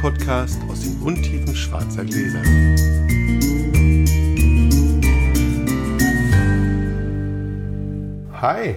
Podcast 0.00 0.58
aus 0.70 0.80
den 0.80 0.98
Untiefen 1.02 1.54
schwarzer 1.54 2.02
Gläser. 2.06 2.40
Hi. 8.40 8.76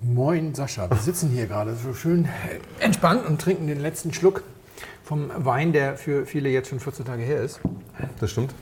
Moin 0.00 0.52
Sascha, 0.52 0.90
wir 0.90 0.96
sitzen 0.96 1.28
hier 1.28 1.46
gerade 1.46 1.76
so 1.76 1.94
schön 1.94 2.28
entspannt 2.80 3.26
und 3.26 3.40
trinken 3.40 3.68
den 3.68 3.78
letzten 3.78 4.12
Schluck 4.12 4.42
vom 5.04 5.30
Wein, 5.36 5.72
der 5.72 5.96
für 5.96 6.26
viele 6.26 6.48
jetzt 6.48 6.70
schon 6.70 6.80
14 6.80 7.04
Tage 7.04 7.22
her 7.22 7.42
ist. 7.42 7.60
Das 8.18 8.32
stimmt. 8.32 8.52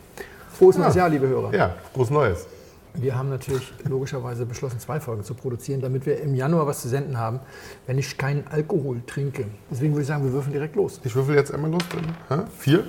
Frohes 0.52 0.77
neues 0.77 0.95
Jahr, 0.95 1.09
liebe 1.09 1.27
Hörer. 1.27 1.55
Ja, 1.55 1.75
frohes 1.95 2.11
Neues. 2.11 2.46
Wir 2.95 3.16
haben 3.16 3.29
natürlich 3.29 3.73
logischerweise 3.84 4.46
beschlossen, 4.46 4.81
zwei 4.81 5.00
Folgen 5.00 5.22
zu 5.22 5.35
produzieren, 5.35 5.81
damit 5.81 6.07
wir 6.07 6.21
im 6.21 6.35
Januar 6.35 6.67
was 6.67 6.82
zu 6.82 6.89
senden 6.89 7.18
haben, 7.18 7.40
wenn 7.86 7.99
ich 7.99 8.17
keinen 8.18 8.46
Alkohol 8.49 9.03
trinke. 9.07 9.46
Deswegen 9.71 9.93
würde 9.93 10.03
ich 10.03 10.08
sagen, 10.08 10.25
wir 10.25 10.32
würfeln 10.32 10.53
direkt 10.53 10.76
los. 10.76 11.00
Ich 11.04 11.14
würfel 11.14 11.36
jetzt 11.36 11.53
einmal 11.53 11.71
los. 11.71 11.82
Hä? 12.29 12.39
Vier? 12.58 12.79
Ja, 12.79 12.85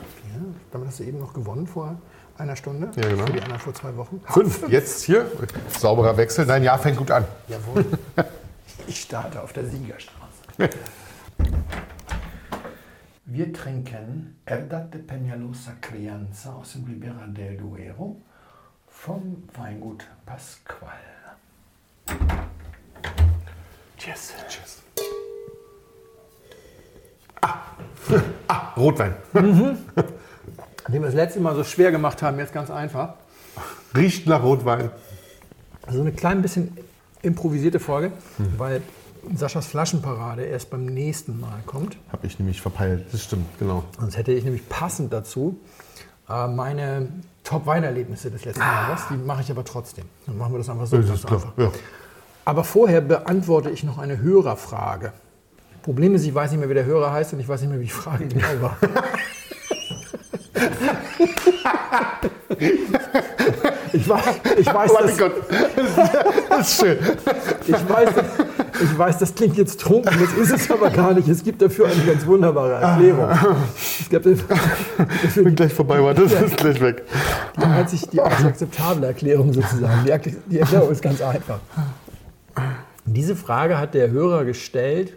damit 0.71 0.87
hast 0.87 0.99
du 0.99 1.03
eben 1.03 1.19
noch 1.19 1.33
gewonnen 1.33 1.67
vor 1.67 1.95
einer 2.37 2.55
Stunde. 2.55 2.89
Ja, 2.95 3.09
genau. 3.09 3.25
Für 3.25 3.33
die 3.33 3.41
anderen 3.41 3.59
vor 3.59 3.73
zwei 3.73 3.95
Wochen. 3.97 4.21
Fünf. 4.25 4.67
Jetzt 4.69 5.03
hier. 5.03 5.25
Sauberer 5.77 6.15
Wechsel. 6.17 6.45
Dein 6.45 6.63
Jahr 6.63 6.79
fängt 6.79 6.97
gut 6.97 7.11
an. 7.11 7.25
Jawohl. 7.47 7.85
Ich 8.87 9.01
starte 9.01 9.43
auf 9.43 9.53
der 9.53 9.65
Siegerstraße. 9.65 10.69
Wir 13.25 13.53
trinken 13.53 14.39
Herdad 14.47 14.91
de 14.91 15.01
Peñalosa 15.01 15.73
Crianza 15.79 16.53
aus 16.53 16.73
dem 16.73 16.85
Ribera 16.85 17.27
del 17.27 17.55
Duero 17.57 18.19
vom 18.99 19.43
Weingut 19.55 20.05
Pascual. 20.25 20.91
Cheers. 23.97 24.33
Tschüss. 24.49 24.81
Ah. 27.41 27.59
ah, 28.47 28.73
Rotwein. 28.75 29.15
Nachdem 29.33 31.01
wir 31.01 31.01
das 31.01 31.13
letzte 31.13 31.39
Mal 31.39 31.55
so 31.55 31.63
schwer 31.63 31.91
gemacht 31.91 32.21
haben, 32.21 32.39
jetzt 32.39 32.53
ganz 32.53 32.69
einfach. 32.69 33.13
Riecht 33.95 34.27
nach 34.27 34.43
Rotwein. 34.43 34.91
So 35.89 36.01
eine 36.01 36.11
klein 36.11 36.41
bisschen 36.41 36.77
improvisierte 37.21 37.79
Folge, 37.79 38.11
weil 38.57 38.81
Saschas 39.33 39.67
Flaschenparade 39.67 40.43
erst 40.43 40.69
beim 40.69 40.85
nächsten 40.85 41.39
Mal 41.39 41.61
kommt. 41.65 41.97
Habe 42.11 42.27
ich 42.27 42.37
nämlich 42.37 42.61
verpeilt. 42.61 43.05
Das 43.13 43.23
stimmt, 43.23 43.47
genau. 43.59 43.85
Sonst 43.97 44.17
hätte 44.17 44.33
ich 44.33 44.43
nämlich 44.43 44.67
passend 44.67 45.13
dazu 45.13 45.59
äh, 46.29 46.47
meine 46.47 47.07
Top-Weinerlebnisse 47.43 48.31
des 48.31 48.45
letzten 48.45 48.61
Jahres. 48.61 49.01
Die 49.09 49.15
mache 49.17 49.41
ich 49.41 49.51
aber 49.51 49.63
trotzdem. 49.63 50.05
Dann 50.25 50.37
machen 50.37 50.53
wir 50.53 50.59
das 50.59 50.69
einfach 50.69 50.85
so. 50.85 50.97
Das 50.97 51.09
ist 51.09 51.27
klar. 51.27 51.53
Ja. 51.57 51.71
Aber 52.45 52.63
vorher 52.63 53.01
beantworte 53.01 53.69
ich 53.69 53.83
noch 53.83 53.97
eine 53.97 54.19
Hörerfrage. 54.19 55.13
Problem 55.81 56.13
ist, 56.15 56.25
ich 56.25 56.33
weiß 56.33 56.51
nicht 56.51 56.59
mehr, 56.59 56.69
wie 56.69 56.73
der 56.73 56.85
Hörer 56.85 57.11
heißt 57.11 57.33
und 57.33 57.39
ich 57.39 57.47
weiß 57.47 57.61
nicht 57.61 57.69
mehr, 57.69 57.79
wie 57.79 57.85
die 57.85 57.89
Frage 57.89 58.27
genau 58.27 58.47
war. 58.61 58.77
Ich 63.91 64.07
weiß, 64.07 64.23
ich 64.57 64.73
weiß, 64.73 64.91
Oh 64.91 64.93
mein 64.93 65.07
das, 65.07 65.17
Gott. 65.17 65.33
Das 66.49 66.69
ist 66.71 66.81
schön. 66.81 66.97
ich, 67.67 67.89
weiß, 67.89 68.09
ich 68.81 68.97
weiß, 68.97 69.17
das 69.17 69.35
klingt 69.35 69.57
jetzt 69.57 69.79
trunken, 69.79 70.17
das 70.19 70.33
ist 70.33 70.53
es 70.53 70.71
aber 70.71 70.89
gar 70.89 71.13
nicht. 71.13 71.27
Es 71.27 71.43
gibt 71.43 71.61
dafür 71.61 71.87
eine 71.87 72.03
ganz 72.03 72.25
wunderbare 72.25 72.73
Erklärung. 72.73 73.29
Es 73.99 74.09
gibt 74.09 74.25
dafür 74.25 75.43
Bin 75.43 75.55
gleich 75.55 75.73
vorbei, 75.73 76.01
warte, 76.01 76.23
das 76.23 76.41
ist 76.41 76.57
gleich 76.57 76.79
weg. 76.81 77.03
die 77.57 77.63
einzig, 77.63 78.09
die 78.09 78.21
einzig 78.21 78.45
akzeptable 78.45 79.07
Erklärung 79.07 79.53
sozusagen. 79.53 80.05
Die, 80.05 80.35
die 80.47 80.59
Erklärung 80.59 80.91
ist 80.91 81.01
ganz 81.01 81.21
einfach. 81.21 81.59
Diese 83.05 83.35
Frage 83.35 83.77
hat 83.77 83.93
der 83.93 84.11
Hörer 84.11 84.45
gestellt 84.45 85.13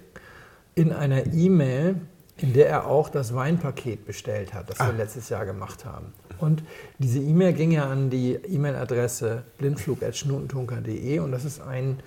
in 0.75 0.93
einer 0.93 1.27
E-Mail, 1.33 1.97
in 2.39 2.53
der 2.53 2.69
er 2.69 2.87
auch 2.87 3.09
das 3.09 3.35
Weinpaket 3.35 4.07
bestellt 4.07 4.55
hat, 4.55 4.71
das 4.71 4.79
wir 4.79 4.93
letztes 4.93 5.29
Jahr 5.29 5.45
gemacht 5.45 5.85
haben. 5.85 6.13
Und 6.39 6.63
diese 6.99 7.21
E-Mail 7.21 7.53
ging 7.53 7.71
ja 7.71 7.89
an 7.89 8.11
die 8.11 8.35
E-Mail-Adresse 8.35 9.45
blindflug.schnutentunker.de 9.59 11.21
und 11.21 11.31
das 11.31 11.45
ist 11.45 11.61
ein, 11.61 12.01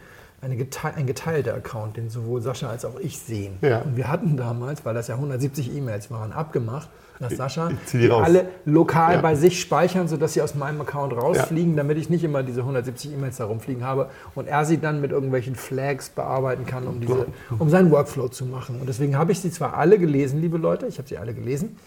eine 0.45 0.55
gete 0.55 0.79
ein 0.95 1.07
geteilter 1.07 1.53
Account, 1.55 1.97
den 1.97 2.09
sowohl 2.09 2.41
Sascha 2.41 2.69
als 2.69 2.85
auch 2.85 2.99
ich 2.99 3.19
sehen. 3.19 3.57
Ja. 3.61 3.81
Und 3.81 3.97
wir 3.97 4.07
hatten 4.09 4.37
damals, 4.37 4.85
weil 4.85 4.93
das 4.93 5.07
ja 5.07 5.15
170 5.15 5.75
E-Mails 5.75 6.11
waren, 6.11 6.31
abgemacht, 6.31 6.87
dass 7.19 7.35
Sascha 7.37 7.69
die 7.93 8.07
raus. 8.07 8.23
alle 8.25 8.47
lokal 8.65 9.15
Ja. 9.15 9.21
bei 9.21 9.35
sich 9.35 9.59
speichern, 9.59 10.07
sodass 10.07 10.33
sie 10.33 10.41
aus 10.41 10.53
meinem 10.53 10.79
Account 10.81 11.13
rausfliegen, 11.13 11.75
damit 11.75 11.97
ich 11.97 12.09
nicht 12.09 12.23
immer 12.23 12.43
diese 12.43 12.59
170 12.61 13.13
E-Mails 13.13 13.37
da 13.37 13.45
rumfliegen 13.45 13.83
habe 13.83 14.09
und 14.35 14.47
er 14.47 14.65
sie 14.65 14.77
dann 14.77 15.01
mit 15.01 15.11
irgendwelchen 15.11 15.55
Flags 15.55 16.09
bearbeiten 16.09 16.65
kann, 16.65 16.85
um, 16.87 16.99
diese, 17.01 17.25
um 17.57 17.69
seinen 17.69 17.89
Workflow 17.91 18.27
zu 18.27 18.45
machen. 18.45 18.79
Und 18.79 18.87
deswegen 18.87 19.17
habe 19.17 19.31
ich 19.31 19.39
sie 19.39 19.49
zwar 19.49 19.75
alle 19.75 19.97
gelesen, 19.97 20.41
liebe 20.41 20.57
Leute, 20.57 20.85
ich 20.87 20.97
habe 20.99 21.07
sie 21.07 21.17
alle 21.17 21.33
gelesen, 21.33 21.77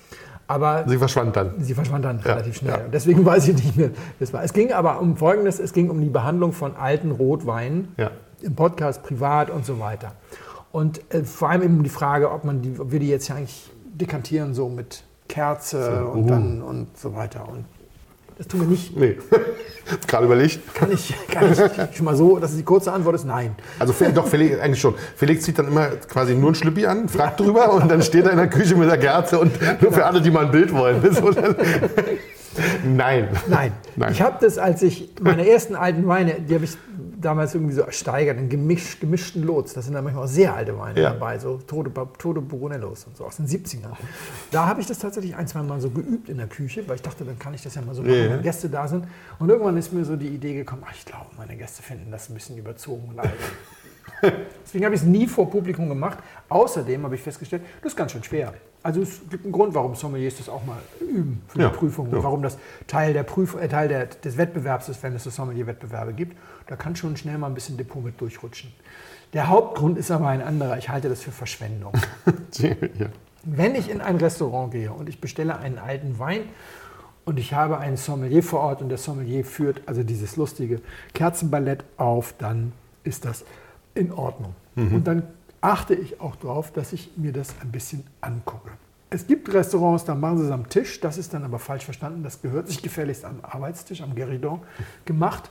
aber 0.47 0.85
Sie 0.89 0.97
verschwand 0.97 1.37
dann. 1.37 1.53
sie 1.59 1.75
verschwand 1.75 2.07
dann 2.07 2.21
relativ 2.21 2.57
schnell. 2.57 2.73
ja. 2.79 2.85
Und 2.87 2.95
deswegen 2.95 3.23
weiß 3.27 3.49
ich 3.49 3.55
nicht 3.57 3.77
mehr, 3.77 3.91
es 4.19 4.33
war. 4.33 4.43
Es 4.43 4.55
ging 4.55 4.73
aber 4.73 4.99
um 5.01 5.17
Folgendes, 5.19 5.59
es 5.61 5.75
ging 5.75 5.91
um 5.91 6.01
die 6.01 6.09
Behandlung 6.09 6.53
von 6.53 6.75
alten 6.75 7.11
Rotweinen 7.11 7.89
Ja. 7.99 8.11
Im 8.43 8.55
Podcast, 8.55 9.03
privat 9.03 9.51
und 9.51 9.67
so 9.67 9.79
weiter. 9.79 10.13
Und 10.73 11.01
äh, 11.13 11.25
vor 11.25 11.51
allem 11.51 11.63
eben 11.63 11.83
die 11.83 11.91
Frage, 11.91 12.31
ob, 12.31 12.45
man 12.45 12.63
die, 12.63 12.79
ob 12.79 12.93
wir 12.93 13.01
die 13.01 13.09
jetzt 13.09 13.29
ja 13.29 13.37
eigentlich 13.37 13.71
dekantieren, 13.85 14.55
so 14.55 14.69
mit 14.69 15.03
Kerze 15.29 16.01
So, 16.03 16.09
und 16.11 16.25
uh. 16.25 16.27
dann 16.27 16.63
und 16.63 16.97
so 16.97 17.15
weiter. 17.15 17.49
Und 17.49 17.65
das 18.39 18.47
tun 18.47 18.61
wir 18.61 18.69
nicht. 18.69 18.97
Nee. 18.97 19.19
Gerade 20.07 20.27
überlegt. 20.27 20.75
Kann 20.75 20.93
ich, 20.93 21.13
kann 21.29 21.51
ich 21.51 21.97
schon 21.97 22.05
mal 22.05 22.15
so, 22.15 22.39
dass 22.39 22.55
die 22.55 22.63
kurze 22.63 22.93
Antwort 22.93 23.17
ist 23.17 23.25
nein. 23.25 23.55
Also 23.79 23.93
doch, 24.15 24.29
Felix, 24.29 24.61
eigentlich 24.61 24.81
schon. 24.81 24.95
Felix 25.17 25.45
zieht 25.45 25.59
dann 25.59 25.67
immer 25.67 25.89
quasi 25.89 26.35
nur 26.35 26.53
ein 26.53 26.55
Schlüppi 26.55 26.87
an, 26.87 27.09
fragt 27.09 27.41
drüber 27.41 27.73
und 27.73 27.91
dann 27.91 28.03
steht 28.03 28.27
er 28.27 28.31
in 28.31 28.37
der 28.37 28.49
Küche 28.49 28.77
mit 28.77 28.89
der 28.89 28.99
Kerze 28.99 29.41
und 29.41 29.53
nur 29.83 29.93
für 29.93 30.05
alle, 30.05 30.21
die 30.21 30.31
mal 30.31 30.47
ein 30.47 30.53
Bild 30.53 30.73
wollen. 30.73 31.03
Nein. 32.85 33.29
Nein. 33.49 33.73
Nein. 33.97 34.13
Ich 34.13 34.23
habe 34.23 34.37
das, 34.41 34.59
als 34.59 34.83
ich 34.83 35.11
meine 35.21 35.49
ersten 35.49 35.75
alten 35.75 36.07
Weine, 36.07 36.35
die 36.35 36.55
habe 36.55 36.65
ich 36.65 36.77
damals 37.21 37.55
irgendwie 37.55 37.75
so 37.75 37.83
ersteigert, 37.83 38.39
in 38.39 38.49
gemisch, 38.49 39.01
gemischten 39.01 39.43
Lots. 39.43 39.75
Da 39.75 39.83
sind 39.83 39.95
dann 39.95 40.05
manchmal 40.05 40.25
auch 40.25 40.29
sehr 40.29 40.55
alte 40.55 40.79
Weine 40.79 41.01
Ja. 41.01 41.11
dabei, 41.11 41.39
so 41.39 41.59
Tode, 41.59 41.91
Tode 42.19 42.41
Brunellos 42.41 43.05
und 43.05 43.17
so 43.17 43.25
aus 43.25 43.37
den 43.37 43.47
70ern. 43.47 43.97
Da 44.51 44.67
habe 44.67 44.81
ich 44.81 44.87
das 44.87 44.99
tatsächlich 44.99 45.35
ein, 45.37 45.47
zwei 45.47 45.63
Mal 45.63 45.81
so 45.81 45.91
geübt 45.91 46.29
in 46.29 46.39
der 46.39 46.47
Küche, 46.47 46.87
weil 46.89 46.97
ich 46.97 47.03
dachte, 47.03 47.25
dann 47.25 47.39
kann 47.39 47.55
ich 47.55 47.63
das 47.63 47.75
ja 47.75 47.83
mal 47.83 47.95
so 47.95 48.03
machen, 48.03 48.15
Ja. 48.15 48.31
wenn 48.31 48.43
Gäste 48.43 48.69
da 48.69 48.87
sind. 48.89 49.07
Und 49.39 49.49
irgendwann 49.49 49.77
ist 49.77 49.93
mir 49.93 50.05
so 50.05 50.17
die 50.17 50.29
Idee 50.29 50.55
gekommen, 50.55 50.83
ach, 50.87 50.95
ich 50.95 51.05
glaube, 51.05 51.27
meine 51.37 51.57
Gäste 51.57 51.83
finden 51.83 52.11
das 52.11 52.29
ein 52.31 52.35
bisschen 52.35 52.57
überzogen 52.57 53.09
und 53.11 53.19
alt. 53.19 53.31
Deswegen 54.65 54.85
habe 54.85 54.95
ich 54.95 55.03
es 55.03 55.07
nie 55.07 55.27
vor 55.27 55.49
Publikum 55.51 55.89
gemacht. 55.89 56.19
Außerdem 56.49 57.05
habe 57.05 57.15
ich 57.15 57.21
festgestellt, 57.21 57.63
das 57.83 57.93
ist 57.93 57.97
ganz 57.97 58.13
schön 58.13 58.23
schwer. 58.25 58.53
Also 58.83 59.03
es 59.03 59.21
gibt 59.29 59.45
einen 59.45 59.53
Grund, 59.53 59.75
warum 59.75 59.95
Sommeliers 59.95 60.37
das 60.39 60.49
auch 60.49 60.65
mal 60.65 60.79
üben 61.01 61.43
für 61.49 61.61
Ja, 61.61 61.69
die 61.69 61.77
Prüfung 61.77 62.09
und 62.09 62.17
ja. 62.17 62.23
warum 62.23 62.43
das 62.43 62.59
Teil, 62.87 63.13
der 63.13 63.23
Prüf 63.25 63.57
äh, 63.61 63.69
Teil 63.69 63.89
der, 63.89 64.07
des 64.07 64.37
Wettbewerbs 64.37 64.89
ist, 64.89 65.03
wenn 65.03 65.15
es 65.15 65.25
so 65.25 65.31
Sommelier-Wettbewerbe 65.31 66.13
gibt. 66.15 66.37
Da 66.69 66.77
kann 66.77 66.95
schon 66.95 67.17
schnell 67.17 67.39
mal 67.39 67.47
ein 67.47 67.55
bisschen 67.55 67.79
Depot 67.79 68.05
mit 68.05 68.21
durchrutschen. 68.21 68.71
Der 69.33 69.49
Hauptgrund 69.49 69.99
ist 69.99 70.11
aber 70.11 70.29
ein 70.29 70.43
anderer. 70.43 70.77
Ich 70.77 70.91
halte 70.91 71.09
das 71.09 71.23
für 71.23 71.33
Verschwendung. 71.33 71.93
Ja. 72.59 73.07
Wenn 73.45 73.75
ich 73.75 73.89
in 73.89 74.01
ein 74.01 74.17
Restaurant 74.17 74.73
gehe 74.73 74.93
und 74.93 75.09
ich 75.09 75.21
bestelle 75.21 75.59
einen 75.59 75.79
alten 75.79 76.19
Wein 76.19 76.43
und 77.25 77.39
ich 77.39 77.55
habe 77.55 77.79
einen 77.79 77.97
Sommelier 77.97 78.43
vor 78.43 78.61
Ort 78.61 78.83
und 78.83 78.89
der 78.89 78.99
Sommelier 78.99 79.45
führt 79.45 79.83
also 79.87 80.03
dieses 80.03 80.37
lustige 80.37 80.81
Kerzenballett 81.15 81.85
auf, 81.97 82.35
dann 82.37 82.73
ist 83.05 83.25
das 83.25 83.45
in 83.95 84.13
Ordnung. 84.13 84.55
Und 84.77 85.07
dann 85.07 85.23
achte 85.61 85.95
ich 85.95 86.21
auch 86.21 86.37
darauf, 86.37 86.73
dass 86.73 86.93
ich 86.93 87.13
mir 87.17 87.33
das 87.33 87.55
ein 87.63 87.71
bisschen 87.71 88.05
angucke. 88.21 88.71
Es 89.11 89.27
gibt 89.27 89.53
Restaurants, 89.53 90.05
da 90.05 90.15
machen 90.15 90.39
sie 90.39 90.45
es 90.45 90.51
am 90.51 90.69
Tisch, 90.69 91.01
das 91.01 91.17
ist 91.17 91.33
dann 91.33 91.45
aber 91.45 91.59
falsch 91.59 91.85
verstanden, 91.85 92.23
das 92.23 92.43
gehört 92.43 92.69
sich 92.69 92.83
gefälligst 92.83 93.25
am 93.25 93.41
Arbeitstisch, 93.43 94.03
am 94.03 94.13
Guéridon 94.13 94.61
gemacht. 95.05 95.51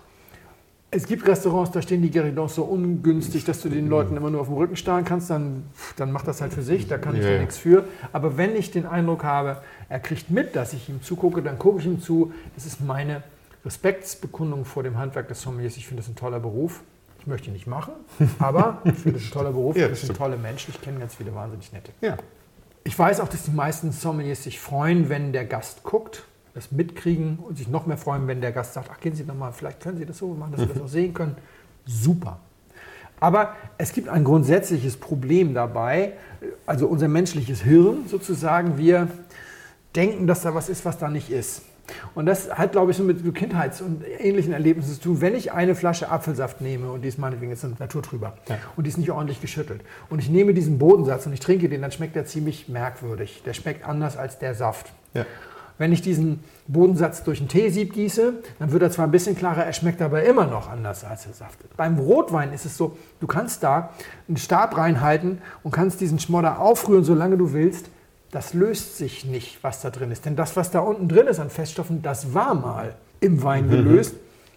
Es 0.90 1.06
gibt 1.06 1.28
Restaurants, 1.28 1.72
da 1.72 1.82
stehen 1.82 2.02
die 2.02 2.10
Guéridons 2.10 2.50
so 2.56 2.64
ungünstig, 2.64 3.44
dass 3.44 3.62
du 3.62 3.68
den 3.68 3.90
Leuten 3.90 4.16
immer 4.16 4.30
nur 4.30 4.40
auf 4.42 4.48
dem 4.48 4.56
Rücken 4.56 4.78
starren 4.78 5.04
kannst, 5.04 5.30
dann, 5.30 5.64
dann 5.98 6.14
macht 6.14 6.28
das 6.28 6.40
halt 6.40 6.54
für 6.54 6.62
sich, 6.62 6.88
da 6.88 6.98
kann 6.98 7.16
ich 7.16 7.24
Ja, 7.24 7.32
ja 7.32 7.40
nichts 7.40 7.58
für. 7.58 7.84
Aber 8.14 8.38
wenn 8.38 8.56
ich 8.56 8.72
den 8.72 8.86
Eindruck 8.86 9.26
habe, 9.26 9.62
er 9.90 10.00
kriegt 10.00 10.32
mit, 10.32 10.56
dass 10.56 10.72
ich 10.72 10.88
ihm 10.88 11.02
zugucke, 11.02 11.42
dann 11.42 11.60
gucke 11.60 11.80
ich 11.80 11.86
ihm 11.86 12.02
zu. 12.02 12.32
Das 12.56 12.66
ist 12.66 12.80
meine 12.80 13.22
Respektsbekundung 13.66 14.64
vor 14.64 14.84
dem 14.84 14.98
Handwerk 14.98 15.28
des 15.28 15.42
Sommeliers. 15.42 15.76
Ich 15.76 15.88
finde 15.88 16.04
das 16.04 16.10
ein 16.10 16.16
toller 16.16 16.40
Beruf. 16.40 16.82
Ich 17.20 17.28
möchte 17.28 17.48
ihn 17.48 17.54
nicht 17.54 17.68
machen, 17.68 17.92
aber 18.40 18.82
ich 18.86 18.94
finde 18.94 19.20
es 19.20 19.26
ein 19.26 19.32
toller 19.32 19.52
Beruf. 19.52 19.76
Ja, 19.78 19.90
das 19.90 20.02
sind 20.02 20.16
tolle 20.16 20.38
Menschen. 20.38 20.74
Ich 20.74 20.82
kenne 20.82 21.00
ganz 21.00 21.16
viele 21.16 21.36
wahnsinnig 21.36 21.74
nette. 21.74 21.92
ja. 22.02 22.16
Ich 22.86 22.98
weiß 22.98 23.20
auch, 23.20 23.28
dass 23.28 23.44
die 23.44 23.52
meisten 23.52 23.92
Sommeliers 23.92 24.44
sich 24.44 24.62
freuen, 24.62 25.10
wenn 25.10 25.34
der 25.34 25.44
Gast 25.44 25.84
guckt, 25.84 26.24
das 26.58 26.72
mitkriegen 26.72 27.38
und 27.38 27.58
sich 27.58 27.68
noch 27.68 27.86
mehr 27.86 27.98
freuen, 27.98 28.28
wenn 28.28 28.42
der 28.42 28.52
Gast 28.52 28.74
sagt, 28.74 28.90
ach, 28.92 29.00
gehen 29.00 29.14
Sie 29.16 29.24
noch 29.24 29.36
mal, 29.36 29.52
vielleicht 29.52 29.80
können 29.80 29.98
Sie 29.98 30.06
das 30.06 30.18
so 30.18 30.34
machen, 30.34 30.54
dass 30.54 30.62
wir 30.62 30.74
das 30.74 30.82
auch 30.82 30.88
sehen 30.88 31.14
können. 31.14 31.36
Super. 31.86 32.40
Aber 33.20 33.54
es 33.78 33.94
gibt 33.94 34.10
ein 34.10 34.24
grundsätzliches 34.24 34.98
Problem 34.98 35.54
dabei, 35.54 36.14
also 36.66 36.88
unser 36.88 37.08
menschliches 37.08 37.62
Hirn 37.62 38.08
sozusagen, 38.08 38.78
wir 38.80 39.08
denken, 39.96 40.26
dass 40.26 40.42
da 40.42 40.56
was 40.56 40.68
ist, 40.68 40.84
was 40.84 40.98
da 40.98 41.10
nicht 41.10 41.30
ist. 41.30 41.62
Und 42.16 42.26
das 42.26 42.50
hat, 42.52 42.72
glaube 42.74 42.92
ich, 42.92 42.98
so 42.98 43.04
mit 43.04 43.24
Kindheits- 43.36 43.82
und 43.82 44.04
ähnlichen 44.20 44.52
Erlebnissen 44.52 44.96
zu 44.96 45.00
tun. 45.02 45.22
Wenn 45.22 45.36
ich 45.36 45.54
eine 45.54 45.74
Flasche 45.76 46.10
Apfelsaft 46.10 46.60
nehme, 46.60 46.92
und 46.92 47.02
die 47.04 47.08
ist 47.08 47.18
meinetwegen 47.18 47.52
jetzt 47.52 47.66
naturtrüber, 47.80 48.34
Ja. 48.50 48.58
und 48.76 48.84
die 48.84 48.90
ist 48.90 48.98
nicht 48.98 49.12
ordentlich 49.12 49.42
geschüttelt, 49.42 49.82
und 50.10 50.20
ich 50.20 50.30
nehme 50.30 50.54
diesen 50.54 50.80
Bodensatz 50.80 51.28
und 51.28 51.34
ich 51.34 51.40
trinke 51.40 51.70
den, 51.70 51.82
dann 51.84 51.92
schmeckt 51.92 52.16
der 52.16 52.26
ziemlich 52.26 52.68
merkwürdig. 52.68 53.44
Der 53.46 53.54
schmeckt 53.54 53.86
anders 53.88 54.18
als 54.18 54.38
der 54.40 54.54
Saft. 54.56 54.92
Ja. 55.14 55.26
Wenn 55.78 55.92
ich 55.92 56.02
diesen 56.02 56.44
Bodensatz 56.68 57.24
durch 57.24 57.40
ein 57.40 57.48
Teesieb 57.48 57.94
gieße, 57.94 58.34
dann 58.60 58.72
wird 58.72 58.82
er 58.82 58.92
zwar 58.92 59.06
ein 59.06 59.12
bisschen 59.12 59.36
klarer, 59.36 59.64
er 59.64 59.74
schmeckt 59.74 60.02
aber 60.02 60.24
immer 60.24 60.48
noch 60.48 60.70
anders 60.70 61.04
als 61.04 61.24
der 61.24 61.34
Saft. 61.34 61.60
Beim 61.78 62.00
Rotwein 62.00 62.52
ist 62.52 62.66
es 62.66 62.78
so, 62.78 62.98
du 63.20 63.28
kannst 63.28 63.64
da 63.64 63.92
einen 64.28 64.38
Stab 64.38 64.76
reinhalten 64.78 65.40
und 65.64 65.72
kannst 65.72 66.02
diesen 66.02 66.20
Schmodder 66.20 66.60
aufrühren, 66.60 67.04
solange 67.04 67.38
du 67.38 67.54
willst. 67.54 67.90
Das 68.32 68.54
löst 68.54 68.98
sich 68.98 69.24
nicht, 69.24 69.64
was 69.64 69.82
da 69.82 69.90
drin 69.90 70.12
ist. 70.12 70.26
Denn 70.26 70.36
das, 70.36 70.56
was 70.56 70.72
da 70.72 70.80
unten 70.80 71.08
drin 71.08 71.28
ist 71.28 71.40
an 71.40 71.50
Feststoffen, 71.50 72.02
das 72.02 72.34
war 72.34 72.56
mal 72.56 72.96
im 73.22 73.42
Wein 73.44 73.70
gelöst. 73.70 74.16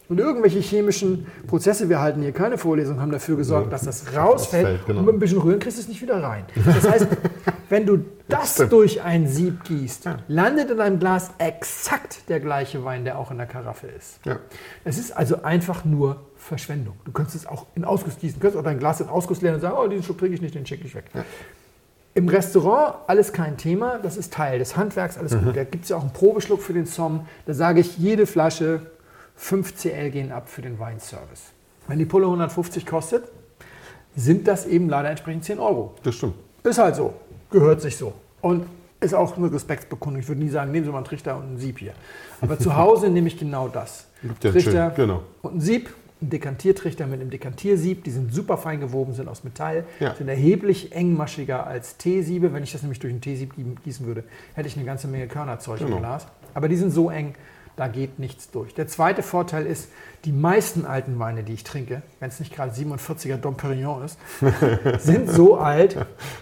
Und 0.09 0.19
irgendwelche 0.19 0.59
chemischen 0.59 1.27
Prozesse, 1.47 1.89
wir 1.89 2.01
halten 2.01 2.21
hier 2.21 2.33
keine 2.33 2.59
Vorlesung, 2.59 3.01
haben 3.01 3.13
dafür 3.13 3.37
gesorgt, 3.37 3.73
dass 3.73 3.83
das 3.83 4.07
rausfällt. 4.17 4.67
Rausfällt, 4.67 4.87
genau. 4.87 4.99
Und 4.99 5.07
mit 5.07 5.15
ein 5.15 5.19
bisschen 5.21 5.39
Rühren 5.39 5.61
kriegst 5.61 5.79
du 5.79 5.83
es 5.83 5.89
nicht 5.89 6.03
wieder 6.03 6.21
rein. 6.21 6.45
Das 6.65 6.89
heißt, 6.91 7.07
wenn 7.71 7.87
du 7.87 8.05
das 8.29 8.55
stimmt. 8.55 8.73
durch 8.73 9.03
ein 9.03 9.27
Sieb 9.27 9.65
gießt, 9.65 10.09
landet 10.29 10.71
in 10.71 10.77
deinem 10.77 10.99
Glas 10.99 11.31
exakt 11.39 12.29
der 12.29 12.41
gleiche 12.41 12.85
Wein, 12.85 13.05
der 13.05 13.19
auch 13.19 13.31
in 13.31 13.39
der 13.39 13.47
Karaffe 13.47 13.87
ist. 13.87 14.19
Ja. 14.25 14.39
Es 14.85 14.99
ist 14.99 15.13
also 15.17 15.43
einfach 15.43 15.85
nur 15.85 16.21
Verschwendung. 16.37 16.97
Du 17.05 17.13
könntest 17.13 17.37
es 17.37 17.47
auch 17.47 17.67
in 17.77 17.85
Ausguss 17.85 18.19
gießen. 18.19 18.39
Du 18.39 18.41
könntest 18.41 18.61
auch 18.61 18.65
dein 18.65 18.79
Glas 18.79 19.01
in 19.01 19.09
Ausguss 19.09 19.41
leeren 19.41 19.55
und 19.55 19.61
sagen, 19.61 19.77
oh, 19.79 19.87
diesen 19.87 20.03
Schluck 20.03 20.19
trinke 20.19 20.35
ich 20.35 20.43
nicht, 20.43 20.55
den 20.55 20.67
schicke 20.67 20.85
ich 20.85 20.95
weg. 20.95 21.05
Im 22.15 22.29
Restaurant 22.29 22.97
alles 23.07 23.33
kein 23.33 23.57
Thema, 23.57 23.99
das 23.99 24.17
ist 24.17 24.33
Teil 24.33 24.59
des 24.59 24.77
Handwerks, 24.77 25.17
alles 25.17 25.39
gut. 25.39 25.57
Da 25.57 25.63
gibt 25.63 25.85
es 25.85 25.91
ja 25.91 25.97
auch 25.97 26.03
einen 26.03 26.13
Probeschluck 26.13 26.61
für 26.61 26.73
den 26.73 26.87
Somm. 26.87 27.27
Da 27.47 27.55
sage 27.55 27.81
ich, 27.81 27.99
jede 27.99 28.27
Flasche 28.27 28.81
5 29.37 29.77
CL 29.77 30.11
gehen 30.11 30.33
ab 30.33 30.49
für 30.49 30.61
den 30.61 30.81
Weinservice. 30.81 31.53
Wenn 31.87 32.01
die 32.01 32.05
Pulle 32.05 32.27
150 32.27 32.85
kostet, 32.85 33.25
sind 34.17 34.49
das 34.49 34.67
eben 34.67 34.89
leider 34.89 35.09
entsprechend 35.09 35.45
10 35.45 35.61
Euro. 35.61 35.95
Das 36.03 36.17
stimmt. 36.17 36.35
Ist 36.65 36.79
halt 36.79 36.97
so. 36.97 37.15
Gehört 37.50 37.81
sich 37.81 37.97
so. 37.97 38.12
Und 38.41 38.67
ist 39.00 39.14
auch 39.14 39.37
eine 39.37 39.50
Respektsbekundung. 39.52 40.20
Ich 40.20 40.29
würde 40.29 40.43
nie 40.43 40.50
sagen, 40.50 40.70
nehmen 40.73 40.85
Sie 40.85 40.91
mal 40.91 40.99
einen 40.99 41.06
Trichter 41.06 41.37
und 41.37 41.44
einen 41.44 41.58
Sieb 41.58 41.79
hier. 41.79 41.93
Aber 42.41 42.58
zu 42.58 42.76
Hause 42.76 43.08
nehme 43.08 43.29
ich 43.29 43.38
genau 43.38 43.69
das. 43.69 44.06
Ja 44.23 44.50
Trichter 44.50 44.93
schön, 44.94 45.06
genau. 45.06 45.23
und 45.43 45.56
ein 45.56 45.61
Sieb, 45.61 45.88
ein 46.20 46.29
Dekantiertrichter 46.29 47.06
mit 47.06 47.20
einem 47.20 47.31
Dekantiersieb. 47.31 48.05
Die 48.05 48.11
sind 48.11 48.35
super 48.35 48.58
fein 48.58 48.79
gewoben, 48.81 49.14
sind 49.14 49.26
aus 49.29 49.43
Metall, 49.43 49.85
Ja. 50.00 50.14
sind 50.14 50.29
erheblich 50.29 50.93
engmaschiger 50.93 51.67
als 51.67 51.97
Teesiebe. 51.97 52.52
Wenn 52.52 52.62
ich 52.62 52.73
das 52.73 52.82
nämlich 52.82 52.99
durch 52.99 53.12
ein 53.14 53.23
Teesieb 53.23 53.55
gießen 53.82 54.05
würde, 54.06 54.25
hätte 54.55 54.69
ich 54.69 54.76
eine 54.76 54.85
ganze 54.85 55.08
Menge 55.08 55.26
Körnerzeug 55.29 55.81
im 55.81 55.87
Genau. 55.87 55.99
Glas. 56.00 56.26
Aber 56.52 56.69
die 56.69 56.76
sind 56.76 56.91
so 56.91 57.08
eng, 57.08 57.35
da 57.81 57.88
geht 57.88 58.19
nichts 58.19 58.50
durch. 58.50 58.75
Der 58.75 58.88
zweite 58.88 59.23
Vorteil 59.23 59.65
ist, 59.65 59.88
die 60.27 60.32
meisten 60.32 60.85
alten 60.85 61.19
Weine, 61.19 61.44
die 61.44 61.55
ich 61.55 61.65
trinke, 61.65 62.03
wenn 62.19 62.29
es 62.29 62.38
nicht 62.38 62.55
gerade 62.55 62.73
47er 62.73 63.38
Dom 63.38 63.56
Perignon 63.56 64.05
ist, 64.05 64.19
sind 64.99 65.31
so 65.31 65.56
alt, 65.56 65.97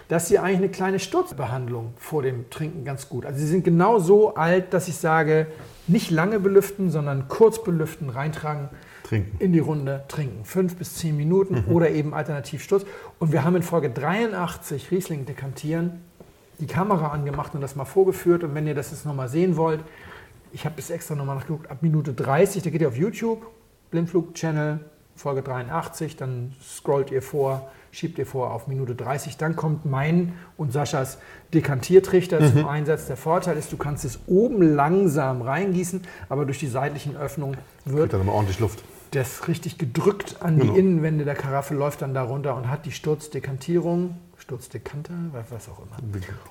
dass 0.08 0.26
sie 0.26 0.40
eigentlich 0.40 0.56
eine 0.58 0.68
kleine 0.68 0.98
Sturzbehandlung 0.98 1.94
vor 1.96 2.22
dem 2.22 2.50
Trinken 2.50 2.84
ganz 2.84 3.08
gut. 3.08 3.24
Also 3.24 3.38
sie 3.38 3.46
sind 3.46 3.62
genau 3.62 4.00
so 4.00 4.34
alt, 4.34 4.74
dass 4.74 4.88
ich 4.88 4.96
sage, 4.96 5.46
nicht 5.86 6.10
lange 6.10 6.40
belüften, 6.40 6.90
sondern 6.90 7.28
kurz 7.28 7.62
belüften, 7.62 8.10
reintragen, 8.10 8.68
Trinken. 9.04 9.36
in 9.38 9.52
die 9.52 9.60
Runde 9.60 10.02
trinken. 10.08 10.44
Fünf 10.44 10.74
bis 10.74 10.96
zehn 10.96 11.16
Minuten 11.16 11.66
oder 11.68 11.88
eben 11.90 12.14
alternativ 12.14 12.64
Sturz. 12.64 12.84
Und 13.20 13.30
wir 13.30 13.44
haben 13.44 13.54
in 13.54 13.62
Folge 13.62 13.90
83 13.90 14.90
Riesling 14.90 15.24
dekantieren 15.24 16.00
die 16.58 16.66
Kamera 16.66 17.12
angemacht 17.12 17.54
und 17.54 17.60
das 17.60 17.76
mal 17.76 17.84
vorgeführt. 17.84 18.42
Und 18.42 18.56
wenn 18.56 18.66
ihr 18.66 18.74
das 18.74 18.90
jetzt 18.90 19.06
nochmal 19.06 19.28
sehen 19.28 19.56
wollt, 19.56 19.80
ich 20.52 20.64
habe 20.64 20.74
es 20.78 20.90
extra 20.90 21.14
nochmal 21.14 21.36
nachgeguckt, 21.36 21.70
ab 21.70 21.78
Minute 21.80 22.12
30, 22.12 22.62
da 22.62 22.70
geht 22.70 22.80
ihr 22.80 22.88
auf 22.88 22.96
YouTube, 22.96 23.46
Blindflug-Channel, 23.90 24.80
Folge 25.14 25.42
83, 25.42 26.16
dann 26.16 26.54
scrollt 26.62 27.10
ihr 27.10 27.22
vor, 27.22 27.70
schiebt 27.90 28.18
ihr 28.18 28.26
vor 28.26 28.52
auf 28.52 28.68
Minute 28.68 28.94
30, 28.94 29.36
dann 29.36 29.56
kommt 29.56 29.84
mein 29.84 30.34
und 30.56 30.72
Saschas 30.72 31.18
Dekantiertrichter 31.52 32.38
zum 32.52 32.66
Einsatz. 32.66 33.06
Der 33.06 33.16
Vorteil 33.16 33.56
ist, 33.56 33.72
du 33.72 33.76
kannst 33.76 34.04
es 34.04 34.20
oben 34.26 34.62
langsam 34.62 35.42
reingießen, 35.42 36.02
aber 36.28 36.44
durch 36.44 36.58
die 36.58 36.68
seitlichen 36.68 37.16
Öffnungen 37.16 37.56
wird 37.84 38.00
Kriegt 38.00 38.12
dann 38.12 38.20
immer 38.20 38.34
ordentlich 38.34 38.60
Luft. 38.60 38.84
Das 39.12 39.48
richtig 39.48 39.78
gedrückt 39.78 40.36
an 40.40 40.58
Genau. 40.58 40.72
die 40.72 40.78
Innenwände 40.78 41.24
der 41.24 41.34
Karaffe, 41.34 41.74
läuft 41.74 42.02
dann 42.02 42.14
da 42.14 42.22
runter 42.22 42.56
und 42.56 42.70
hat 42.70 42.86
die 42.86 42.92
Sturzdekantierung, 42.92 44.16
Sturzdekanter, 44.38 45.14
was 45.50 45.68
auch 45.68 45.78
immer. 45.80 45.96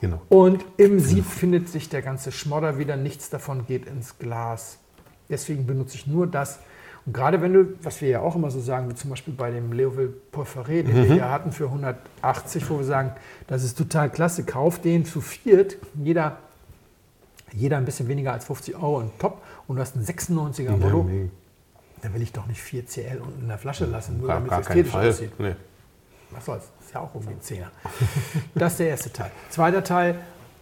Genau. 0.02 0.22
Und 0.30 0.66
im 0.78 1.00
Sieb 1.00 1.26
findet 1.26 1.70
sich 1.70 1.90
der 1.90 2.02
ganze 2.02 2.32
Schmodder 2.32 2.78
wieder, 2.78 2.96
nichts 2.98 3.30
davon 3.30 3.66
geht 3.66 3.86
ins 3.86 4.18
Glas. 4.20 4.78
Deswegen 5.30 5.66
benutze 5.66 5.96
ich 5.96 6.08
nur 6.08 6.28
das. 6.28 6.60
Und 7.06 7.14
gerade 7.14 7.42
wenn 7.42 7.54
du, 7.54 7.66
was 7.82 8.02
wir 8.02 8.10
ja 8.10 8.20
auch 8.20 8.36
immer 8.36 8.52
so 8.52 8.60
sagen, 8.60 8.90
wie 8.90 8.96
zum 8.96 9.10
Beispiel 9.10 9.34
bei 9.34 9.50
dem 9.50 9.72
Leoville 9.72 10.10
Porphyre, 10.10 10.84
den 10.84 10.94
wir 10.94 11.04
hier 11.06 11.30
hatten 11.32 11.54
für 11.54 11.66
180, 11.66 12.70
wo 12.70 12.80
wir 12.80 12.86
sagen, 12.86 13.12
das 13.48 13.64
ist 13.64 13.78
total 13.78 14.10
klasse, 14.10 14.44
kauf 14.44 14.80
den 14.82 15.06
zu 15.06 15.22
viert, 15.22 15.78
jeder, 16.04 16.38
jeder 17.54 17.78
ein 17.78 17.86
bisschen 17.86 18.10
weniger 18.10 18.34
als 18.34 18.46
50 18.46 18.76
Euro 18.76 18.98
und 18.98 19.18
top, 19.20 19.42
und 19.68 19.78
du 19.78 19.82
hast 19.82 19.96
einen 19.96 20.06
96er 20.06 20.72
Modo, 20.72 21.04
nee, 21.04 21.30
dann 22.08 22.14
will 22.14 22.22
ich 22.22 22.32
doch 22.32 22.48
nicht 22.48 22.62
4 22.62 22.86
CL 22.86 23.20
unten 23.22 23.42
in 23.42 23.48
der 23.50 23.58
Flasche 23.58 23.86
lassen, 23.86 24.20
nur 24.20 24.28
gar, 24.28 24.38
damit 24.38 24.50
gar 24.50 24.62
es 24.62 24.68
ästhetisch 24.68 24.96
aussieht. 24.96 25.40
Nee. 25.40 25.56
Was 26.32 26.46
soll's? 26.46 26.64
Ist 26.80 26.94
ja 26.94 27.02
auch 27.02 27.14
irgendwie 27.14 27.34
ein 27.34 27.42
Zehner. 27.42 27.72
Das 28.56 28.74
ist 28.74 28.80
der 28.80 28.90
erste 28.90 29.12
Teil. 29.12 29.32
Zweiter 29.50 29.84
Teil, 29.84 30.16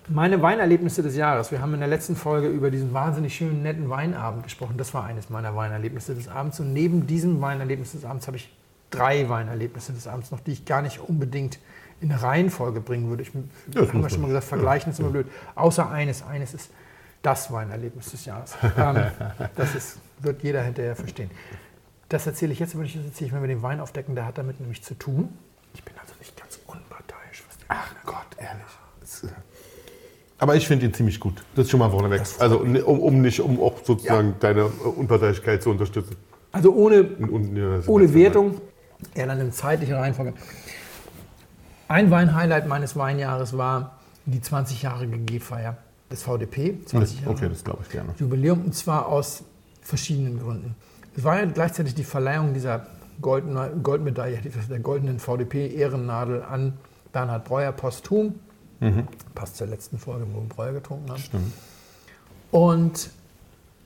meine 0.07 0.41
Weinerlebnisse 0.41 1.03
des 1.03 1.15
Jahres. 1.15 1.51
Wir 1.51 1.61
haben 1.61 1.73
in 1.75 1.81
der 1.81 1.89
letzten 1.89 2.15
Folge 2.15 2.47
über 2.47 2.71
diesen 2.71 2.93
wahnsinnig 2.93 3.35
schönen, 3.35 3.61
netten 3.61 3.89
Weinabend 3.89 4.43
gesprochen. 4.43 4.75
Das 4.77 4.93
war 4.95 5.03
eines 5.03 5.29
meiner 5.29 5.55
Weinerlebnisse 5.55 6.15
des 6.15 6.27
Abends. 6.27 6.59
Und 6.59 6.73
neben 6.73 7.05
diesem 7.05 7.41
Weinerlebnis 7.41 7.91
des 7.91 8.05
Abends 8.05 8.25
habe 8.25 8.37
ich 8.37 8.51
drei 8.89 9.29
Weinerlebnisse 9.29 9.93
des 9.93 10.07
Abends 10.07 10.31
noch, 10.31 10.39
die 10.39 10.51
ich 10.51 10.65
gar 10.65 10.81
nicht 10.81 10.99
unbedingt 10.99 11.59
in 12.01 12.11
eine 12.11 12.21
Reihenfolge 12.21 12.81
bringen 12.81 13.09
würde. 13.09 13.21
Ich 13.21 13.31
das 13.67 13.89
haben 13.89 14.01
wir 14.01 14.09
schon 14.09 14.21
mal 14.21 14.27
gesagt, 14.27 14.45
vergleichen 14.45 14.91
ist 14.91 14.99
immer 14.99 15.09
blöd. 15.09 15.27
Außer 15.53 15.89
eines. 15.89 16.23
Eines 16.23 16.55
ist 16.55 16.71
das 17.25 17.51
Weinerlebnis 17.51 18.11
des 18.11 18.25
Jahres. 18.25 18.55
Ähm, 18.77 18.97
das 19.55 19.75
ist, 19.75 19.97
wird 20.19 20.43
jeder 20.43 20.61
hinterher 20.61 20.95
verstehen. 20.95 21.31
Das 22.07 22.27
erzähle 22.27 22.53
ich 22.53 22.59
jetzt, 22.59 22.75
aber 22.75 22.83
nicht 22.83 22.95
erzähle 22.95 23.27
ich, 23.27 23.33
wenn 23.33 23.41
wir 23.41 23.47
den 23.47 23.63
Wein 23.63 23.79
aufdecken. 23.79 24.13
Der 24.15 24.27
hat 24.27 24.37
damit 24.37 24.59
nämlich 24.59 24.83
zu 24.83 24.93
tun. 24.93 25.29
Ich 25.73 25.83
bin 25.83 25.95
also 25.99 26.13
nicht 26.19 26.37
ganz 26.37 26.59
unparteiisch. 26.67 27.43
Ach 27.67 27.89
Gott, 28.05 28.27
ehrlich. 28.37 28.63
Das, 29.01 29.23
äh, 29.23 29.27
Aber 30.37 30.55
ich 30.55 30.67
finde 30.67 30.85
ihn 30.85 30.93
ziemlich 30.93 31.19
gut. 31.19 31.43
Das 31.55 31.65
ist 31.65 31.71
schon 31.71 31.79
mal 31.79 31.89
vorneweg. 31.89 32.21
Also 32.39 32.59
um, 32.59 32.99
um 32.99 33.21
nicht, 33.21 33.39
um 33.39 33.59
auch 33.59 33.83
sozusagen 33.83 34.35
deine 34.39 34.61
äh, 34.61 34.87
Unparteilichkeit 34.87 35.63
zu 35.63 35.71
unterstützen. 35.71 36.15
Also 36.51 36.73
ohne, 36.73 37.03
Und, 37.03 37.29
und, 37.29 37.55
ja, 37.57 37.79
ohne 37.87 38.13
Wertung, 38.13 38.61
eher 39.15 39.27
dann 39.27 39.41
in 39.41 39.51
zeitlicher 39.51 39.97
Reihenfolge. 39.97 40.33
Ein 41.87 42.11
Weinhighlight 42.11 42.67
meines 42.67 42.95
Weinjahres 42.95 43.57
war 43.57 43.99
die 44.25 44.41
20 44.41 44.83
Jahre 44.83 45.07
GG-Feier 45.07 45.77
des 46.11 46.23
VDP. 46.23 46.79
20 46.85 47.21
Jahre. 47.21 47.31
Okay, 47.31 47.49
das 47.49 47.63
glaube 47.63 47.79
ich 47.83 47.89
gerne. 47.89 48.13
Jubiläum 48.17 48.63
und 48.65 48.75
zwar 48.75 49.07
aus 49.07 49.43
verschiedenen 49.81 50.39
Gründen. 50.39 50.75
Es 51.15 51.23
war 51.23 51.39
ja 51.39 51.45
gleichzeitig 51.45 51.95
die 51.95 52.03
Verleihung 52.03 52.53
dieser 52.53 52.87
goldene, 53.21 53.71
Goldmedaille, 53.81 54.39
der 54.69 54.79
goldenen 54.79 55.19
VDP-Ehrennadel 55.19 56.43
an 56.43 56.73
Bernhard 57.11 57.45
Breuer 57.45 57.71
posthum. 57.71 58.35
Passt 59.33 59.57
zur 59.57 59.67
letzten 59.67 59.97
Folge, 59.97 60.27
wo 60.31 60.41
wir 60.41 60.49
Breuer 60.49 60.73
getrunken 60.73 61.09
haben. 61.09 61.19
Stimmt. 61.19 61.53
Und 62.51 63.09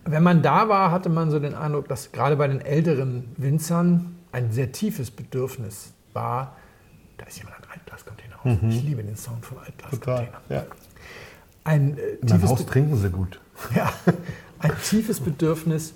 wenn 0.04 0.24
man 0.24 0.42
da 0.42 0.68
war, 0.68 0.92
hatte 0.92 1.10
man 1.10 1.32
so 1.32 1.40
den 1.40 1.54
Eindruck, 1.54 1.88
dass 1.88 2.12
gerade 2.12 2.36
bei 2.36 2.48
den 2.48 2.60
älteren 2.60 3.32
Winzern 3.38 4.18
ein 4.32 4.52
sehr 4.52 4.72
tiefes 4.72 5.12
Bedürfnis 5.12 5.94
war. 6.14 6.56
Da 7.18 7.26
ist 7.26 7.38
jemand 7.38 7.58
ein 7.58 7.72
Altglascontainer 7.72 8.36
auf. 8.44 8.58
Ich 8.70 8.84
liebe 8.84 9.04
den 9.04 9.16
Sound 9.16 9.46
von 9.46 9.60
Altglascontainer. 9.60 10.42
Ja. 10.50 10.66
Ein, 11.70 12.00
äh, 12.00 12.26
tiefes 12.26 12.50
Haus 12.50 12.66
trinken 12.66 12.98
sie 12.98 13.12
gut. 13.12 13.40
ja, 13.76 13.94
ein 14.58 14.72
tiefes 14.84 15.20
Bedürfnis, 15.20 15.94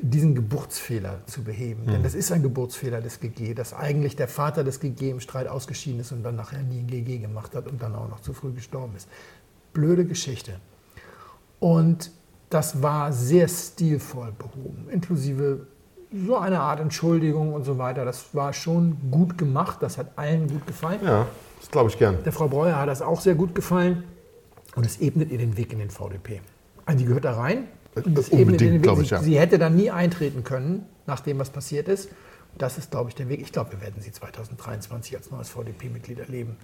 diesen 0.00 0.36
Geburtsfehler 0.36 1.18
zu 1.26 1.42
beheben. 1.42 1.86
Denn 1.86 2.04
das 2.04 2.14
ist 2.14 2.30
ein 2.30 2.40
Geburtsfehler 2.40 3.00
des 3.00 3.18
GG, 3.18 3.54
dass 3.54 3.74
eigentlich 3.74 4.14
der 4.14 4.28
Vater 4.28 4.62
des 4.62 4.78
GG 4.78 5.10
im 5.10 5.18
Streit 5.18 5.48
ausgeschieden 5.48 5.98
ist 5.98 6.12
und 6.12 6.22
dann 6.22 6.36
nachher 6.36 6.62
nie 6.62 6.78
ein 6.78 6.86
GG 6.86 7.18
gemacht 7.18 7.56
hat 7.56 7.66
und 7.66 7.82
dann 7.82 7.96
auch 7.96 8.08
noch 8.08 8.20
zu 8.20 8.32
früh 8.32 8.52
gestorben 8.52 8.94
ist. 8.96 9.08
Blöde 9.72 10.04
Geschichte. 10.04 10.60
Und 11.58 12.12
das 12.48 12.80
war 12.80 13.12
sehr 13.12 13.48
stilvoll 13.48 14.32
behoben, 14.38 14.86
inklusive 14.88 15.66
so 16.26 16.36
eine 16.36 16.60
Art 16.60 16.78
Entschuldigung 16.78 17.52
und 17.54 17.64
so 17.64 17.76
weiter. 17.76 18.04
Das 18.04 18.36
war 18.36 18.52
schon 18.52 18.96
gut 19.10 19.36
gemacht, 19.36 19.78
das 19.80 19.98
hat 19.98 20.12
allen 20.14 20.46
gut 20.46 20.64
gefallen. 20.64 21.00
Ja, 21.04 21.26
das 21.58 21.70
glaube 21.72 21.90
ich 21.90 21.98
gern. 21.98 22.22
Der 22.24 22.32
Frau 22.32 22.46
Breuer 22.46 22.76
hat 22.76 22.88
das 22.88 23.02
auch 23.02 23.20
sehr 23.20 23.34
gut 23.34 23.56
gefallen 23.56 24.04
und 24.74 24.86
es 24.86 25.00
ebnet 25.00 25.30
ihr 25.30 25.38
den 25.38 25.56
Weg 25.56 25.72
in 25.72 25.78
den 25.78 25.90
VDP. 25.90 26.40
Also 26.86 26.98
die 26.98 27.04
gehört 27.06 27.24
da 27.24 27.32
rein. 27.34 27.68
Und 27.94 28.18
es 28.18 28.28
Unbedingt, 28.28 28.40
ebnet 28.40 28.60
ihr 28.60 28.66
den 28.68 28.74
Weg. 28.74 28.82
glaub 28.82 29.00
ich, 29.00 29.08
sie, 29.08 29.14
ja. 29.14 29.22
sie 29.22 29.38
hätte 29.38 29.58
dann 29.58 29.76
nie 29.76 29.90
eintreten 29.90 30.44
können, 30.44 30.86
nach 31.06 31.20
dem, 31.20 31.38
was 31.38 31.50
passiert 31.50 31.88
ist. 31.88 32.06
Und 32.52 32.62
das 32.62 32.78
ist, 32.78 32.90
glaube 32.90 33.10
ich, 33.10 33.14
der 33.14 33.28
Weg. 33.28 33.40
Ich 33.40 33.52
glaube, 33.52 33.72
wir 33.72 33.80
werden 33.80 34.00
sie 34.00 34.12
2023 34.12 35.16
als 35.16 35.30
neues 35.30 35.48
VDP-Mitglied 35.50 36.18
erleben. 36.20 36.56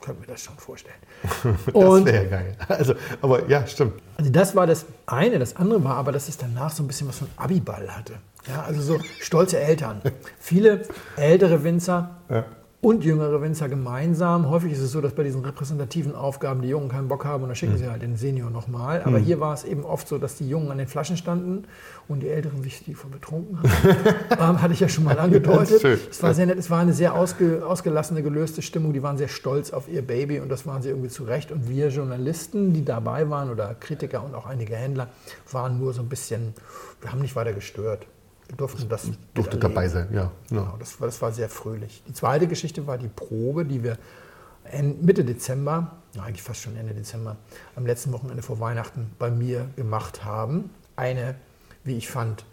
könnte 0.00 0.20
mir 0.20 0.26
das 0.28 0.42
schon 0.42 0.56
vorstellen. 0.56 0.94
Das 1.66 2.04
wäre 2.04 2.24
ja 2.24 2.30
geil. 2.30 2.56
Also, 2.68 2.94
aber 3.20 3.48
ja, 3.48 3.66
stimmt. 3.66 3.94
also 4.16 4.30
das 4.30 4.54
war 4.56 4.66
das 4.66 4.86
eine. 5.06 5.38
Das 5.38 5.56
andere 5.56 5.82
war 5.84 5.96
aber, 5.96 6.12
dass 6.12 6.28
es 6.28 6.36
danach 6.38 6.70
so 6.70 6.82
ein 6.82 6.86
bisschen 6.86 7.08
was 7.08 7.18
von 7.18 7.28
Abiball 7.36 7.94
hatte. 7.94 8.14
Ja, 8.46 8.62
also 8.62 8.80
so 8.80 9.00
stolze 9.20 9.58
Eltern. 9.58 10.00
Viele 10.38 10.82
ältere 11.16 11.62
Winzer 11.64 12.16
Ja. 12.30 12.44
Und 12.80 13.02
jüngere 13.02 13.42
Winzer 13.42 13.68
gemeinsam. 13.68 14.48
Häufig 14.48 14.72
ist 14.72 14.78
es 14.78 14.92
so, 14.92 15.00
dass 15.00 15.12
bei 15.12 15.24
diesen 15.24 15.44
repräsentativen 15.44 16.14
Aufgaben 16.14 16.62
die 16.62 16.68
Jungen 16.68 16.88
keinen 16.88 17.08
Bock 17.08 17.24
haben 17.24 17.42
und 17.42 17.48
dann 17.48 17.56
schicken 17.56 17.76
sie 17.76 17.90
halt 17.90 18.02
den 18.02 18.16
Senior 18.16 18.50
nochmal. 18.50 19.02
Aber 19.02 19.18
hier 19.18 19.40
war 19.40 19.52
es 19.52 19.64
eben 19.64 19.84
oft 19.84 20.06
so, 20.06 20.18
dass 20.18 20.36
die 20.36 20.48
Jungen 20.48 20.70
an 20.70 20.78
den 20.78 20.86
Flaschen 20.86 21.16
standen 21.16 21.64
und 22.06 22.20
die 22.20 22.28
Älteren 22.28 22.62
sich 22.62 22.84
die 22.84 22.94
voll 22.94 23.10
betrunken 23.10 23.58
haben. 24.30 24.56
ähm, 24.56 24.62
hatte 24.62 24.74
ich 24.74 24.80
ja 24.80 24.88
schon 24.88 25.04
mal 25.04 25.18
angedeutet. 25.18 25.82
Es 26.08 26.22
war 26.22 26.34
sehr 26.34 26.46
nett, 26.46 26.58
es 26.58 26.70
war 26.70 26.78
eine 26.78 26.92
sehr 26.92 27.14
ausge, 27.14 27.66
ausgelassene, 27.66 28.22
gelöste 28.22 28.62
Stimmung. 28.62 28.92
Die 28.92 29.02
waren 29.02 29.18
sehr 29.18 29.28
stolz 29.28 29.72
auf 29.72 29.88
ihr 29.88 30.02
Baby 30.02 30.38
und 30.38 30.48
das 30.48 30.64
waren 30.64 30.80
sie 30.80 30.90
irgendwie 30.90 31.10
zu 31.10 31.24
Recht. 31.24 31.50
Und 31.50 31.68
wir 31.68 31.88
Journalisten, 31.88 32.72
die 32.74 32.84
dabei 32.84 33.28
waren 33.28 33.50
oder 33.50 33.74
Kritiker 33.74 34.22
und 34.22 34.36
auch 34.36 34.46
einige 34.46 34.76
Händler, 34.76 35.08
waren 35.50 35.80
nur 35.80 35.92
so 35.94 36.02
ein 36.02 36.08
bisschen, 36.08 36.54
wir 37.00 37.10
haben 37.10 37.22
nicht 37.22 37.34
weiter 37.34 37.52
gestört. 37.52 38.06
Durften 38.56 38.88
das 38.88 39.02
Durfte 39.34 39.56
miterleben. 39.56 39.60
dabei 39.60 39.88
sein, 39.88 40.08
ja. 40.10 40.22
ja. 40.22 40.32
Genau, 40.48 40.76
das 40.78 41.00
war, 41.00 41.06
das 41.06 41.20
war 41.20 41.32
sehr 41.32 41.48
fröhlich. 41.48 42.02
Die 42.08 42.12
zweite 42.12 42.46
Geschichte 42.46 42.86
war 42.86 42.96
die 42.96 43.08
Probe, 43.08 43.64
die 43.64 43.82
wir 43.84 43.98
Mitte 45.00 45.24
Dezember, 45.24 45.96
eigentlich 46.18 46.42
fast 46.42 46.62
schon 46.62 46.76
Ende 46.76 46.94
Dezember, 46.94 47.36
am 47.76 47.86
letzten 47.86 48.12
Wochenende 48.12 48.42
vor 48.42 48.60
Weihnachten 48.60 49.10
bei 49.18 49.30
mir 49.30 49.68
gemacht 49.76 50.24
haben. 50.24 50.70
Eine, 50.96 51.36
wie 51.84 51.96
ich 51.96 52.08
fand, 52.08 52.44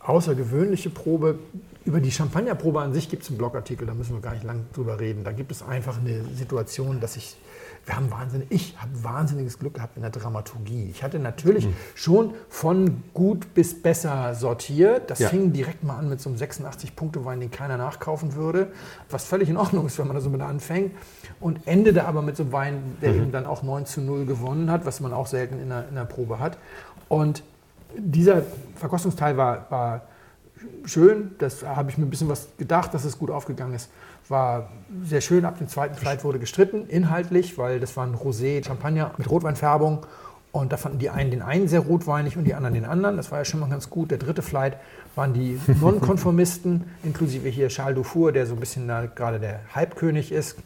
außergewöhnliche 0.00 0.90
Probe. 0.90 1.38
Über 1.84 2.00
die 2.00 2.10
Champagnerprobe 2.10 2.80
an 2.80 2.92
sich 2.92 3.08
gibt 3.08 3.22
es 3.22 3.28
einen 3.28 3.38
Blogartikel, 3.38 3.86
da 3.86 3.94
müssen 3.94 4.14
wir 4.14 4.20
gar 4.20 4.32
nicht 4.32 4.42
lang 4.42 4.64
drüber 4.74 4.98
reden. 4.98 5.22
Da 5.22 5.30
gibt 5.30 5.52
es 5.52 5.62
einfach 5.62 5.98
eine 5.98 6.24
Situation, 6.34 6.98
dass 6.98 7.16
ich, 7.16 7.36
wir 7.84 7.94
haben 7.94 8.10
wahnsinnig, 8.10 8.48
ich 8.50 8.76
habe 8.76 8.90
wahnsinniges 9.04 9.60
Glück 9.60 9.74
gehabt 9.74 9.94
in 9.96 10.02
der 10.02 10.10
Dramaturgie. 10.10 10.88
Ich 10.90 11.04
hatte 11.04 11.20
natürlich 11.20 11.68
schon 11.94 12.34
von 12.48 13.04
gut 13.14 13.54
bis 13.54 13.80
besser 13.80 14.34
sortiert. 14.34 15.10
Das 15.10 15.20
Ja. 15.20 15.28
fing 15.28 15.52
direkt 15.52 15.84
mal 15.84 15.96
an 15.96 16.08
mit 16.08 16.20
so 16.20 16.28
einem 16.28 16.38
86-Punkte-Wein, 16.40 17.38
den 17.38 17.52
keiner 17.52 17.76
nachkaufen 17.76 18.34
würde, 18.34 18.72
was 19.08 19.24
völlig 19.24 19.48
in 19.48 19.56
Ordnung 19.56 19.86
ist, 19.86 19.96
wenn 20.00 20.08
man 20.08 20.16
da 20.16 20.20
so 20.20 20.28
mit 20.30 20.40
anfängt. 20.40 20.90
Und 21.38 21.68
endete 21.68 22.04
aber 22.08 22.20
mit 22.20 22.36
so 22.36 22.42
einem 22.42 22.52
Wein, 22.52 22.82
der 23.00 23.14
eben 23.14 23.30
dann 23.30 23.46
auch 23.46 23.62
9 23.62 23.86
zu 23.86 24.00
0 24.00 24.26
gewonnen 24.26 24.72
hat, 24.72 24.86
was 24.86 24.98
man 24.98 25.12
auch 25.12 25.28
selten 25.28 25.60
in 25.60 25.68
der, 25.68 25.88
in 25.88 25.94
der 25.94 26.04
Probe 26.04 26.40
hat. 26.40 26.58
Und 27.08 27.44
dieser 27.98 28.42
Verkostungsteil 28.76 29.36
war, 29.36 29.66
war 29.70 30.02
schön. 30.84 31.32
Das 31.38 31.64
habe 31.64 31.90
ich 31.90 31.98
mir 31.98 32.04
ein 32.04 32.10
bisschen 32.10 32.28
was 32.28 32.48
gedacht, 32.58 32.94
dass 32.94 33.04
es 33.04 33.18
gut 33.18 33.30
aufgegangen 33.30 33.74
ist. 33.74 33.90
War 34.28 34.70
sehr 35.04 35.20
schön. 35.20 35.44
Ab 35.44 35.58
dem 35.58 35.68
zweiten 35.68 35.94
Flight 35.94 36.24
wurde 36.24 36.38
gestritten, 36.38 36.86
inhaltlich, 36.88 37.58
weil 37.58 37.80
das 37.80 37.96
war 37.96 38.06
ein 38.06 38.14
Rosé 38.14 38.64
Champagner 38.64 39.12
mit 39.18 39.30
Rotweinfärbung. 39.30 40.06
Und 40.52 40.72
da 40.72 40.78
fanden 40.78 40.98
die 40.98 41.10
einen 41.10 41.30
den 41.30 41.42
einen 41.42 41.68
sehr 41.68 41.80
rotweinig 41.80 42.38
und 42.38 42.44
die 42.44 42.54
anderen 42.54 42.72
den 42.72 42.86
anderen. 42.86 43.18
Das 43.18 43.30
war 43.30 43.38
ja 43.38 43.44
schon 43.44 43.60
mal 43.60 43.68
ganz 43.68 43.90
gut. 43.90 44.10
Der 44.10 44.16
dritte 44.16 44.40
Flight 44.40 44.78
waren 45.14 45.34
die 45.34 45.60
Nonkonformisten, 45.80 46.84
inklusive 47.02 47.48
hier 47.48 47.68
Charles 47.68 47.96
Dufour, 47.96 48.32
der 48.32 48.46
so 48.46 48.54
ein 48.54 48.60
bisschen 48.60 48.88
da 48.88 49.04
gerade 49.04 49.38
der 49.38 49.60
Halbkönig 49.74 50.32
ist. 50.32 50.56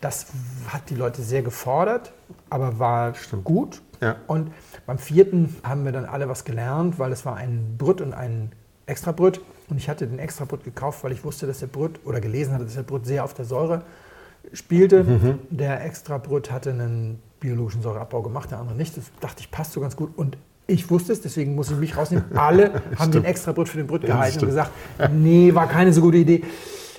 Das 0.00 0.26
hat 0.68 0.88
die 0.88 0.94
Leute 0.94 1.22
sehr 1.22 1.42
gefordert, 1.42 2.12
aber 2.48 2.78
war 2.78 3.12
gut. 3.42 3.82
Ja. 4.04 4.16
Und 4.26 4.52
beim 4.86 4.98
vierten 4.98 5.56
haben 5.62 5.84
wir 5.84 5.92
dann 5.92 6.04
alle 6.04 6.28
was 6.28 6.44
gelernt, 6.44 6.98
weil 6.98 7.10
es 7.12 7.24
war 7.24 7.36
ein 7.36 7.76
Brüt 7.78 8.00
und 8.00 8.12
ein 8.12 8.52
Extrabrüt. 8.86 9.40
Und 9.70 9.78
ich 9.78 9.88
hatte 9.88 10.06
den 10.06 10.18
Extrabrüt 10.18 10.62
gekauft, 10.64 11.02
weil 11.04 11.12
ich 11.12 11.24
wusste, 11.24 11.46
dass 11.46 11.60
der 11.60 11.68
Brüt 11.68 12.00
oder 12.04 12.20
gelesen 12.20 12.52
hatte, 12.54 12.64
dass 12.64 12.74
der 12.74 12.82
Brüt 12.82 13.06
sehr 13.06 13.24
auf 13.24 13.32
der 13.34 13.44
Säure 13.46 13.82
spielte. 14.52 15.38
Der 15.50 15.84
Extrabrüt 15.84 16.50
hatte 16.52 16.70
einen 16.70 17.20
biologischen 17.40 17.82
Säureabbau 17.82 18.22
gemacht, 18.22 18.50
der 18.50 18.58
andere 18.58 18.76
nicht. 18.76 18.96
Das 18.96 19.04
dachte 19.20 19.40
ich, 19.40 19.50
passt 19.50 19.72
so 19.72 19.80
ganz 19.80 19.96
gut. 19.96 20.10
Und 20.16 20.36
ich 20.66 20.90
wusste 20.90 21.12
es, 21.12 21.20
deswegen 21.20 21.54
muss 21.54 21.70
ich 21.70 21.76
mich 21.78 21.96
rausnehmen. 21.96 22.24
Alle 22.36 22.82
haben 22.98 23.10
den 23.10 23.24
Extrabrüt 23.24 23.68
für 23.68 23.78
den 23.78 23.86
Brüt 23.86 24.02
Ja, 24.02 24.08
gehalten 24.08 24.34
und 24.44 24.50
stimmt. 24.50 24.50
gesagt, 24.50 24.70
nee, 25.12 25.54
war 25.54 25.66
keine 25.66 25.92
so 25.92 26.00
gute 26.02 26.18
Idee. 26.18 26.42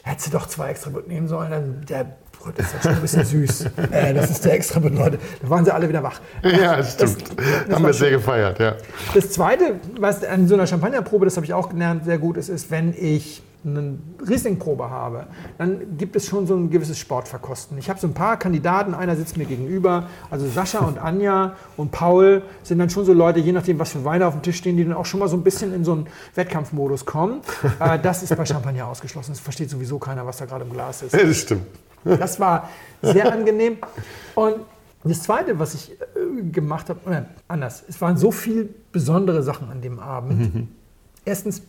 Hättest 0.03 0.27
du 0.27 0.31
doch 0.31 0.47
zwei 0.47 0.69
Extrabrüt 0.69 1.07
nehmen 1.07 1.27
sollen, 1.27 1.49
dann 1.51 1.85
der 1.87 2.15
Brüt 2.45 2.59
ist 2.59 2.73
ja 2.73 2.81
schon 2.81 2.91
ein 2.93 3.01
bisschen 3.01 3.25
süß. 3.25 3.65
äh, 3.91 4.13
das 4.13 4.29
ist 4.29 4.45
der 4.45 4.53
Extrabrüt, 4.53 4.93
Leute. 4.95 5.17
Da 5.41 5.49
waren 5.49 5.65
sie 5.65 5.73
alle 5.73 5.89
wieder 5.89 6.03
wach. 6.03 6.21
Ja, 6.43 6.83
stimmt. 6.83 7.17
das 7.37 7.75
Haben 7.75 7.83
war 7.83 7.89
wir 7.89 7.93
sehr 7.93 8.11
gefeiert, 8.11 8.59
ja. 8.59 8.75
Das 9.15 9.31
Zweite, 9.31 9.79
was 9.99 10.23
an 10.23 10.47
so 10.47 10.53
einer 10.53 10.67
Champagnerprobe, 10.67 11.25
das 11.25 11.37
habe 11.37 11.45
ich 11.47 11.55
auch 11.55 11.69
gelernt, 11.69 12.05
sehr 12.05 12.19
gut 12.19 12.37
ist, 12.37 12.49
ist, 12.49 12.69
wenn 12.69 12.93
ich 12.93 13.41
eine 13.65 13.97
Riesling-Probe 14.29 14.91
habe, 14.91 15.25
dann 15.57 15.97
gibt 15.97 16.15
es 16.15 16.27
schon 16.27 16.45
so 16.45 16.55
ein 16.55 16.69
gewisses 16.69 16.99
Sportverkosten. 16.99 17.79
Ich 17.79 17.89
habe 17.89 17.99
so 17.99 18.05
ein 18.05 18.13
paar 18.13 18.37
Kandidaten, 18.37 18.93
einer 18.93 19.15
sitzt 19.15 19.37
mir 19.37 19.45
gegenüber, 19.45 20.07
also 20.29 20.47
Sascha 20.47 20.79
und 20.85 20.99
Anja 20.99 21.55
und 21.75 21.91
Paul 21.91 22.43
sind 22.61 22.77
dann 22.77 22.91
schon 22.91 23.05
so 23.05 23.13
Leute, 23.13 23.39
je 23.39 23.53
nachdem, 23.53 23.79
was 23.79 23.91
für 23.91 24.05
Weine 24.05 24.27
auf 24.27 24.35
dem 24.35 24.43
Tisch 24.43 24.57
stehen, 24.57 24.77
die 24.77 24.83
dann 24.83 24.93
auch 24.93 25.07
schon 25.07 25.19
mal 25.19 25.27
so 25.29 25.35
ein 25.35 25.41
bisschen 25.43 25.73
in 25.73 25.83
so 25.83 25.93
einen 25.93 26.05
Wettkampfmodus 26.35 27.07
kommen. 27.07 27.41
Äh, 27.79 27.97
das 27.97 28.21
ist 28.21 28.35
bei 28.37 28.45
Champagner 28.45 28.87
ausgeschlossen. 28.87 29.31
Das 29.31 29.39
versteht 29.39 29.71
sowieso 29.71 29.97
keiner, 29.97 30.27
was 30.27 30.37
da 30.37 30.45
gerade 30.45 30.63
im 30.63 30.71
Glas 30.71 31.01
ist. 31.01 31.15
Das 31.25 31.37
stimmt. 31.37 31.65
Das 32.05 32.39
war 32.39 32.69
sehr 33.01 33.31
angenehm. 33.31 33.77
Und 34.35 34.57
das 35.03 35.23
Zweite, 35.23 35.59
was 35.59 35.73
ich 35.73 35.91
äh, 35.91 36.41
gemacht 36.51 36.89
habe, 36.89 36.99
oder 37.05 37.25
anders, 37.47 37.83
es 37.87 37.99
waren 38.01 38.17
so 38.17 38.31
viele 38.31 38.69
besondere 38.91 39.43
Sachen 39.43 39.69
an 39.69 39.81
dem 39.81 39.99
Abend. 39.99 40.67
Erstens, 41.25 41.61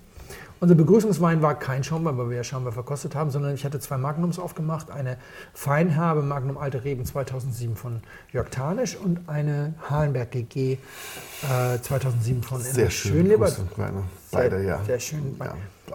unser 0.59 0.75
Begrüßungswein 0.75 1.43
war 1.43 1.59
kein 1.59 1.85
Schaumwein, 1.85 2.17
weil 2.17 2.31
wir 2.31 2.37
ja 2.39 2.45
Schaumwein 2.45 2.73
verkostet 2.73 3.15
haben, 3.15 3.31
sondern 3.31 3.55
ich 3.55 3.65
hatte 3.67 3.79
zwei 3.79 3.99
Magnums 3.99 4.39
aufgemacht. 4.39 4.91
Eine 4.91 5.19
Feinherbe 5.53 6.23
Magnum 6.23 6.57
Alte 6.57 6.83
Reben 6.83 7.05
2007 7.05 7.77
von 7.77 8.01
Jörg 8.33 8.49
Tarnisch 8.49 8.97
und 8.97 9.29
eine 9.29 9.75
Halenberg 9.91 10.31
GG 10.31 10.73
äh, 10.73 11.79
2007 11.83 12.43
von 12.43 12.61
Sehr 12.63 12.89
schön. 12.89 13.13
Schönleber. 13.13 13.53
Beide, 14.31 14.65
ja. 14.65 14.83
Sehr 14.87 15.01
schön. 15.01 15.37
ja. 15.39 15.55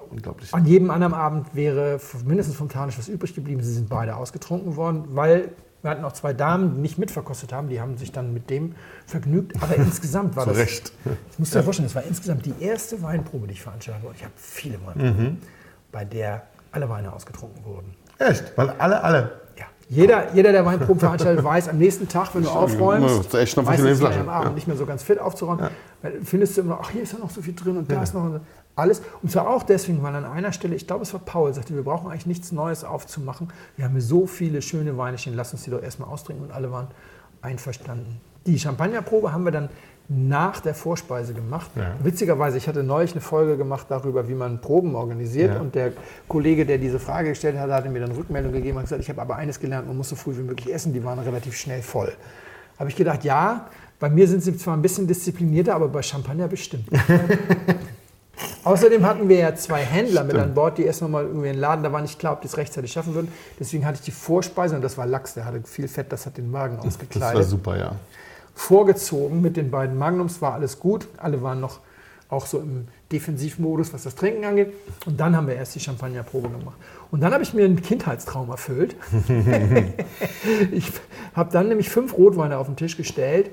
Unglaublich. 0.10 0.54
An 0.54 0.66
jedem 0.66 0.92
anderen 0.92 1.14
Abend 1.14 1.56
wäre 1.56 2.00
mindestens 2.26 2.56
vom 2.56 2.70
Tarnisch 2.70 2.98
was 2.98 3.08
übrig 3.08 3.34
geblieben. 3.34 3.62
Sie 3.62 3.74
sind 3.74 3.90
beide 3.90 4.16
ausgetrunken 4.16 4.76
worden, 4.76 5.06
weil 5.10 5.52
wir 5.82 5.92
hatten 5.92 6.06
auch 6.06 6.12
zwei 6.14 6.34
Damen, 6.34 6.76
die 6.76 6.82
nicht 6.82 6.98
mitverkostet 6.98 7.52
haben. 7.54 7.68
Die 7.70 7.82
haben 7.82 7.98
sich 7.98 8.12
dann 8.12 8.34
mit 8.34 8.50
dem 8.50 8.76
vergnügt. 9.06 9.62
Aber 9.62 9.76
insgesamt 9.78 10.36
war 10.36 10.46
das. 10.46 10.58
Recht. 10.58 10.92
Ich 11.32 11.40
muss 11.40 11.50
dir 11.50 11.64
vorstellen, 11.64 11.88
das 11.88 11.96
war 11.96 12.04
insgesamt 12.04 12.46
die 12.46 12.54
erste 12.60 13.02
Weinprobe, 13.02 13.48
die 13.48 13.54
ich 13.54 13.62
veranstaltet 13.62 14.04
habe. 14.04 14.16
Ich 14.16 14.24
habe 14.24 14.34
viele 14.38 14.78
Weinproben, 14.86 15.42
bei 15.92 16.06
der 16.06 16.44
alle 16.72 16.88
Weine 16.88 17.12
ausgetrunken 17.12 17.66
wurden. 17.66 17.96
Echt? 18.20 18.54
Weil 18.56 18.70
alle, 18.72 19.04
alle. 19.04 19.41
Ja. 19.92 20.02
Jeder, 20.02 20.34
jeder, 20.34 20.52
der 20.54 20.66
Weinproben 20.66 21.00
veranstaltet, 21.00 21.44
weiß, 21.44 21.68
am 21.68 21.78
nächsten 21.78 22.08
Tag, 22.08 22.34
wenn 22.34 22.44
du 22.44 22.50
aufräumst, 22.50 23.34
echt 23.36 23.58
noch 23.58 23.66
meistens 23.66 24.02
am 24.02 24.30
Abend 24.30 24.46
Ja. 24.46 24.56
nicht 24.56 24.68
mehr 24.68 24.78
so 24.78 24.86
ganz 24.86 25.04
fit 25.04 25.20
aufzuräumen, 25.20 25.68
weil 26.02 26.22
findest 26.24 26.56
du 26.56 26.62
immer, 26.62 26.80
ach, 26.82 26.92
hier 26.92 27.04
ist 27.04 27.12
ja 27.12 27.20
noch 27.20 27.30
so 27.30 27.42
viel 27.42 27.54
drin 27.54 27.76
und 27.78 27.92
da 27.92 28.02
ist 28.02 28.14
noch 28.14 28.40
alles. 28.78 29.02
Und 29.22 29.30
zwar 29.32 29.50
auch 29.50 29.64
deswegen, 29.64 30.02
weil 30.02 30.16
an 30.16 30.24
einer 30.24 30.54
Stelle, 30.54 30.76
ich 30.76 30.88
glaube, 30.88 31.04
es 31.04 31.12
war 31.14 31.20
Paul, 31.20 31.54
sagte, 31.54 31.76
wir 31.76 31.84
brauchen 31.84 32.10
eigentlich 32.10 32.26
nichts 32.26 32.54
Neues 32.54 32.86
aufzumachen. 32.86 33.50
Wir 33.76 33.84
haben 33.84 33.92
hier 33.92 34.02
so 34.02 34.28
viele 34.28 34.62
schöne 34.62 34.98
Weine 34.98 35.18
stehen, 35.18 35.36
lass 35.36 35.52
uns 35.52 35.64
die 35.64 35.72
doch 35.72 35.84
erstmal 35.84 36.10
austrinken 36.10 36.46
und 36.46 36.52
alle 36.54 36.72
waren 36.72 36.88
einverstanden. 37.42 38.22
Die 38.46 38.58
Champagnerprobe 38.58 39.34
haben 39.34 39.44
wir 39.44 39.52
dann 39.52 39.70
nach 40.14 40.60
der 40.60 40.74
Vorspeise 40.74 41.34
gemacht. 41.34 41.72
Ja. 41.76 41.94
Witzigerweise, 42.04 42.58
ich 42.58 42.68
hatte 42.68 42.84
neulich 42.84 43.14
eine 43.14 43.22
Folge 43.22 43.56
gemacht 43.56 43.88
darüber, 43.90 44.28
wie 44.28 44.34
man 44.34 44.60
Proben 44.60 44.96
organisiert. 44.96 45.56
Ja. 45.56 45.62
Und 45.62 45.74
der 45.76 45.94
Kollege, 46.28 46.66
der 46.66 46.78
diese 46.78 47.00
Frage 47.00 47.30
gestellt 47.30 47.58
hat, 47.58 47.70
hatte 47.72 47.90
mir 47.90 48.02
dann 48.02 48.12
Rückmeldung 48.12 48.52
gegeben 48.52 48.78
und 48.78 48.84
gesagt, 48.84 49.02
ich 49.02 49.10
habe 49.10 49.22
aber 49.22 49.38
eines 49.38 49.60
gelernt, 49.60 49.88
man 49.88 49.96
muss 49.96 50.10
so 50.10 50.16
früh 50.16 50.36
wie 50.38 50.44
möglich 50.44 50.74
essen. 50.74 50.94
Die 50.94 51.04
waren 51.04 51.20
relativ 51.20 51.56
schnell 51.56 51.82
voll. 51.82 52.12
Habe 52.78 52.90
ich 52.90 52.96
gedacht, 52.96 53.24
ja, 53.24 53.68
bei 54.00 54.10
mir 54.10 54.28
sind 54.28 54.44
sie 54.44 54.58
zwar 54.58 54.76
ein 54.76 54.82
bisschen 54.82 55.08
disziplinierter, 55.08 55.76
aber 55.76 55.88
bei 55.88 56.02
Champagner 56.02 56.48
bestimmt. 56.48 56.88
Außerdem 58.64 59.06
hatten 59.06 59.30
wir 59.30 59.38
ja 59.38 59.56
zwei 59.56 59.82
Händler 59.82 60.24
mit 60.24 60.32
Stimmt. 60.32 60.46
an 60.46 60.54
Bord, 60.54 60.78
die 60.78 60.84
erst 60.84 61.02
noch 61.02 61.10
mal 61.10 61.24
irgendwie 61.24 61.48
in 61.48 61.54
den 61.54 61.62
Laden, 61.62 61.84
da 61.84 61.92
war 61.92 62.02
nicht 62.02 62.20
klar, 62.20 62.34
ob 62.34 62.42
die 62.42 62.48
es 62.48 62.58
rechtzeitig 62.58 62.92
schaffen 62.92 63.14
würden. 63.14 63.32
Deswegen 63.60 63.86
hatte 63.86 64.00
ich 64.00 64.06
die 64.06 64.12
Vorspeise 64.12 64.76
und 64.76 64.82
das 64.82 64.98
war 64.98 65.06
Lachs, 65.06 65.36
der 65.36 65.46
hatte 65.46 65.62
viel 65.64 65.88
Fett, 65.88 66.12
das 66.12 66.26
hat 66.26 66.38
den 66.38 66.50
Magen 66.50 66.76
Das 66.78 66.86
war 66.86 66.90
ausgekleidet 66.90 67.44
super, 67.46 67.78
ja. 67.78 67.96
Vorgezogen 68.54 69.42
mit 69.42 69.58
den 69.58 69.72
beiden 69.72 69.98
Magnums, 69.98 70.42
war 70.42 70.54
alles 70.54 70.80
gut. 70.80 71.08
Alle 71.18 71.42
waren 71.42 71.60
noch 71.60 71.80
auch 72.32 72.46
so 72.46 72.60
im 72.60 72.88
Defensivmodus, 73.12 73.94
was 73.94 74.04
das 74.04 74.16
Trinken 74.16 74.46
angeht. 74.46 74.74
Und 75.06 75.20
dann 75.20 75.36
haben 75.36 75.48
wir 75.48 75.56
erst 75.56 75.76
die 75.76 75.82
Champagnerprobe 75.82 76.50
gemacht. 76.50 76.78
Und 77.12 77.22
dann 77.22 77.34
habe 77.34 77.44
ich 77.44 77.54
mir 77.54 77.66
einen 77.66 77.82
Kindheitstraum 77.82 78.50
erfüllt. 78.50 78.96
ich 80.72 80.92
habe 81.34 81.52
dann 81.52 81.68
nämlich 81.68 81.90
fünf 81.90 82.18
Rotweine 82.18 82.58
auf 82.58 82.68
den 82.68 82.78
Tisch 82.78 82.96
gestellt, 82.96 83.52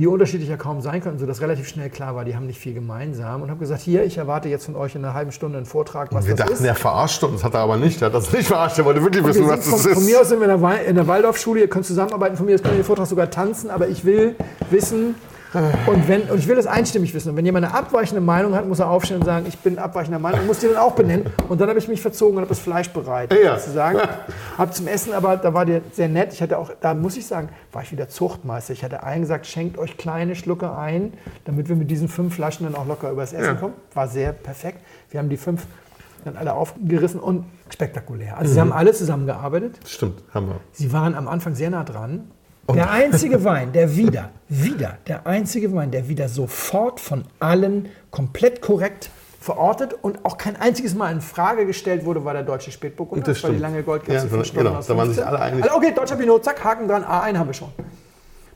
die 0.00 0.06
unterschiedlicher 0.06 0.56
kaum 0.56 0.80
sein 0.80 1.00
könnten, 1.02 1.18
sodass 1.18 1.40
relativ 1.40 1.68
schnell 1.68 1.90
klar 1.90 2.14
war, 2.14 2.24
die 2.24 2.34
haben 2.36 2.46
nicht 2.46 2.58
viel 2.58 2.74
gemeinsam. 2.74 3.42
Und 3.42 3.50
habe 3.50 3.60
gesagt, 3.60 3.80
hier, 3.82 4.04
ich 4.04 4.18
erwarte 4.18 4.48
jetzt 4.48 4.64
von 4.66 4.76
euch 4.76 4.94
in 4.94 5.04
einer 5.04 5.14
halben 5.14 5.32
Stunde 5.32 5.58
einen 5.58 5.66
Vortrag, 5.66 6.12
was 6.12 6.26
Wir 6.26 6.34
das 6.34 6.46
dachten, 6.46 6.62
ist. 6.62 6.64
er 6.68 6.74
verarscht 6.74 7.22
uns, 7.24 7.44
hat 7.44 7.54
er 7.54 7.60
aber 7.60 7.76
nicht. 7.76 8.00
Er 8.02 8.06
hat 8.06 8.14
das 8.14 8.32
nicht 8.32 8.46
verarscht, 8.48 8.78
er 8.78 8.84
wollte 8.84 9.02
wirklich 9.02 9.22
Wir 9.24 9.30
wissen, 9.30 9.46
sind 9.46 9.50
was 9.58 9.64
von, 9.68 9.72
das 9.82 9.92
von 9.94 10.04
mir 10.04 10.14
ist. 10.16 10.20
aus 10.22 10.28
sind 10.28 10.38
wir 10.40 10.44
in 10.44 10.50
der, 10.50 10.62
Wal- 10.62 10.84
in 10.84 10.94
der 10.96 11.06
Waldorfschule, 11.06 11.60
ihr 11.60 11.68
könnt 11.68 11.86
zusammenarbeiten. 11.86 12.36
Von 12.36 12.46
mir 12.46 12.54
aus 12.54 12.62
könnt 12.62 12.74
ihr 12.74 12.80
den 12.80 12.84
Vortrag 12.84 13.06
sogar 13.06 13.30
tanzen, 13.30 13.70
aber 13.70 13.88
ich 13.88 14.04
will 14.04 14.34
wissen, 14.70 15.14
Und, 15.86 16.08
wenn, 16.08 16.22
und 16.22 16.38
ich 16.38 16.48
will 16.48 16.56
das 16.56 16.66
einstimmig 16.66 17.12
wissen. 17.12 17.30
Und 17.30 17.36
wenn 17.36 17.44
jemand 17.44 17.66
eine 17.66 17.74
abweichende 17.74 18.20
Meinung 18.22 18.54
hat, 18.54 18.66
muss 18.66 18.78
er 18.78 18.88
aufstehen 18.88 19.18
und 19.18 19.24
sagen, 19.24 19.44
ich 19.46 19.58
bin 19.58 19.78
abweichender 19.78 20.18
Meinung 20.18 20.40
und 20.40 20.46
muss 20.46 20.60
die 20.60 20.66
dann 20.68 20.76
auch 20.76 20.92
benennen. 20.94 21.26
Und 21.48 21.60
dann 21.60 21.68
habe 21.68 21.78
ich 21.78 21.88
mich 21.88 22.00
verzogen 22.00 22.36
und 22.36 22.40
habe 22.42 22.48
das 22.48 22.58
Fleisch 22.60 22.88
bereit. 22.90 23.32
Ja. 23.34 23.58
Sozusagen. 23.58 23.98
Hab 24.56 24.74
zum 24.74 24.86
Essen, 24.86 25.12
aber 25.12 25.36
da 25.36 25.52
war 25.52 25.66
der 25.66 25.82
sehr 25.92 26.08
nett. 26.08 26.32
Ich 26.32 26.40
hatte 26.40 26.56
auch, 26.58 26.70
da 26.80 26.94
muss 26.94 27.16
ich 27.16 27.26
sagen, 27.26 27.50
war 27.70 27.82
ich 27.82 27.92
wieder 27.92 28.08
Zuchtmeister. 28.08 28.72
Ich 28.72 28.82
hatte 28.82 29.02
allen 29.02 29.20
gesagt, 29.20 29.46
schenkt 29.46 29.78
euch 29.78 29.96
kleine 29.98 30.34
Schlucke 30.36 30.74
ein, 30.74 31.12
damit 31.44 31.68
wir 31.68 31.76
mit 31.76 31.90
diesen 31.90 32.08
fünf 32.08 32.34
Flaschen 32.34 32.64
dann 32.64 32.74
auch 32.74 32.86
locker 32.86 33.10
übers 33.10 33.32
Essen 33.32 33.44
Ja. 33.44 33.54
kommen. 33.54 33.74
War 33.94 34.08
sehr 34.08 34.32
perfekt. 34.32 34.78
Wir 35.10 35.20
haben 35.20 35.28
die 35.28 35.36
fünf 35.36 35.66
dann 36.24 36.36
alle 36.36 36.54
aufgerissen 36.54 37.20
und 37.20 37.44
spektakulär. 37.68 38.38
Also 38.38 38.52
sie 38.54 38.60
haben 38.60 38.72
alle 38.72 38.92
zusammengearbeitet. 38.92 39.78
Stimmt, 39.86 40.22
haben 40.32 40.46
wir. 40.48 40.60
Sie 40.72 40.92
waren 40.92 41.14
am 41.14 41.26
Anfang 41.28 41.54
sehr 41.54 41.68
nah 41.70 41.84
dran. 41.84 42.30
Der 42.68 42.90
einzige 42.90 43.44
Wein, 43.44 43.72
der 43.72 43.96
wieder, 43.96 44.30
wieder, 44.48 44.98
der 45.06 45.26
einzige 45.26 45.72
Wein, 45.74 45.90
der 45.90 46.08
wieder 46.08 46.28
sofort 46.28 47.00
von 47.00 47.24
allen 47.40 47.88
komplett 48.10 48.62
korrekt 48.62 49.10
verortet 49.40 49.94
und 50.00 50.24
auch 50.24 50.38
kein 50.38 50.56
einziges 50.56 50.94
Mal 50.94 51.12
in 51.12 51.20
Frage 51.20 51.66
gestellt 51.66 52.04
wurde, 52.04 52.24
war 52.24 52.32
der 52.32 52.44
deutsche 52.44 52.70
Spätburgunder. 52.70 53.26
Das 53.26 53.42
war 53.42 53.50
die 53.50 53.56
stimmt. 53.56 53.60
lange 53.60 53.82
Goldkatze, 53.82 54.28
Ja, 54.28 54.42
vier 54.42 54.54
genau, 54.54 54.76
aus 54.76 54.86
da 54.86 54.96
waren 54.96 55.08
sich 55.08 55.16
15. 55.16 55.24
alle 55.24 55.40
einig. 55.40 55.64
Also 55.64 55.76
okay, 55.76 55.92
deutscher 55.94 56.16
Pinot, 56.16 56.44
zack, 56.44 56.62
Haken 56.62 56.86
dran, 56.86 57.02
A1 57.02 57.36
haben 57.36 57.48
wir 57.48 57.54
schon. 57.54 57.70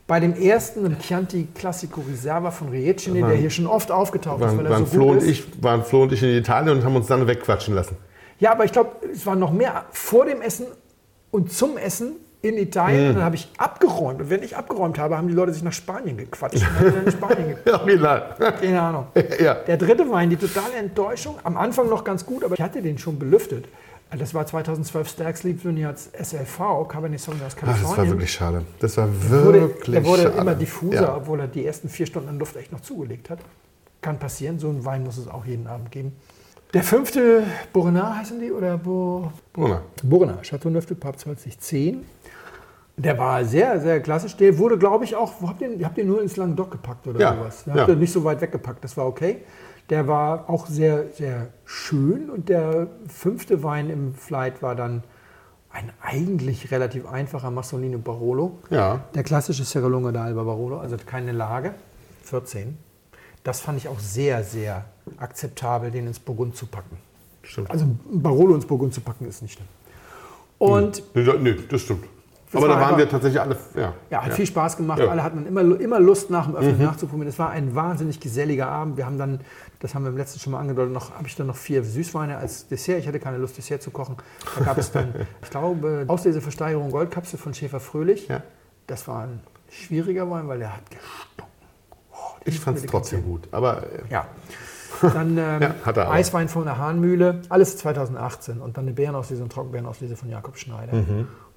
Bei 0.06 0.20
dem 0.20 0.34
ersten, 0.40 0.84
dem 0.84 0.98
Chianti 1.00 1.48
Classico 1.52 2.00
Riserva 2.08 2.52
von 2.52 2.68
Riecine, 2.68 3.26
der 3.26 3.36
hier 3.36 3.50
schon 3.50 3.66
oft 3.66 3.90
aufgetaucht 3.90 4.40
ist, 4.40 4.46
Waren, 4.46 4.58
weil 4.58 4.66
er 4.66 4.70
waren, 4.70 4.86
so 4.86 4.92
Flo 4.92 5.06
gut 5.06 5.12
und 5.14 5.18
ist. 5.22 5.28
ich, 5.28 5.62
waren 5.62 5.82
Flo 5.82 6.04
und 6.04 6.12
ich 6.12 6.22
in 6.22 6.28
Italien 6.28 6.78
und 6.78 6.84
haben 6.84 6.94
uns 6.94 7.08
dann 7.08 7.26
wegquatschen 7.26 7.74
lassen. 7.74 7.96
Ja, 8.38 8.52
aber 8.52 8.64
ich 8.64 8.70
glaube, 8.70 8.90
es 9.12 9.26
war 9.26 9.34
noch 9.34 9.52
mehr 9.52 9.86
vor 9.90 10.26
dem 10.26 10.40
Essen 10.42 10.66
und 11.32 11.52
zum 11.52 11.76
Essen 11.76 12.12
in 12.48 12.58
Italien. 12.58 13.10
Mhm. 13.10 13.14
Dann 13.16 13.24
habe 13.24 13.36
ich 13.36 13.48
abgeräumt. 13.58 14.20
Und 14.20 14.30
wenn 14.30 14.42
ich 14.42 14.56
abgeräumt 14.56 14.98
habe, 14.98 15.16
haben 15.16 15.28
die 15.28 15.34
Leute 15.34 15.52
sich 15.52 15.62
nach 15.62 15.72
Spanien 15.72 16.16
gequatscht. 16.16 16.64
In 17.04 17.10
Spanien 17.12 17.48
ge- 17.64 17.72
Ja, 17.72 17.80
original. 17.80 18.34
Keine 18.60 18.80
Ahnung. 18.82 19.06
Ja. 19.40 19.54
Der 19.54 19.76
dritte 19.76 20.10
Wein, 20.10 20.30
die 20.30 20.36
totale 20.36 20.74
Enttäuschung. 20.78 21.36
Am 21.44 21.56
Anfang 21.56 21.88
noch 21.88 22.04
ganz 22.04 22.24
gut, 22.24 22.42
aber 22.44 22.54
ich 22.54 22.60
hatte 22.62 22.80
den 22.82 22.96
schon 22.98 23.18
belüftet. 23.18 23.66
Das 24.16 24.32
war 24.34 24.46
2012 24.46 25.08
Stark 25.08 25.36
Sleep 25.36 25.64
Vineyards 25.64 26.10
SLV, 26.22 26.86
Cabernet 26.88 27.18
Sauvignon 27.20 27.46
aus 27.48 27.54
Ach, 27.56 27.60
Kalifornien. 27.60 27.88
das 27.90 27.98
war 27.98 28.06
wirklich 28.08 28.32
schade. 28.32 28.62
Das 28.78 28.96
war 28.96 29.06
Der 29.08 29.44
wurde, 29.44 29.60
wirklich 29.62 29.94
der 29.94 30.04
wurde 30.04 30.22
schade. 30.22 30.38
immer 30.38 30.54
diffuser, 30.54 31.02
Ja. 31.02 31.16
obwohl 31.16 31.40
er 31.40 31.48
die 31.48 31.66
ersten 31.66 31.88
vier 31.88 32.06
Stunden 32.06 32.28
an 32.28 32.38
Luft 32.38 32.54
echt 32.56 32.70
noch 32.70 32.80
zugelegt 32.80 33.30
hat. 33.30 33.40
Kann 34.00 34.18
passieren, 34.18 34.58
so 34.60 34.68
einen 34.68 34.84
Wein 34.84 35.02
muss 35.02 35.18
es 35.18 35.26
auch 35.26 35.44
jeden 35.44 35.66
Abend 35.66 35.90
geben. 35.90 36.12
Der 36.72 36.82
fünfte, 36.84 37.42
Bourrenat 37.72 38.18
heißen 38.18 38.38
die? 38.40 38.52
Oder 38.52 38.78
Bo 38.78 39.32
Brunner. 39.52 39.82
Bourrenat, 40.02 40.44
Chateauneuf 40.46 40.86
de 40.86 40.96
Pape 40.96 41.16
2010. 41.18 42.04
Der 42.98 43.18
war 43.18 43.44
sehr, 43.44 43.78
sehr 43.80 44.00
klassisch. 44.00 44.36
Der 44.36 44.56
wurde, 44.58 44.78
glaube 44.78 45.04
ich, 45.04 45.14
auch, 45.16 45.34
habt 45.42 45.60
ihr, 45.60 45.84
habt 45.84 45.98
ihr 45.98 46.04
nur 46.04 46.22
ins 46.22 46.36
Languedoc 46.36 46.70
gepackt 46.70 47.06
oder 47.06 47.20
Ja, 47.20 47.34
sowas? 47.36 47.64
ja. 47.66 47.74
Habt 47.74 47.88
ihr 47.90 47.96
nicht 47.96 48.12
so 48.12 48.24
weit 48.24 48.40
weggepackt, 48.40 48.82
das 48.82 48.96
war 48.96 49.06
okay. 49.06 49.42
Der 49.90 50.08
war 50.08 50.48
auch 50.48 50.66
sehr, 50.66 51.12
sehr 51.12 51.48
schön 51.64 52.30
und 52.30 52.48
der 52.48 52.88
fünfte 53.06 53.62
Wein 53.62 53.90
im 53.90 54.14
Flight 54.14 54.62
war 54.62 54.74
dann 54.74 55.02
ein 55.70 55.92
eigentlich 56.02 56.70
relativ 56.70 57.06
einfacher 57.06 57.50
Massolino 57.50 57.98
Barolo. 57.98 58.58
Ja. 58.70 59.00
Der 59.14 59.22
klassische 59.24 59.64
Serra 59.64 59.88
Lunga 59.88 60.08
d'Alba 60.10 60.42
Barolo, 60.44 60.78
also 60.78 60.96
keine 61.04 61.32
Lage, 61.32 61.74
14. 62.22 62.78
Das 63.44 63.60
fand 63.60 63.78
ich 63.78 63.88
auch 63.88 64.00
sehr, 64.00 64.42
sehr 64.42 64.86
akzeptabel, 65.18 65.90
den 65.90 66.06
ins 66.06 66.18
Burgund 66.18 66.56
zu 66.56 66.66
packen. 66.66 66.96
Stimmt. 67.42 67.70
Also 67.70 67.84
Barolo 68.10 68.54
ins 68.54 68.64
Burgund 68.66 68.94
zu 68.94 69.02
packen 69.02 69.26
ist 69.28 69.42
nicht 69.42 69.52
schlimm. 69.52 69.68
Und 70.58 71.02
Nee, 71.14 71.24
da- 71.24 71.34
nee, 71.34 71.54
das 71.68 71.82
stimmt. 71.82 72.04
Das 72.52 72.54
Aber 72.62 72.68
war 72.68 72.68
da 72.68 72.74
waren 72.74 72.84
einfach- 72.86 72.98
wir 72.98 73.08
tatsächlich 73.08 73.40
alle. 73.40 73.56
Ja, 73.74 73.92
ja, 74.08 74.24
hat 74.24 74.32
viel 74.34 74.46
Spaß 74.46 74.76
gemacht. 74.76 75.00
Ja. 75.00 75.08
Alle 75.08 75.22
hatten 75.24 75.44
immer, 75.46 75.62
immer 75.80 75.98
Lust, 75.98 76.30
nach 76.30 76.46
dem 76.46 76.54
Öffnen 76.54 76.78
nachzuprobieren. 76.82 77.28
Es 77.28 77.38
war 77.40 77.50
ein 77.50 77.74
wahnsinnig 77.74 78.20
geselliger 78.20 78.68
Abend. 78.68 78.96
Wir 78.96 79.04
haben 79.04 79.18
dann, 79.18 79.40
das 79.80 79.94
haben 79.94 80.04
wir 80.04 80.10
im 80.10 80.16
letzten 80.16 80.38
schon 80.38 80.52
mal 80.52 80.60
angedeutet, 80.60 80.92
noch, 80.92 81.10
habe 81.12 81.26
ich 81.26 81.34
dann 81.34 81.48
noch 81.48 81.56
vier 81.56 81.82
Süßweine 81.82 82.36
als 82.38 82.68
Dessert. 82.68 83.00
Ich 83.00 83.08
hatte 83.08 83.18
keine 83.18 83.38
Lust, 83.38 83.58
Dessert 83.58 83.82
zu 83.82 83.90
kochen. 83.90 84.16
Da 84.58 84.64
gab 84.64 84.78
es 84.78 84.92
dann, 84.92 85.12
ich 85.42 85.50
glaube, 85.50 86.04
Ausleseversteigerung 86.06 86.90
Goldkapsel 86.92 87.36
von 87.38 87.52
Schäfer 87.52 87.80
Fröhlich. 87.80 88.28
Ja. 88.28 88.42
Das 88.86 89.08
war 89.08 89.24
ein 89.24 89.40
schwieriger 89.68 90.30
Wein, 90.30 90.46
weil 90.46 90.60
der 90.60 90.72
hat 90.76 90.88
gestunken. 90.88 91.52
Oh, 92.12 92.16
Ich 92.44 92.60
fand 92.60 92.78
es 92.78 92.86
trotzdem 92.86 93.24
gut. 93.24 93.48
Aber 93.50 93.82
äh, 93.82 94.02
Ja. 94.08 94.26
Dann 95.02 95.36
ähm, 95.36 95.60
Ja. 95.84 96.10
Eiswein 96.10 96.48
von 96.48 96.64
der 96.64 96.78
Hahnmühle, 96.78 97.42
alles 97.48 97.76
2018. 97.76 98.60
Und 98.60 98.78
dann 98.78 98.84
eine 98.84 98.92
Beerenauslese 98.94 99.42
und 99.42 99.52
Trockenbeerenauslese 99.52 100.16
von 100.16 100.30
Jakob 100.30 100.56
Schneider. 100.56 100.92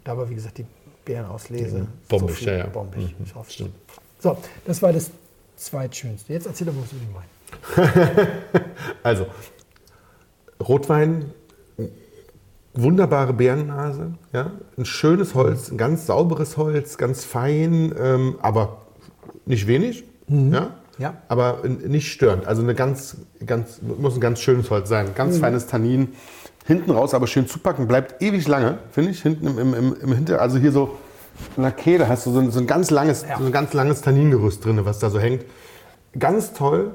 Da 0.04 0.18
war, 0.18 0.30
wie 0.30 0.36
gesagt, 0.36 0.58
die 0.58 0.66
Beerenauslese. 1.14 1.80
Mhm. 1.80 1.88
Bombig, 2.08 2.36
viel 2.36 2.48
ja, 2.50 2.58
ja. 2.58 2.66
Bombig. 2.68 3.18
Mhm, 3.18 3.26
Ich 3.26 3.34
hoffe, 3.34 3.52
stimmt. 3.52 3.74
So, 4.20 4.38
das 4.66 4.82
war 4.84 4.94
das 4.94 5.10
zweitschönste. 5.56 6.34
Jetzt 6.34 6.46
erzähl 6.46 6.68
doch 6.68 6.74
mal 6.74 6.84
was 6.84 6.92
über 6.94 7.02
den 7.02 7.16
Wein. 7.16 8.32
Also, 9.02 9.26
Rotwein, 10.62 11.32
wunderbare 12.74 13.34
Bärennase, 13.34 14.14
ja? 14.34 14.52
ein 14.78 14.86
schönes 14.86 15.34
Holz, 15.34 15.72
ein 15.72 15.78
ganz 15.80 16.06
sauberes 16.06 16.58
Holz, 16.58 16.98
ganz 16.98 17.24
fein, 17.24 17.94
ähm, 18.00 18.36
aber 18.42 18.82
nicht 19.46 19.66
wenig, 19.66 20.04
ja? 20.28 20.76
Ja. 21.00 21.18
aber 21.28 21.64
nicht 21.66 22.12
störend. 22.12 22.46
Also 22.46 22.62
eine 22.62 22.76
ganz, 22.76 23.18
ganz, 23.46 23.82
muss 23.82 24.14
ein 24.16 24.22
ganz 24.22 24.42
schönes 24.42 24.70
Holz 24.70 24.90
sein, 24.90 25.16
ganz 25.16 25.40
feines 25.40 25.66
Tannin. 25.66 26.10
Hinten 26.70 26.92
raus 26.92 27.16
aber 27.16 27.26
schön 27.26 27.48
zupacken, 27.48 27.88
bleibt 27.88 28.22
ewig 28.22 28.48
lange, 28.48 28.78
finde 28.92 29.10
ich, 29.10 29.24
hinten 29.24 29.48
im, 29.58 29.74
im, 29.74 29.96
im, 30.00 30.14
Hinter, 30.14 30.40
also 30.40 30.60
hier 30.60 30.72
so 30.72 30.98
in 31.58 31.64
der 31.64 31.72
Kehle 31.72 32.08
hast 32.08 32.28
du 32.28 32.32
so 32.32 32.38
ein, 32.38 32.52
so 32.52 32.60
ein 32.60 32.68
ganz 32.68 32.92
langes, 32.92 33.26
Ja. 33.28 33.40
so 33.40 33.46
ein 33.46 33.52
ganz 33.52 33.74
langes 33.74 34.02
Tanningerüst 34.02 34.64
drin, 34.64 34.80
was 34.86 35.00
da 35.00 35.10
so 35.10 35.20
hängt. 35.20 35.46
Ganz 36.20 36.54
toll, 36.54 36.92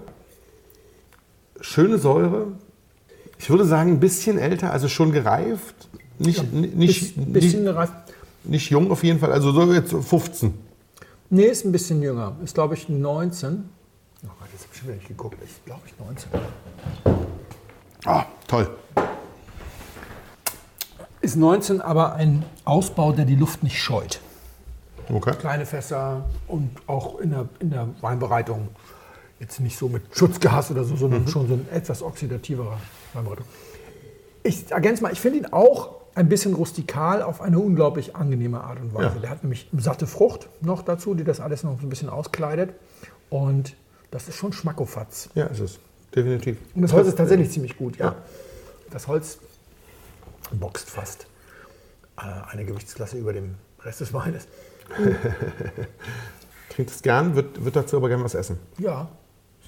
schöne 1.61 1.99
Säure. 1.99 2.53
Ich 3.41 3.51
würde 3.51 3.65
sagen, 3.65 3.91
ein 3.95 4.01
bisschen 4.01 4.39
älter, 4.39 4.71
also 4.73 4.87
schon 4.87 5.11
gereift. 5.11 5.89
Nicht, 6.21 6.39
n- 6.53 6.61
nicht, 6.77 7.17
Bisschen, 7.33 7.65
nicht, 7.65 7.73
gereift. 7.73 7.93
nicht 8.45 8.71
jung 8.71 8.93
auf 8.93 9.03
jeden 9.03 9.19
Fall, 9.19 9.33
also 9.33 9.51
so 9.51 9.73
jetzt 9.73 9.91
so 9.91 10.01
15. 10.01 10.55
Nee, 11.31 11.47
ist 11.47 11.65
ein 11.65 11.73
bisschen 11.73 12.01
jünger. 12.01 12.37
Ist, 12.45 12.55
glaube 12.55 12.75
ich, 12.75 12.89
19. 12.89 13.65
Oh 14.23 14.29
Gott, 14.39 14.49
jetzt 14.53 14.63
habe 14.63 14.71
ich 14.73 14.79
schon 14.79 14.87
wieder 14.89 14.97
nicht 14.99 15.09
geguckt. 15.09 15.37
Ist, 15.43 15.65
glaube 15.67 15.81
ich, 15.87 15.95
19. 15.99 16.31
Ah, 18.05 18.25
toll. 18.47 18.69
Ist 21.25 21.37
19, 21.37 21.81
aber 21.81 22.17
ein 22.17 22.45
Ausbau, 22.67 23.13
der 23.13 23.25
die 23.25 23.35
Luft 23.35 23.63
nicht 23.63 23.83
scheut. 23.83 24.21
Okay. 25.11 25.33
kleine 25.39 25.65
Fässer 25.65 26.27
und 26.49 26.71
auch 26.87 27.19
in 27.19 27.31
der, 27.31 27.49
in 27.61 27.71
der 27.71 27.89
Weinbereitung 28.03 28.69
jetzt 29.41 29.59
nicht 29.59 29.79
so 29.79 29.89
mit 29.89 30.03
Schutzgas 30.15 30.71
oder 30.71 30.85
so, 30.85 30.97
sondern 30.97 31.27
schon 31.27 31.49
so 31.49 31.55
ein 31.55 31.67
etwas 31.73 32.03
oxidativerer 32.03 32.79
Weinbereitung. 33.15 33.47
Ich 34.43 34.71
ergänze 34.71 35.03
mal, 35.03 35.15
ich 35.15 35.21
finde 35.21 35.39
ihn 35.39 35.47
auch 35.47 35.95
ein 36.15 36.29
bisschen 36.29 36.53
rustikal 36.53 37.23
auf 37.23 37.41
eine 37.41 37.59
unglaublich 37.59 38.15
angenehme 38.15 38.61
Art 38.61 38.81
und 38.81 38.93
Weise. 38.93 39.15
Ja. 39.15 39.21
Der 39.23 39.31
hat 39.31 39.43
nämlich 39.45 39.71
satte 39.79 40.07
Frucht 40.07 40.51
noch 40.61 40.83
dazu, 40.83 41.15
die 41.15 41.25
das 41.25 41.41
alles 41.41 41.65
noch 41.65 41.81
so 41.81 41.87
ein 41.87 41.89
bisschen 41.89 42.11
auskleidet. 42.11 42.75
Und 43.31 43.77
das 44.11 44.29
ist 44.29 44.37
schon 44.37 44.53
Schmackofatz. 44.53 45.31
Ja, 45.35 45.47
ist 45.47 45.61
es. 45.61 45.79
Definitiv. 46.15 46.59
Und 46.75 46.83
das 46.83 46.93
Holz 46.93 47.09
ist 47.09 47.17
tatsächlich 47.17 47.51
ziemlich 47.51 47.79
gut, 47.79 47.97
ja. 47.97 48.09
Ja. 48.09 48.17
Das 48.91 49.09
Holz 49.09 49.39
boxt 50.59 50.90
fast 50.90 51.27
äh, 52.17 52.23
eine 52.53 52.64
Gewichtsklasse 52.64 53.17
über 53.19 53.33
dem 53.33 53.55
Rest 53.83 54.01
des 54.01 54.12
Weines. 54.12 54.47
Trinkt 56.71 56.90
es 56.90 57.03
gern, 57.03 57.35
wird, 57.37 57.64
wird 57.64 57.77
dazu 57.77 57.97
aber 57.97 58.09
gern 58.09 58.23
was 58.25 58.35
essen. 58.35 58.59
Ja, 58.79 59.09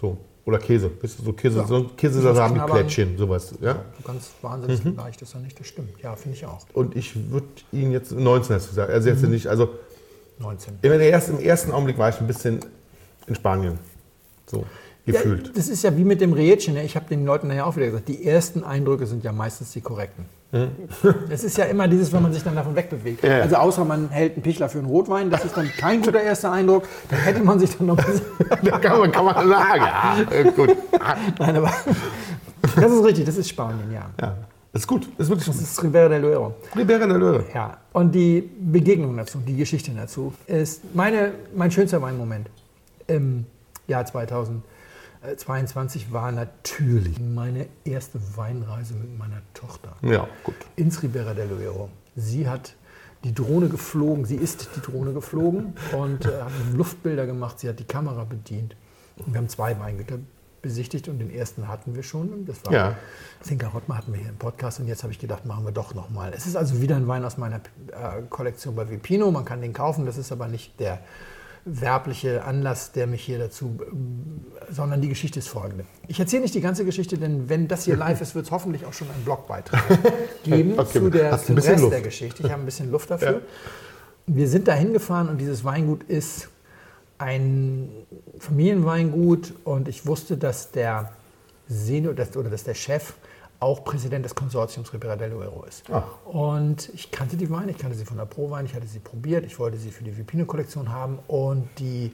So. 0.01 0.19
Oder 0.45 0.59
Käse. 0.61 0.89
Bist 0.89 1.19
du 1.19 1.25
so 1.25 1.33
Käse, 1.33 1.59
Ja. 1.59 1.67
so 1.67 1.77
ein 1.77 1.97
Käsesalami-Plättchen, 1.97 3.19
sowas. 3.19 3.53
Ja? 3.61 3.85
So 4.01 4.07
ganz 4.07 4.31
wahnsinnig 4.43 4.97
leicht 4.97 5.21
ist 5.21 5.35
er 5.35 5.41
nicht, 5.41 5.59
das 5.59 5.67
stimmt. 5.67 6.01
Ja, 6.01 6.15
finde 6.15 6.37
ich 6.37 6.47
auch. 6.47 6.65
Und 6.73 6.95
ich 6.95 7.31
würde 7.33 7.49
ihn 7.73 7.91
jetzt 7.91 8.13
19 8.13 8.55
dazu 8.55 8.73
sagen. 8.73 8.93
Also 8.93 9.09
jetzt 9.09 9.23
nicht, 9.25 9.49
also 9.49 9.71
19. 10.39 10.79
im 10.83 10.93
ersten, 10.93 11.39
im 11.39 11.45
ersten 11.45 11.73
Augenblick 11.73 11.99
war 11.99 12.11
ich 12.11 12.21
ein 12.21 12.29
bisschen 12.29 12.61
in 13.27 13.35
Spanien. 13.35 13.81
So, 14.47 14.65
gefühlt. 15.05 15.49
Ja, 15.49 15.53
das 15.53 15.67
ist 15.69 15.83
ja 15.83 15.97
wie 15.97 16.05
mit 16.05 16.21
dem 16.21 16.33
Rädchen. 16.33 16.75
Ne? 16.75 16.85
Ich 16.85 16.95
habe 16.95 17.09
den 17.09 17.25
Leuten 17.25 17.49
nachher 17.49 17.67
auch 17.67 17.75
wieder 17.75 17.87
gesagt, 17.87 18.07
die 18.07 18.25
ersten 18.25 18.63
Eindrücke 18.63 19.09
sind 19.09 19.25
ja 19.25 19.33
meistens 19.33 19.73
die 19.73 19.81
korrekten. 19.81 20.27
Es 21.31 21.45
ist 21.45 21.57
ja 21.59 21.65
immer 21.65 21.89
dieses, 21.89 22.13
wenn 22.13 22.23
man 22.23 22.33
sich 22.33 22.43
dann 22.43 22.55
davon 22.55 22.75
wegbewegt. 22.75 23.23
Ja, 23.23 23.39
ja. 23.39 23.43
Also 23.43 23.57
außer 23.57 23.85
man 23.85 24.09
hält 24.11 24.35
einen 24.35 24.43
Pichler 24.43 24.69
für 24.69 24.79
einen 24.79 24.87
Rotwein, 24.87 25.31
das 25.31 25.45
ist 25.45 25.57
dann 25.57 25.69
kein 25.79 26.03
guter 26.03 26.21
erster 26.21 26.53
Eindruck. 26.53 26.85
Dann 27.11 27.21
hätte 27.21 27.43
man 27.43 27.59
sich 27.59 27.77
dann 27.77 27.89
noch... 27.89 27.97
da 28.63 28.79
kann 28.79 28.99
man, 28.99 29.13
kann 29.13 29.25
man 29.25 29.49
sagen. 29.49 29.83
Ja, 29.83 30.17
äh, 30.31 30.45
gut. 30.45 30.77
Nein, 31.39 31.57
aber 31.57 31.71
das 32.75 32.93
ist 32.93 33.05
richtig, 33.05 33.25
das 33.25 33.37
ist 33.37 33.49
Spanien, 33.49 33.93
ja. 33.93 34.11
Ja, 34.21 34.37
ist 34.73 34.87
gut. 34.87 35.09
Ist 35.19 35.29
wirklich 35.29 35.47
Das 35.47 35.61
ist 35.61 35.83
Ribera 35.83 36.09
del 36.09 36.23
Duero. 36.23 36.55
Ribera 36.77 37.07
del 37.07 37.19
Duero. 37.19 37.45
Ja, 37.55 37.79
und 37.93 38.15
die 38.15 38.49
Begegnung 38.61 39.17
dazu, 39.17 39.39
die 39.47 39.57
Geschichte 39.57 39.91
dazu, 39.93 40.33
ist 40.47 40.83
meine, 40.95 41.33
mein 41.55 41.71
schönster 41.71 42.01
Weinmoment 42.03 42.49
im 43.07 43.47
Jahr 43.87 44.05
2022 45.35 46.13
war 46.13 46.33
natürlich 46.33 47.19
meine 47.21 47.67
erste 47.85 48.21
Weinreise 48.37 48.95
mit 48.95 49.17
meiner 49.19 49.43
Tochter 49.55 49.97
Ja, 50.03 50.29
gut. 50.45 50.55
ins 50.77 51.03
Ribera 51.03 51.35
del 51.35 51.49
Duero. 51.49 51.89
Sie 52.15 52.49
hat 52.49 52.75
die 53.25 53.35
Drohne 53.35 53.69
geflogen. 53.69 54.25
Sie 54.25 54.37
ist 54.37 54.69
die 54.77 54.81
Drohne 54.81 55.13
geflogen 55.13 55.75
und 55.99 56.25
äh, 56.27 56.43
hat 56.43 56.53
Luftbilder 56.75 57.27
gemacht. 57.27 57.59
Sie 57.61 57.69
hat 57.69 57.79
die 57.79 57.85
Kamera 57.85 58.25
bedient. 58.25 58.77
Und 59.17 59.33
wir 59.33 59.39
haben 59.39 59.49
zwei 59.49 59.79
Weingüter 59.79 60.19
besichtigt 60.63 61.09
und 61.09 61.19
den 61.19 61.31
ersten 61.31 61.69
hatten 61.69 61.95
wir 61.95 62.03
schon. 62.03 62.45
Das 62.47 62.65
war 62.65 62.73
Ja. 62.73 62.97
Zinker 63.41 63.69
Rottmar 63.69 63.99
hatten 63.99 64.13
wir 64.13 64.21
hier 64.21 64.31
im 64.31 64.37
Podcast 64.37 64.81
und 64.81 64.87
jetzt 64.89 65.03
habe 65.03 65.13
ich 65.13 65.19
gedacht, 65.19 65.45
machen 65.47 65.65
wir 65.65 65.73
doch 65.73 65.95
nochmal. 65.95 66.33
Es 66.35 66.47
ist 66.47 66.57
also 66.57 66.81
wieder 66.81 66.97
ein 66.97 67.07
Wein 67.09 67.25
aus 67.25 67.37
meiner 67.39 67.57
äh, 67.57 68.23
Kollektion 68.29 68.75
bei 68.75 68.89
Vipino. 68.91 69.31
Man 69.31 69.45
kann 69.45 69.61
den 69.61 69.73
kaufen, 69.73 70.07
das 70.07 70.19
ist 70.19 70.33
aber 70.33 70.49
nicht 70.49 70.79
der 70.81 70.99
werbliche 71.67 72.45
Anlass, 72.45 72.93
der 72.93 73.09
mich 73.09 73.23
hier 73.23 73.39
dazu, 73.41 73.77
sondern 74.71 75.01
die 75.01 75.09
Geschichte 75.09 75.41
ist 75.41 75.49
folgende. 75.49 75.85
Ich 76.07 76.21
erzähle 76.21 76.43
nicht 76.43 76.55
die 76.55 76.61
ganze 76.61 76.85
Geschichte, 76.85 77.19
denn 77.19 77.49
wenn 77.49 77.67
das 77.67 77.85
hier 77.85 77.97
live 77.97 78.21
ist, 78.21 78.37
wird 78.37 78.47
es 78.47 78.53
hoffentlich 78.53 78.87
auch 78.87 78.93
schon 78.93 79.11
einen 79.11 79.25
Blogbeitrag 79.25 79.83
geben 80.45 80.79
Okay, 80.79 81.01
zu 81.01 81.11
der, 81.11 81.37
zum 81.43 81.59
Rest 81.59 81.81
Luft. 81.81 81.93
der 81.93 82.03
Geschichte. 82.03 82.45
Ich 82.45 82.51
habe 82.53 82.63
ein 82.63 82.65
bisschen 82.65 82.91
Luft 82.91 83.11
dafür. 83.11 83.43
Wir 84.27 84.49
sind 84.49 84.69
da 84.69 84.75
hingefahren 84.75 85.29
und 85.29 85.39
dieses 85.39 85.65
Weingut 85.65 86.05
ist 86.05 86.49
ein 87.19 87.89
Familienweingut 88.39 89.55
und 89.65 89.89
ich 89.89 90.07
wusste, 90.07 90.37
dass 90.37 90.71
der 90.71 91.13
Senior 91.69 92.15
dass, 92.15 92.37
oder 92.37 92.49
dass 92.49 92.63
der 92.63 92.75
Chef 92.75 93.15
auch 93.61 93.85
Präsident 93.85 94.25
des 94.25 94.35
Konsortiums 94.35 94.93
Ribera 94.93 95.17
del 95.17 95.31
Duero 95.31 95.65
ist. 95.65 95.85
Ach. 95.93 96.05
Und 96.25 96.91
ich 96.95 97.11
kannte 97.11 97.37
die 97.37 97.51
Weine, 97.51 97.73
ich 97.73 97.79
kannte 97.79 97.97
sie 97.97 98.05
von 98.05 98.17
der 98.17 98.27
Pro-Wein, 98.27 98.67
ich 98.67 98.75
hatte 98.75 98.87
sie 98.87 98.99
probiert, 98.99 99.45
ich 99.45 99.59
wollte 99.59 99.79
sie 99.79 99.91
für 99.91 100.05
die 100.05 100.17
Vipino-Kollektion 100.17 100.91
haben 100.91 101.19
und 101.27 101.69
die 101.79 102.13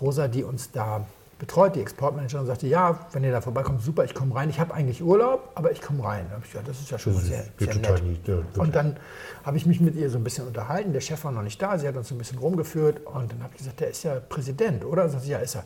Rosa, 0.00 0.28
die 0.28 0.44
uns 0.44 0.70
da 0.70 1.06
betreut, 1.38 1.74
die 1.76 1.80
Exportmanagerin, 1.80 2.46
sagte, 2.46 2.66
ja, 2.66 3.06
wenn 3.12 3.24
ihr 3.24 3.32
da 3.32 3.40
vorbeikommt, 3.40 3.82
super, 3.82 4.04
ich 4.04 4.14
komme 4.14 4.34
rein. 4.34 4.48
Ich 4.50 4.60
habe 4.60 4.72
eigentlich 4.72 5.02
Urlaub, 5.02 5.50
aber 5.54 5.72
ich 5.72 5.82
komme 5.82 6.04
rein. 6.04 6.26
Da 6.30 6.38
ich 6.38 6.50
gesagt, 6.50 6.68
das 6.68 6.80
ist 6.80 6.90
ja 6.90 6.98
schon 6.98 7.14
mal 7.14 7.22
sehr, 7.22 7.44
sehr 7.58 7.74
nett. 7.74 8.02
lieb, 8.02 8.28
ja, 8.28 8.38
und 8.56 8.74
dann 8.74 8.96
habe 9.44 9.56
ich 9.56 9.66
mich 9.66 9.80
mit 9.80 9.94
ihr 9.96 10.10
so 10.10 10.18
ein 10.18 10.24
bisschen 10.24 10.46
unterhalten. 10.46 10.92
Der 10.92 11.00
Chef 11.00 11.24
war 11.24 11.32
noch 11.32 11.42
nicht 11.42 11.60
da, 11.60 11.78
sie 11.78 11.88
hat 11.88 11.96
uns 11.96 12.10
ein 12.10 12.18
bisschen 12.18 12.38
rumgeführt 12.38 13.04
und 13.06 13.32
dann 13.32 13.42
habe 13.42 13.52
ich 13.52 13.58
gesagt, 13.58 13.80
der 13.80 13.90
ist 13.90 14.04
ja 14.04 14.20
Präsident, 14.20 14.84
oder? 14.84 15.08
Sagt 15.08 15.24
sie, 15.24 15.32
ja, 15.32 15.38
ist 15.38 15.56
er. 15.56 15.64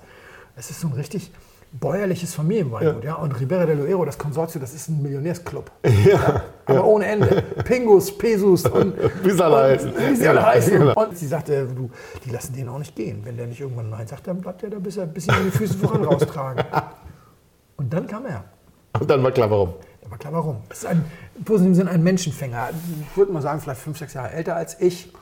Es 0.57 0.71
ist 0.71 0.81
so 0.81 0.88
ein 0.88 0.95
richtig 0.95 1.31
bäuerliches 1.72 2.35
Familienweingut, 2.35 3.04
ja. 3.04 3.14
Und 3.16 3.38
Ribera 3.38 3.66
del 3.66 3.76
Duero, 3.76 4.04
das 4.04 4.16
Konsortium, 4.18 4.61
das 4.62 4.72
ist 4.74 4.88
ein 4.88 5.02
Millionärsclub. 5.02 5.70
Ja, 6.04 6.42
aber 6.66 6.85
ohne 6.85 7.07
Ende. 7.07 7.42
Pingus, 7.64 8.16
Pesus 8.16 8.64
und 8.66 8.94
Wie 9.22 9.31
sie 9.31 9.44
alle 9.44 9.54
und- 9.57 9.62
heißen. 9.62 9.92
Wie 9.96 10.16
sie 10.16 10.28
alle 10.28 10.40
Ja, 10.40 10.46
heißen. 10.46 10.78
genau. 10.78 10.94
Und 10.94 11.16
sie 11.18 11.26
sagte, 11.26 11.66
du, 11.66 11.90
die 12.24 12.31
lassen 12.31 12.54
den 12.54 12.68
auch 12.68 12.78
nicht 12.78 12.96
gehen. 12.96 13.20
Wenn 13.24 13.37
der 13.37 13.46
nicht 13.46 13.61
irgendwann 13.61 13.90
Nein 13.90 14.07
sagt, 14.07 14.26
dann 14.26 14.40
bleibt 14.40 14.62
der 14.62 14.70
da, 14.70 14.78
bis 14.78 14.96
er 14.96 15.07
bis 15.07 15.24
sie 15.24 15.33
die 15.44 15.50
Füße 15.50 15.76
voran 15.78 16.04
raustragen. 16.04 16.64
Und 17.76 17.92
dann 17.92 18.07
kam 18.07 18.24
er. 18.26 18.44
Und 18.98 19.09
dann 19.11 19.22
war 19.22 19.31
klar, 19.31 19.50
warum. 19.50 19.74
Da 20.02 20.11
war 20.11 20.18
klar, 20.18 20.33
warum. 20.33 20.57
Das 20.70 20.78
ist 20.78 20.87
ein, 20.87 21.04
im 21.37 21.44
positiven 21.44 21.74
Sinne 21.74 21.90
ein 21.90 22.02
Menschenfänger. 22.02 22.70
Ich 23.11 23.16
würde 23.16 23.31
mal 23.31 23.42
sagen, 23.42 23.61
vielleicht 23.61 23.81
fünf, 23.83 23.98
sechs 23.98 24.14
Jahre 24.14 24.31
älter 24.33 24.57
als 24.57 24.81
ich. 24.81 25.12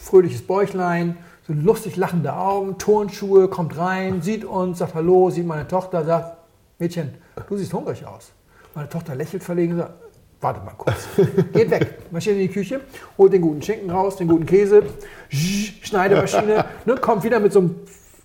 Fröhliches 0.00 0.42
Bäuchlein, 0.46 1.18
so 1.54 1.60
lustig 1.66 1.96
lachende 1.96 2.32
Augen, 2.34 2.78
Turnschuhe, 2.78 3.48
kommt 3.48 3.76
rein, 3.76 4.22
sieht 4.22 4.44
uns, 4.44 4.78
sagt 4.78 4.94
Hallo, 4.94 5.30
sieht 5.30 5.46
meine 5.46 5.66
Tochter, 5.66 6.04
sagt, 6.04 6.36
Mädchen, 6.78 7.14
du 7.48 7.56
siehst 7.56 7.72
hungrig 7.72 8.06
aus. 8.06 8.30
Meine 8.74 8.88
Tochter 8.88 9.14
lächelt 9.14 9.42
verlegen 9.42 9.72
und 9.72 9.78
sagt, 9.80 9.92
warte 10.40 10.60
mal 10.64 10.72
kurz. 10.78 11.08
Geht 11.52 11.70
weg, 11.70 11.98
marschiert 12.10 12.36
in 12.36 12.42
die 12.42 12.48
Küche, 12.48 12.80
holt 13.18 13.32
den 13.32 13.42
guten 13.42 13.60
Schinken 13.62 13.90
raus, 13.90 14.16
den 14.16 14.28
guten 14.28 14.46
Käse, 14.46 14.82
sch- 15.30 15.72
Schneidemaschine, 15.84 16.64
ne, 16.84 16.94
kommt 16.96 17.24
wieder 17.24 17.40
mit 17.40 17.52
so 17.52 17.58
einem 17.60 17.74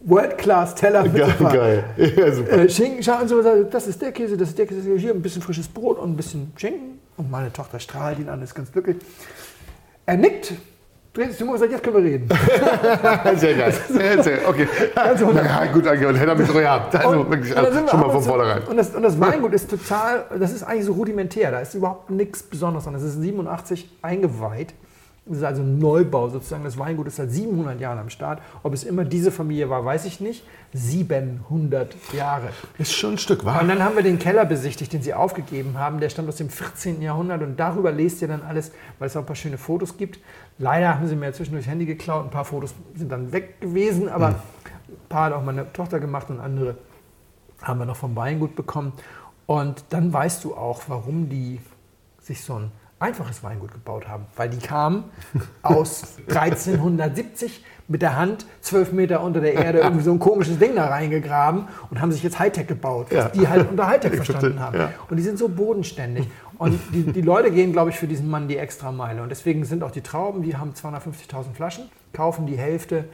World-Class-Teller. 0.01 1.03
mit 1.03 1.15
Geil, 1.15 1.35
geil. 1.39 1.83
Ja, 2.15 2.31
super. 2.31 2.51
äh, 2.59 2.69
Schinken 2.69 3.13
und 3.21 3.27
so, 3.27 3.41
das 3.63 3.87
ist 3.87 4.01
der 4.01 4.11
Käse, 4.11 4.37
das 4.37 4.49
ist 4.49 4.57
der 4.59 4.67
Käse, 4.67 4.95
hier 4.97 5.11
ein 5.13 5.21
bisschen 5.21 5.41
frisches 5.41 5.67
Brot 5.67 5.97
und 5.97 6.11
ein 6.11 6.15
bisschen 6.15 6.53
Schinken. 6.57 6.99
Und 7.17 7.31
meine 7.31 7.51
Tochter 7.51 7.79
strahlt 7.79 8.19
ihn 8.19 8.29
an, 8.29 8.41
ist 8.43 8.53
ganz 8.53 8.71
glücklich. 8.71 8.97
Er 10.05 10.17
nickt, 10.17 10.53
dreht 11.15 11.31
sich 11.31 11.41
um 11.41 11.49
und 11.49 11.57
sagt, 11.57 11.71
jetzt 11.71 11.83
können 11.83 11.95
wir 11.97 12.03
reden. 12.03 12.27
Sehr 13.37 13.53
geil. 13.55 13.73
Sehr, 13.89 14.23
sehr, 14.23 14.47
okay. 14.47 14.67
Also, 14.95 15.31
ja, 15.31 15.65
gut, 15.71 15.87
und 15.87 16.15
hätte 16.15 16.29
er 16.31 16.35
mich 16.35 16.47
so 16.47 16.53
gehabt. 16.53 16.95
Also 16.95 17.19
Und- 17.21 17.29
wirklich, 17.31 17.55
wir 17.55 17.87
schon 17.87 17.99
mal 17.99 18.09
von 18.11 18.21
vornherein. 18.21 18.63
Und 18.63 18.77
das, 18.77 18.93
und 18.93 19.01
das 19.03 19.19
Weingut 19.19 19.53
ist 19.53 19.69
total, 19.69 20.25
das 20.37 20.51
ist 20.51 20.63
eigentlich 20.63 20.85
so 20.85 20.93
rudimentär. 20.93 21.51
Da 21.51 21.59
ist 21.61 21.73
überhaupt 21.73 22.09
nichts 22.09 22.43
Besonderes 22.43 22.83
dran. 22.83 22.93
Das 22.93 23.03
ist 23.03 23.19
87 23.21 23.89
eingeweiht. 24.01 24.73
Das 25.27 25.37
ist 25.37 25.43
also 25.43 25.63
ein 25.63 25.79
Neubau 25.79 26.29
sozusagen. 26.29 26.63
Das 26.63 26.77
Weingut 26.77 27.07
ist 27.07 27.15
seit 27.15 27.31
700 27.31 27.79
Jahren 27.79 27.97
am 27.97 28.11
Start. 28.11 28.41
Ob 28.61 28.73
es 28.75 28.83
immer 28.83 29.05
diese 29.05 29.31
Familie 29.31 29.71
war, 29.71 29.83
weiß 29.83 30.05
ich 30.05 30.19
nicht. 30.19 30.45
700 30.73 31.95
Jahre. 32.13 32.49
Ist 32.77 32.93
schon 32.93 33.13
ein 33.13 33.17
Stück, 33.17 33.39
Und 33.39 33.45
wahr? 33.47 33.63
dann 33.63 33.83
haben 33.83 33.95
wir 33.95 34.03
den 34.03 34.19
Keller 34.19 34.45
besichtigt, 34.45 34.93
den 34.93 35.01
sie 35.01 35.15
aufgegeben 35.15 35.79
haben. 35.79 35.99
Der 35.99 36.09
stammt 36.09 36.29
aus 36.29 36.35
dem 36.35 36.49
14. 36.49 37.01
Jahrhundert 37.01 37.41
und 37.41 37.59
darüber 37.59 37.91
lest 37.91 38.21
ihr 38.21 38.27
dann 38.27 38.43
alles, 38.43 38.71
weil 38.99 39.07
es 39.07 39.15
auch 39.15 39.21
ein 39.21 39.25
paar 39.25 39.35
schöne 39.35 39.57
Fotos 39.57 39.97
gibt. 39.97 40.19
Leider 40.59 40.93
haben 40.93 41.07
sie 41.07 41.15
mir 41.15 41.33
zwischendurch 41.33 41.65
Handy 41.67 41.85
geklaut. 41.87 42.25
Ein 42.25 42.29
paar 42.29 42.45
Fotos 42.45 42.75
sind 42.95 43.11
dann 43.11 43.31
weg 43.31 43.59
gewesen, 43.61 44.07
aber 44.09 44.27
ein 44.27 44.35
paar 45.09 45.25
hat 45.25 45.33
auch 45.33 45.43
meine 45.43 45.73
Tochter 45.73 45.99
gemacht 45.99 46.29
und 46.29 46.39
andere 46.39 46.77
haben 47.63 47.79
wir 47.79 47.85
noch 47.87 47.95
vom 47.97 48.15
Weingut 48.15 48.55
bekommen. 48.55 48.93
Und 49.47 49.85
dann 49.89 50.13
weißt 50.13 50.43
du 50.43 50.55
auch, 50.55 50.83
warum 50.87 51.29
die 51.29 51.59
sich 52.21 52.43
so 52.43 52.55
ein 52.55 52.71
einfaches 53.05 53.43
Weingut 53.43 53.71
gebaut 53.71 54.07
haben. 54.07 54.25
Weil 54.35 54.49
die 54.49 54.57
kamen 54.57 55.05
aus 55.61 56.17
1370 56.27 57.63
mit 57.87 58.01
der 58.01 58.15
Hand 58.15 58.45
zwölf 58.61 58.91
Meter 58.91 59.21
unter 59.21 59.41
der 59.41 59.53
Erde 59.53 59.79
irgendwie 59.79 60.03
so 60.03 60.11
ein 60.11 60.17
komisches 60.19 60.57
Ding 60.57 60.75
da 60.75 60.87
reingegraben 60.87 61.67
und 61.91 62.01
haben 62.01 62.11
sich 62.11 62.23
jetzt 62.23 62.39
Hightech 62.39 62.65
gebaut, 62.67 63.07
was 63.11 63.15
Ja. 63.25 63.29
die 63.29 63.47
halt 63.47 63.69
unter 63.69 63.87
Hightech 63.87 64.15
verstanden 64.15 64.59
haben. 64.59 64.77
Ja. 64.77 64.91
Und 65.09 65.17
die 65.17 65.23
sind 65.23 65.37
so 65.37 65.47
bodenständig. 65.49 66.27
Und 66.57 66.79
die, 66.93 67.03
die 67.11 67.21
Leute 67.21 67.51
gehen, 67.51 67.73
glaube 67.73 67.91
ich, 67.91 67.97
für 67.99 68.07
diesen 68.07 68.27
Mann 68.29 68.47
die 68.47 68.57
extra 68.57 68.91
Meile. 68.91 69.21
Und 69.21 69.29
deswegen 69.29 69.65
sind 69.65 69.83
auch 69.83 69.91
die 69.91 70.01
Trauben, 70.01 70.41
die 70.41 70.55
haben 70.57 70.71
250.000 70.71 71.53
Flaschen, 71.53 71.85
kaufen 72.13 72.47
die 72.47 72.57
Hälfte 72.57 73.05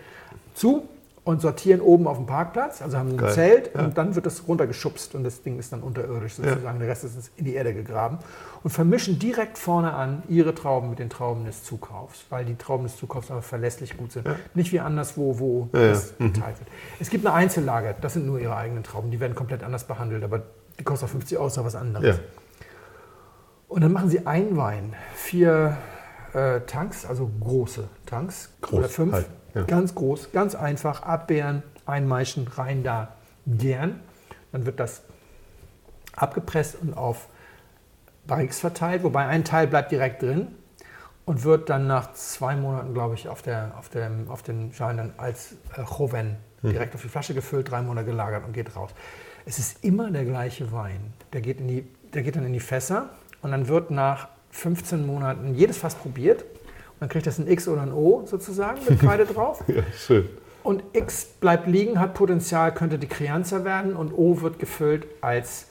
zu 0.54 0.88
und 1.24 1.40
sortieren 1.40 1.82
oben 1.82 2.08
auf 2.08 2.18
dem 2.18 2.26
Parkplatz, 2.26 2.82
also 2.82 2.98
haben 2.98 3.10
sie 3.10 3.16
ein 3.16 3.20
Geil. 3.20 3.34
Zelt 3.34 3.76
und 3.76 3.98
dann 3.98 4.16
wird 4.16 4.26
das 4.26 4.48
runtergeschubst 4.48 5.14
und 5.14 5.24
das 5.24 5.44
Ding 5.44 5.60
ist 5.60 5.72
dann 5.72 5.82
unterirdisch 5.84 6.34
sozusagen. 6.34 6.80
Der 6.80 6.88
Rest 6.88 7.04
ist 7.04 7.32
in 7.36 7.46
die 7.46 7.54
Erde 7.54 7.76
gegraben 7.76 8.18
und 8.64 8.72
vermischen 8.72 9.20
direkt 9.20 9.60
vorne 9.60 9.94
an 9.94 10.24
ihre 10.30 10.56
Trauben 10.56 10.90
mit 10.90 10.98
den 10.98 11.10
Trauben 11.12 11.46
des 11.46 11.64
Zukaufs, 11.64 12.26
weil 12.30 12.46
die 12.46 12.56
Trauben 12.56 12.86
des 12.86 12.98
Zukaufs 12.98 13.30
aber 13.30 13.44
verlässlich 13.44 13.98
gut 13.98 14.12
sind. 14.14 14.28
Nicht 14.56 14.72
wie 14.72 14.80
anderswo, 14.80 15.38
wo 15.38 15.70
Ja, 15.74 15.80
ja. 15.82 15.88
das 15.90 16.18
geteilt 16.18 16.60
wird. 16.60 16.70
Es 17.00 17.10
gibt 17.12 17.26
eine 17.26 17.36
Einzellage, 17.36 17.96
das 18.02 18.14
sind 18.14 18.26
nur 18.26 18.40
ihre 18.40 18.56
eigenen 18.56 18.84
Trauben, 18.84 19.12
die 19.12 19.20
werden 19.20 19.36
komplett 19.36 19.64
anders 19.64 19.84
behandelt, 19.84 20.24
aber 20.24 20.42
die 20.80 20.84
kosten 20.84 21.06
auch 21.06 21.10
50 21.10 21.38
Euro, 21.38 21.48
ist 21.48 21.58
auch 21.60 21.66
was 21.66 21.76
anderes. 21.76 22.18
Ja. 22.18 22.24
Und 23.68 23.82
dann 23.82 23.94
machen 23.94 24.10
sie 24.10 24.26
einen 24.26 24.58
Wein, 24.58 24.96
vier 25.14 25.78
äh, 26.34 26.62
Tanks, 26.62 27.06
also 27.06 27.30
große 27.40 27.88
Tanks, 28.06 28.50
Groß, 28.62 28.80
oder 28.80 28.90
fünf, 28.90 29.14
halt, 29.14 29.28
ja. 29.54 29.64
ganz 29.64 29.96
groß, 29.96 30.32
ganz 30.32 30.56
einfach, 30.56 31.04
abbeeren, 31.04 31.64
einmeischen, 31.86 32.48
rein 32.48 32.84
da, 32.84 33.16
gern. 33.46 34.00
Dann 34.52 34.66
wird 34.66 34.80
das 34.80 35.04
abgepresst 36.16 36.78
und 36.82 36.96
auf 36.96 37.28
Barriques 38.28 38.60
verteilt, 38.60 39.04
wobei 39.04 39.26
ein 39.28 39.44
Teil 39.44 39.68
bleibt 39.68 39.92
direkt 39.92 40.22
drin 40.22 40.48
und 41.26 41.44
wird 41.44 41.70
dann 41.70 41.88
nach 41.88 42.14
zwei 42.14 42.56
Monaten, 42.56 42.94
glaube 42.94 43.16
ich, 43.16 43.30
auf, 43.30 43.42
der, 43.42 43.74
auf, 43.78 43.90
dem, 43.90 44.30
auf 44.30 44.44
den 44.44 44.74
Schalen 44.74 44.98
dann 44.98 45.14
als 45.18 45.54
äh, 45.76 45.84
Joven 45.84 46.38
direkt 46.64 46.94
auf 46.94 47.02
die 47.02 47.10
Flasche 47.10 47.34
gefüllt, 47.34 47.72
drei 47.72 47.82
Monate 47.82 48.06
gelagert 48.06 48.46
und 48.46 48.54
geht 48.54 48.76
raus. 48.76 48.92
Es 49.46 49.58
ist 49.58 49.84
immer 49.84 50.12
der 50.12 50.26
gleiche 50.26 50.72
Wein. 50.72 51.14
Der 51.34 51.42
geht, 51.42 51.60
in 51.60 51.68
die, 51.68 51.88
der 52.14 52.22
geht 52.22 52.36
dann 52.36 52.46
in 52.46 52.54
die 52.54 52.60
Fässer 52.60 53.10
und 53.42 53.52
dann 53.52 53.68
wird 53.68 53.90
nach 53.90 54.28
15 54.52 55.06
Monaten 55.06 55.56
jedes 55.56 55.78
Fass 55.78 55.96
probiert. 55.96 56.46
Dann 57.02 57.10
kriegt 57.10 57.26
das 57.26 57.40
ein 57.40 57.48
X 57.48 57.68
oder 57.68 57.82
ein 57.82 57.92
O 57.92 58.22
sozusagen 58.26 58.80
mit 58.88 59.00
Kreide 59.00 59.26
drauf. 59.26 59.62
Ja, 59.68 59.82
schön. 59.98 60.30
Und 60.64 60.84
X 60.94 61.26
bleibt 61.26 61.66
liegen, 61.66 62.00
hat 62.00 62.14
Potenzial, 62.14 62.72
könnte 62.74 63.00
die 63.00 63.08
Crianza 63.08 63.66
werden 63.66 63.96
und 63.96 64.14
O 64.14 64.40
wird 64.42 64.60
gefüllt 64.60 65.08
als, 65.20 65.66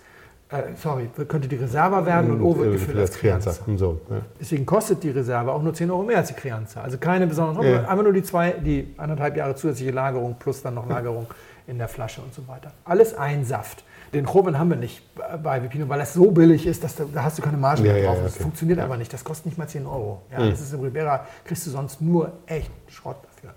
äh, 0.51 0.63
sorry, 0.75 1.09
könnte 1.29 1.47
die 1.47 1.55
Reserva 1.55 2.05
werden 2.05 2.33
und 2.33 2.43
O 2.43 2.59
wird 2.59 2.73
gefüllt 2.73 2.99
als 2.99 3.13
Crianza. 3.17 3.53
So, 3.77 4.01
ja. 4.11 4.17
Deswegen 4.41 4.67
kostet 4.67 5.05
die 5.05 5.11
Reserve 5.11 5.53
auch 5.53 5.63
nur 5.63 5.73
10 5.73 5.89
Euro 5.93 6.03
mehr 6.03 6.17
als 6.19 6.29
die 6.29 6.35
Crianza. 6.35 6.81
Also 6.83 6.99
keine 6.99 7.29
besonderen, 7.29 7.65
Ja. 7.71 7.81
einfach 7.89 8.03
nur 8.03 8.13
die 8.13 8.25
zwei, 8.25 8.51
die 8.51 8.93
anderthalb 8.97 9.37
Jahre 9.37 9.55
zusätzliche 9.55 9.93
Lagerung 9.93 10.35
plus 10.37 10.61
dann 10.63 10.75
noch 10.75 10.89
Lagerung 10.89 11.29
in 11.69 11.79
der 11.79 11.87
Flasche 11.87 12.21
und 12.23 12.35
so 12.35 12.49
weiter. 12.49 12.73
Alles 12.85 13.15
ein 13.15 13.45
Saft. 13.45 13.85
Den 14.13 14.27
Choven 14.27 14.59
haben 14.59 14.71
wir 14.71 14.77
nicht 14.77 15.03
bei 15.43 15.63
Vipino, 15.63 15.89
weil 15.89 16.01
das 16.01 16.15
so 16.15 16.31
billig 16.33 16.67
ist, 16.67 16.83
dass 16.83 16.97
da, 16.97 17.05
da 17.13 17.23
hast 17.25 17.39
du 17.39 17.43
keine 17.43 17.57
Marge 17.57 17.85
Ja, 17.87 17.93
mehr 17.93 18.03
ja, 18.03 18.09
drauf. 18.09 18.17
ja, 18.19 18.23
Das 18.25 18.35
okay. 18.35 18.43
funktioniert 18.43 18.79
aber 18.81 18.97
nicht. 18.97 19.13
Das 19.13 19.23
kostet 19.23 19.47
nicht 19.47 19.59
mal 19.59 19.69
10 19.69 19.87
Euro. 19.87 20.23
Ja, 20.33 20.49
Das 20.51 20.61
ist 20.61 20.73
im 20.73 20.81
Ribera, 20.81 21.27
kriegst 21.45 21.65
du 21.67 21.71
sonst 21.71 22.01
nur 22.01 22.33
echt 22.47 22.71
Schrott 22.89 23.19
dafür. 23.23 23.55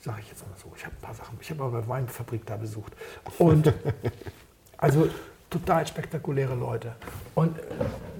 Sage 0.00 0.18
ich 0.20 0.28
jetzt 0.28 0.46
mal 0.46 0.54
so. 0.62 0.70
Ich 0.76 0.84
habe 0.84 0.94
ein 0.96 1.02
paar 1.02 1.14
Sachen, 1.14 1.36
ich 1.40 1.50
habe 1.50 1.64
aber 1.64 1.78
eine 1.78 1.88
Weinfabrik 1.88 2.46
da 2.46 2.56
besucht. 2.56 2.92
Und 3.38 3.72
also 4.78 5.08
total 5.50 5.86
spektakuläre 5.86 6.54
Leute. 6.54 6.92
Und 7.34 7.56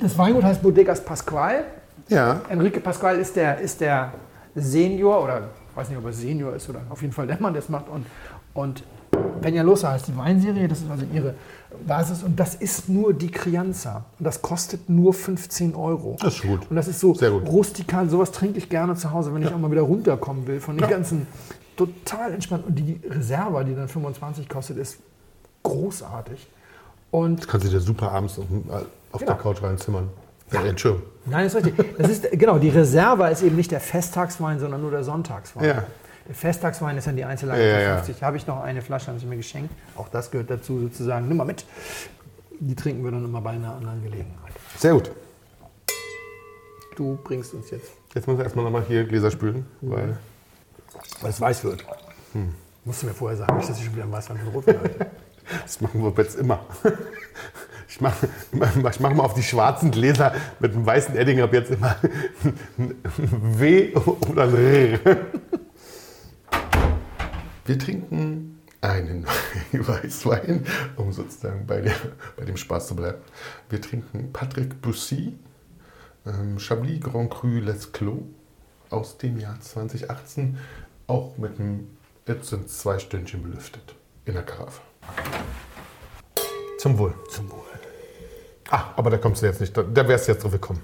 das 0.01 0.17
Weingut 0.19 0.43
heißt 0.45 0.63
Bodegas 0.63 1.05
Pascual. 1.05 1.65
ja. 2.09 2.41
Enrique 2.49 2.81
Pascual 2.81 3.19
ist 3.19 3.37
der, 3.37 3.59
ist 3.59 3.81
der 3.81 4.13
Senior 4.55 5.23
oder 5.25 5.49
ich 5.71 5.77
weiß 5.77 5.89
nicht, 5.89 5.99
ob 5.99 6.05
er 6.05 6.13
Senior 6.13 6.55
ist 6.55 6.69
oder 6.69 6.81
auf 6.91 7.01
jeden 7.01 7.15
Fall 7.15 7.27
der 7.27 7.41
Mann, 7.41 7.53
der 7.55 7.63
es 7.63 7.69
macht. 7.69 7.89
Und, 7.89 8.05
und 8.53 8.83
Peñalosa 9.43 9.91
heißt 9.91 10.09
die 10.09 10.17
Weinserie, 10.17 10.69
das 10.69 10.81
ist 10.81 10.91
also 10.91 11.05
ihre 11.13 11.35
Basis 11.87 12.23
und 12.23 12.39
das 12.39 12.55
ist 12.55 12.89
nur 12.89 13.13
die 13.15 13.31
Crianza. 13.31 14.05
Und 14.19 14.25
das 14.25 14.43
kostet 14.43 14.89
nur 14.89 15.13
15 15.15 15.75
Euro. 15.75 16.17
Das 16.21 16.35
ist 16.37 16.43
gut. 16.43 16.61
Und 16.71 16.77
das 16.77 16.89
ist 16.89 17.01
so 17.01 17.13
rustikal, 17.13 18.09
sowas 18.09 18.31
trinke 18.33 18.59
ich 18.59 18.69
gerne 18.69 18.95
zu 18.95 19.11
Hause, 19.11 19.35
wenn 19.35 19.43
ich 19.43 19.53
auch 19.53 19.59
mal 19.59 19.71
wieder 19.71 19.83
runterkommen 19.83 20.47
will 20.47 20.61
von 20.61 20.77
den 20.77 20.89
ganzen 20.89 21.27
total 21.77 22.33
entspannt. 22.33 22.67
Und 22.67 22.75
die 22.79 23.01
Reserva, 23.09 23.65
die 23.65 23.75
dann 23.75 23.89
25 23.89 24.49
kostet, 24.49 24.77
ist 24.79 24.99
großartig. 25.63 26.49
Und 27.11 27.47
Kannst 27.49 27.67
du 27.67 27.71
dir 27.71 27.81
super 27.81 28.11
abends 28.13 28.39
auf, 28.39 28.47
auf 29.13 29.21
Genau. 29.21 29.33
der 29.33 29.41
Couch 29.43 29.63
reinzimmern. 29.63 30.09
Ja, 30.53 30.63
Entschuldigung. 30.65 31.07
Nein, 31.25 31.45
das 31.45 31.55
ist 31.55 31.65
richtig. 31.67 31.97
Das 31.99 32.11
ist, 32.11 32.31
genau, 32.33 32.59
die 32.59 32.69
Reserva 32.69 33.29
ist 33.29 33.43
eben 33.43 33.57
nicht 33.57 33.71
der 33.71 33.81
Festtagswein, 33.81 34.59
sondern 34.59 34.81
nur 34.83 34.91
der 34.91 35.05
Sonntagswein. 35.05 35.65
Ja. 35.65 35.85
Festtagswein 36.31 36.97
ist 36.97 37.07
dann 37.07 37.17
die 37.17 37.25
Einzellage 37.25 37.63
Ja, 37.63 37.81
ja. 37.81 37.97
50. 37.97 38.23
Habe 38.23 38.37
ich 38.37 38.47
noch 38.47 38.63
eine 38.63 38.83
Flasche, 38.83 39.09
haben 39.09 39.19
sie 39.19 39.27
mir 39.27 39.37
geschenkt. 39.37 39.73
Auch 39.97 40.09
das 40.09 40.31
gehört 40.31 40.51
dazu 40.51 40.81
sozusagen. 40.81 41.29
Nimm 41.29 41.37
mal 41.37 41.45
mit. 41.45 41.65
Die 42.61 42.75
trinken 42.75 43.03
wir 43.05 43.11
dann 43.11 43.25
immer 43.25 43.41
bei 43.41 43.51
einer 43.51 43.75
anderen 43.75 44.03
Gelegenheit. 44.03 44.53
Sehr 44.79 44.93
gut. 44.93 45.11
Du 46.97 47.19
bringst 47.25 47.55
uns 47.55 47.71
jetzt, 47.71 47.91
Jetzt 48.15 48.27
muss 48.27 48.37
ich 48.37 48.45
erstmal 48.45 48.65
nochmal 48.65 48.85
hier 48.87 49.05
Gläser 49.05 49.31
spülen, 49.31 49.67
weil 49.81 50.19
weil 51.23 51.31
es 51.31 51.41
weiß 51.41 51.65
wird. 51.65 51.85
Musst 52.85 53.03
du 53.03 53.07
mir 53.07 53.15
vorher 53.15 53.39
sagen, 53.39 53.57
nicht, 53.57 53.69
dass 53.69 53.79
ich 53.79 53.85
schon 53.85 53.95
wieder 53.95 54.05
einen 54.05 54.13
Weißwein 54.13 54.39
von 54.39 54.49
Rotwein 54.49 54.81
halte. 54.81 55.07
das 55.63 55.81
machen 55.81 56.03
wir 56.03 56.13
jetzt 56.23 56.39
immer. 56.39 56.61
Ich 57.89 58.01
mache 58.01 58.27
ich 58.91 59.01
mach 59.01 59.13
mal 59.13 59.23
auf 59.23 59.35
die 59.35 59.43
schwarzen 59.43 59.91
Gläser 59.91 60.33
mit 60.61 60.73
dem 60.73 60.87
weißen 60.87 61.15
Edding 61.15 61.43
ab 61.43 61.53
jetzt 61.53 61.73
immer 61.73 61.95
ein 62.79 62.95
W 63.61 63.95
oder 63.95 64.45
ein 64.45 64.55
R. 64.55 64.99
Wir 67.65 67.79
trinken 67.79 68.61
einen 68.81 69.25
Weißwein, 69.73 70.67
um 70.97 71.13
sozusagen 71.13 71.67
bei, 71.67 71.81
der, 71.81 71.95
bei 72.37 72.45
dem 72.45 72.57
Spaß 72.57 72.89
zu 72.89 72.97
bleiben. 72.97 73.19
Wir 73.71 73.81
trinken 73.81 74.33
Patrick 74.33 74.83
Bussy, 74.83 75.39
ähm, 76.27 76.59
Chablis 76.59 77.01
Grand 77.01 77.31
Cru 77.31 77.61
Les 77.61 77.93
Clos 77.93 78.23
aus 78.91 79.17
dem 79.19 79.39
Jahr 79.39 79.61
2018, 79.61 80.59
auch 81.07 81.39
mit 81.39 81.59
einem, 81.61 81.89
jetzt 82.27 82.49
sind 82.49 82.69
zwei 82.69 82.99
Stündchen 82.99 83.43
belüftet 83.43 83.95
in 84.25 84.35
der 84.35 84.43
Karaffe. 84.43 84.83
Zum 86.79 86.99
Wohl. 86.99 87.15
Zum 87.31 87.49
Wohl. 87.51 87.59
Ah, 88.71 88.93
aber 88.97 89.11
da 89.11 89.19
kommst 89.19 89.43
du 89.43 89.47
jetzt 89.47 89.61
nicht, 89.61 89.77
da, 89.77 89.83
da 89.83 90.09
wärst 90.09 90.27
du 90.27 90.33
jetzt 90.33 90.43
drauf 90.43 90.53
gekommen. 90.53 90.83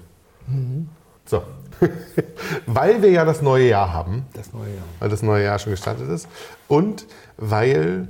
So. 1.29 1.43
weil 2.65 3.01
wir 3.03 3.11
ja 3.11 3.23
das 3.23 3.41
neue 3.41 3.69
Jahr 3.69 3.93
haben, 3.93 4.25
Das 4.33 4.51
neue 4.51 4.73
Jahr. 4.73 4.83
weil 4.97 5.09
das 5.09 5.21
neue 5.21 5.43
Jahr 5.45 5.59
schon 5.59 5.71
gestartet 5.71 6.09
ist 6.09 6.27
und 6.67 7.05
weil 7.37 8.07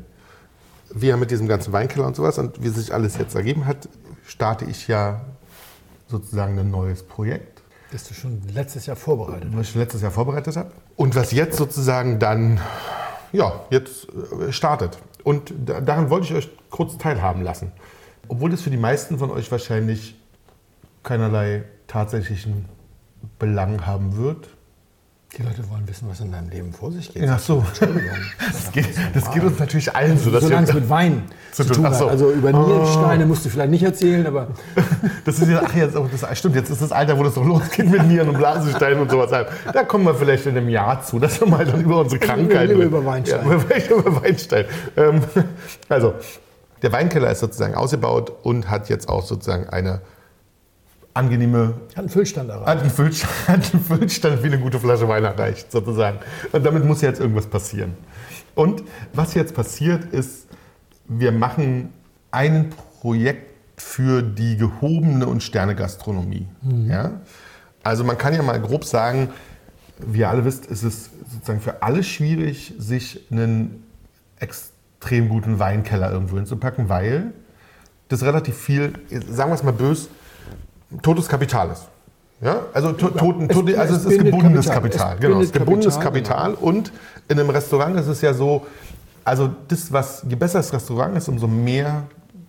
wir 0.92 1.18
mit 1.18 1.30
diesem 1.30 1.48
ganzen 1.48 1.74
Weinkeller 1.74 2.08
und 2.08 2.16
sowas 2.16 2.38
und 2.38 2.64
wie 2.64 2.70
sich 2.70 2.94
alles 2.94 3.18
jetzt 3.18 3.36
ergeben 3.36 3.66
hat, 3.66 3.90
starte 4.26 4.64
ich 4.66 4.88
ja 4.88 5.22
sozusagen 6.08 6.58
ein 6.58 6.72
neues 6.72 7.04
Projekt, 7.04 7.62
Das 7.92 8.08
du 8.08 8.14
schon 8.14 8.42
letztes 8.54 8.86
Jahr 8.86 8.96
vorbereitet 8.96 9.50
was 9.54 9.70
ich 9.70 9.76
letztes 9.76 10.02
Jahr 10.02 10.12
vorbereitet 10.12 10.56
habe 10.56 10.72
und 10.96 11.16
was 11.16 11.32
jetzt 11.32 11.58
sozusagen 11.58 12.20
dann 12.20 12.60
ja, 13.34 13.66
jetzt 13.70 14.08
äh, 14.48 14.52
startet. 14.52 14.98
Und 15.24 15.54
da, 15.66 15.82
daran 15.82 16.10
wollte 16.10 16.26
ich 16.26 16.34
euch 16.34 16.50
kurz 16.70 16.98
teilhaben 16.98 17.44
lassen. 17.44 17.72
Obwohl 18.30 18.50
das 18.50 18.62
für 18.62 18.70
die 18.70 18.78
meisten 18.78 19.20
von 19.20 19.30
euch 19.30 19.52
wahrscheinlich 19.52 20.16
keinerlei 21.04 21.64
tatsächlichen 21.88 22.66
Belang 23.38 23.86
haben 23.86 24.18
wird. 24.18 24.50
Die 25.38 25.44
Leute 25.44 25.70
wollen 25.70 25.88
wissen, 25.88 26.08
was 26.10 26.22
in 26.22 26.32
deinem 26.32 26.50
Leben 26.50 26.74
vor 26.74 26.92
sich 26.92 27.14
geht. 27.14 27.30
Ach 27.30 27.38
so. 27.38 27.64
Entschuldigung. 27.68 28.18
Das 28.52 28.72
geht, 28.72 28.88
das 29.14 29.32
geht 29.32 29.44
uns 29.44 29.60
natürlich 29.60 29.96
allen 29.96 30.18
so. 30.18 30.32
Dass 30.32 30.44
Solange 30.44 30.68
es 30.68 30.74
mit 30.74 30.90
Wein 30.90 31.24
Zu 31.52 31.66
tun, 31.66 31.76
tun 31.76 31.86
hat. 31.86 31.96
so. 31.96 32.08
Also 32.08 32.32
über 32.32 32.50
Oh. 32.52 32.66
Nierensteine 32.68 33.26
musst 33.28 33.46
du 33.46 33.50
vielleicht 33.50 33.70
nicht 33.70 33.84
erzählen, 33.84 34.26
aber 34.26 34.48
das 35.26 35.38
ist 35.40 35.48
ja, 35.48 35.62
ach, 35.64 35.76
jetzt, 35.76 35.96
oh, 35.96 36.08
das 36.12 36.38
stimmt, 36.38 36.56
jetzt 36.56 36.72
ist 36.72 36.82
das 36.82 36.92
Alter, 36.92 37.18
wo 37.20 37.24
das 37.24 37.36
doch 37.36 37.46
losgeht 37.46 37.90
mit 37.92 38.04
Nieren 38.08 38.30
und 38.30 38.38
Blasensteinen 38.40 39.00
und 39.02 39.12
sowas. 39.12 39.30
Da 39.72 39.84
kommen 39.84 40.06
wir 40.06 40.16
vielleicht 40.16 40.48
in 40.48 40.58
einem 40.58 40.68
Jahr 40.70 41.04
zu, 41.04 41.20
dass 41.20 41.40
wir 41.40 41.48
mal 41.48 41.64
dann 41.64 41.82
über 41.82 42.00
unsere 42.00 42.20
Krankheiten 42.20 42.74
lieber 42.74 42.86
über 42.86 43.06
Weinstein. 43.06 43.48
Ja, 43.48 43.60
vielleicht 43.60 43.92
über 43.92 44.22
Weinstein. 44.24 44.66
Ähm, 44.98 45.22
also, 45.90 46.16
der 46.82 46.92
Weinkeller 46.92 47.30
ist 47.32 47.40
sozusagen 47.40 47.76
ausgebaut 47.76 48.32
und 48.42 48.68
hat 48.70 48.90
jetzt 48.90 49.08
auch 49.10 49.24
sozusagen 49.26 49.70
eine 49.70 50.02
angenehme 51.14 51.76
hat 51.90 52.00
einen 52.00 52.10
Füllstand 52.10 52.50
erreicht. 52.50 52.68
hat 52.68 52.82
einen, 52.82 52.90
Füllstand, 52.90 53.34
hat 53.48 53.74
einen 53.74 53.84
Füllstand 53.84 54.44
wie 54.44 54.48
eine 54.48 54.60
gute 54.60 54.80
Flasche 54.80 55.08
Wein 55.08 55.24
erreicht, 55.24 55.72
sozusagen. 55.72 56.20
Und 56.52 56.66
damit 56.66 56.86
muss 56.86 57.02
jetzt 57.02 57.20
irgendwas 57.20 57.48
passieren. 57.48 57.94
Und 58.56 58.84
was 59.14 59.34
jetzt 59.34 59.54
passiert 59.54 60.06
ist, 60.14 60.48
wir 61.08 61.32
machen 61.32 61.94
ein 62.32 62.70
Projekt 63.02 63.50
für 63.82 64.22
die 64.22 64.58
gehobene 64.58 65.26
und 65.28 65.42
Sternegastronomie. 65.42 66.48
Ja? 66.88 67.22
Also 67.84 68.04
man 68.04 68.18
kann 68.18 68.34
ja 68.34 68.44
mal 68.44 68.60
grob 68.60 68.84
sagen, 68.84 69.30
wie 70.00 70.20
ihr 70.20 70.30
alle 70.30 70.46
wisst, 70.46 70.66
ist 70.66 70.84
es 70.84 71.10
sozusagen 71.32 71.62
für 71.62 71.82
alle 71.82 72.04
schwierig, 72.04 72.74
sich 72.78 73.26
einen 73.32 73.84
extrem 74.38 75.30
guten 75.30 75.60
Weinkeller 75.60 76.12
irgendwo 76.12 76.38
hinzupacken, 76.38 76.90
weil 76.90 77.34
das 78.10 78.24
relativ 78.24 78.58
viel, 78.58 78.94
sagen 79.10 79.52
wir 79.52 79.56
es 79.56 79.64
mal 79.64 79.74
böse, 79.74 80.10
totes 81.02 81.28
Kapital 81.28 81.70
ist. 81.72 81.88
Ja? 82.42 82.62
Also, 82.74 82.94
to, 82.94 83.10
toten, 83.10 83.50
es- 83.50 83.78
also 83.78 83.96
es 83.96 84.06
es 84.06 84.12
ist 84.14 84.24
gebundenes 84.24 84.68
Kapital. 84.70 85.10
Kapital. 85.10 85.14
Es 85.16 85.20
Genau, 85.22 85.40
es 85.40 85.46
ist 85.48 85.54
gebundenes 85.54 86.00
Kapital, 86.00 86.52
Kapital. 86.54 86.54
Und 86.56 86.92
in 87.28 87.40
einem 87.40 87.50
Restaurant 87.50 87.96
ist 88.00 88.08
es 88.08 88.22
ja 88.22 88.34
so, 88.34 88.66
also 89.26 89.50
das, 89.68 89.92
was, 89.92 90.26
je 90.28 90.36
besser 90.36 90.60
das 90.60 90.72
Restaurant 90.74 91.16
ist, 91.18 91.28
umso 91.28 91.48
mehr 91.48 92.04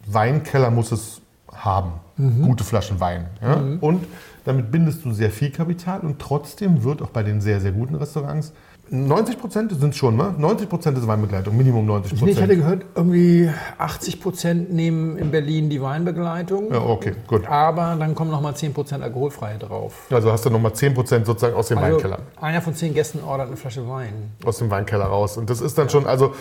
Weinkeller 0.07 0.71
muss 0.71 0.93
es 0.93 1.21
haben. 1.53 1.93
Mhm. 2.17 2.43
Gute 2.43 2.65
Flaschen 2.65 3.01
Wein. 3.01 3.27
Ja? 3.43 3.61
Und 3.81 4.07
damit 4.45 4.71
bindest 4.71 5.05
du 5.05 5.13
sehr 5.13 5.31
viel 5.31 5.51
Kapital 5.51 6.01
und 6.01 6.19
trotzdem 6.19 6.83
wird 6.85 7.03
auch 7.03 7.11
bei 7.11 7.23
den 7.23 7.41
sehr, 7.41 7.61
sehr 7.61 7.73
guten 7.73 7.95
Restaurants 7.97 8.53
90 8.93 9.39
Prozent 9.39 9.71
sind 9.79 9.91
es 9.91 9.97
schon, 9.97 10.17
ne? 10.17 10.35
90 10.37 10.69
Prozent 10.69 10.99
ist 10.99 11.07
Weinbegleitung, 11.07 11.57
Minimum 11.57 11.87
90 11.87 12.21
Nee, 12.23 12.31
ich 12.33 12.37
hatte 12.39 12.49
Prozent. 12.57 12.61
gehört, 12.63 12.85
irgendwie 12.97 13.49
80 13.79 14.21
Prozent 14.21 14.73
nehmen 14.73 15.17
in 15.17 15.31
Berlin 15.31 15.71
die 15.71 15.81
Weinbegleitung. 15.81 16.73
Ja, 16.73 16.81
okay, 16.81 17.13
gut. 17.29 17.47
Aber 17.47 17.95
dann 17.99 18.17
kommen 18.17 18.33
noch 18.33 18.41
mal 18.41 18.55
10 18.55 18.75
Prozent 18.75 19.05
alkoholfreie 19.05 19.59
drauf. 19.59 19.95
Also 20.11 20.33
hast 20.33 20.45
du 20.45 20.51
nochmal 20.51 20.73
10 20.73 20.95
Prozent 20.95 21.25
sozusagen 21.27 21.55
aus 21.55 21.69
dem 21.69 21.79
Also 21.79 21.95
Weinkeller. 21.95 22.19
einer 22.41 22.61
von 22.63 22.75
zehn 22.75 22.93
Gästen 22.93 23.23
ordert 23.23 23.47
eine 23.47 23.57
Flasche 23.57 23.89
Wein. 23.89 24.33
aus 24.45 24.59
dem 24.59 24.71
Weinkeller 24.71 25.05
raus. 25.05 25.37
Und 25.37 25.51
das 25.51 25.61
ist 25.61 25.79
dann 25.79 25.89
schon, 25.89 26.07
also 26.07 26.35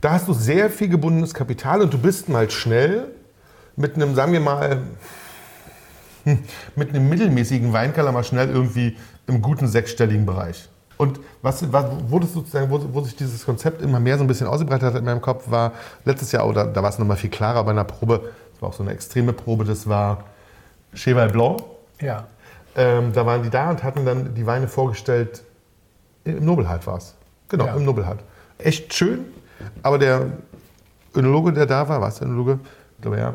da 0.00 0.10
hast 0.12 0.26
du 0.26 0.32
sehr 0.32 0.70
viel 0.70 0.88
gebundenes 0.88 1.32
Kapital 1.32 1.80
und 1.80 1.92
du 1.94 1.98
bist 1.98 2.28
mal 2.28 2.50
schnell 2.50 3.12
mit 3.76 3.94
einem, 3.94 4.16
sagen 4.16 4.32
wir 4.32 4.40
mal, 4.40 4.78
hm, 6.24 6.38
mit 6.74 6.88
einem 6.90 7.08
mittelmäßigen 7.08 7.72
Weinkeller 7.72 8.10
mal 8.10 8.24
schnell 8.24 8.48
irgendwie 8.48 8.96
im 9.28 9.40
guten 9.42 9.68
sechsstelligen 9.68 10.26
Bereich. 10.26 10.68
Und 10.96 11.18
was, 11.42 11.72
was 11.72 11.86
wo, 12.08 12.18
das 12.18 12.32
sozusagen, 12.32 12.70
wo, 12.70 12.80
wo 12.92 13.00
sich 13.00 13.16
dieses 13.16 13.44
Konzept 13.44 13.82
immer 13.82 13.98
mehr 14.00 14.16
so 14.16 14.24
ein 14.24 14.26
bisschen 14.26 14.46
ausgebreitet 14.46 14.92
hat 14.92 14.98
in 14.98 15.04
meinem 15.04 15.20
Kopf, 15.20 15.50
war 15.50 15.72
letztes 16.04 16.30
Jahr, 16.32 16.46
oder 16.46 16.66
da 16.66 16.82
war 16.82 16.90
es 16.90 16.98
nochmal 16.98 17.16
viel 17.16 17.30
klarer 17.30 17.64
bei 17.64 17.72
einer 17.72 17.84
Probe, 17.84 18.32
das 18.52 18.62
war 18.62 18.68
auch 18.68 18.74
so 18.74 18.82
eine 18.82 18.92
extreme 18.92 19.32
Probe, 19.32 19.64
das 19.64 19.88
war 19.88 20.24
Cheval 20.94 21.28
Blanc. 21.28 21.62
Ja. 22.00 22.26
Ähm, 22.76 23.12
da 23.12 23.26
waren 23.26 23.42
die 23.42 23.50
da 23.50 23.70
und 23.70 23.82
hatten 23.82 24.04
dann 24.04 24.34
die 24.34 24.46
Weine 24.46 24.68
vorgestellt. 24.68 25.42
Im 26.24 26.44
Nobelhart 26.44 26.86
war 26.86 26.98
es. 26.98 27.14
Genau, 27.48 27.66
Ja. 27.66 27.74
im 27.74 27.84
Nobelhart. 27.84 28.20
Echt 28.58 28.94
schön, 28.94 29.24
aber 29.82 29.98
der 29.98 30.26
Önologe, 31.14 31.52
der 31.52 31.66
da 31.66 31.88
war, 31.88 32.00
war 32.00 32.08
es 32.08 32.16
der 32.16 32.28
Önologe? 32.28 32.58
Glaube, 33.00 33.18
ja, 33.18 33.34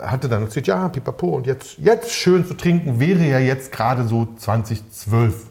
hatte 0.00 0.28
dann 0.28 0.42
erzählt, 0.42 0.66
ja, 0.68 0.88
pipapo, 0.88 1.28
und 1.36 1.46
jetzt, 1.46 1.78
jetzt 1.78 2.12
schön 2.12 2.46
zu 2.46 2.54
trinken 2.54 3.00
wäre 3.00 3.24
ja 3.24 3.38
jetzt 3.38 3.72
gerade 3.72 4.06
so 4.06 4.28
2012. 4.36 5.49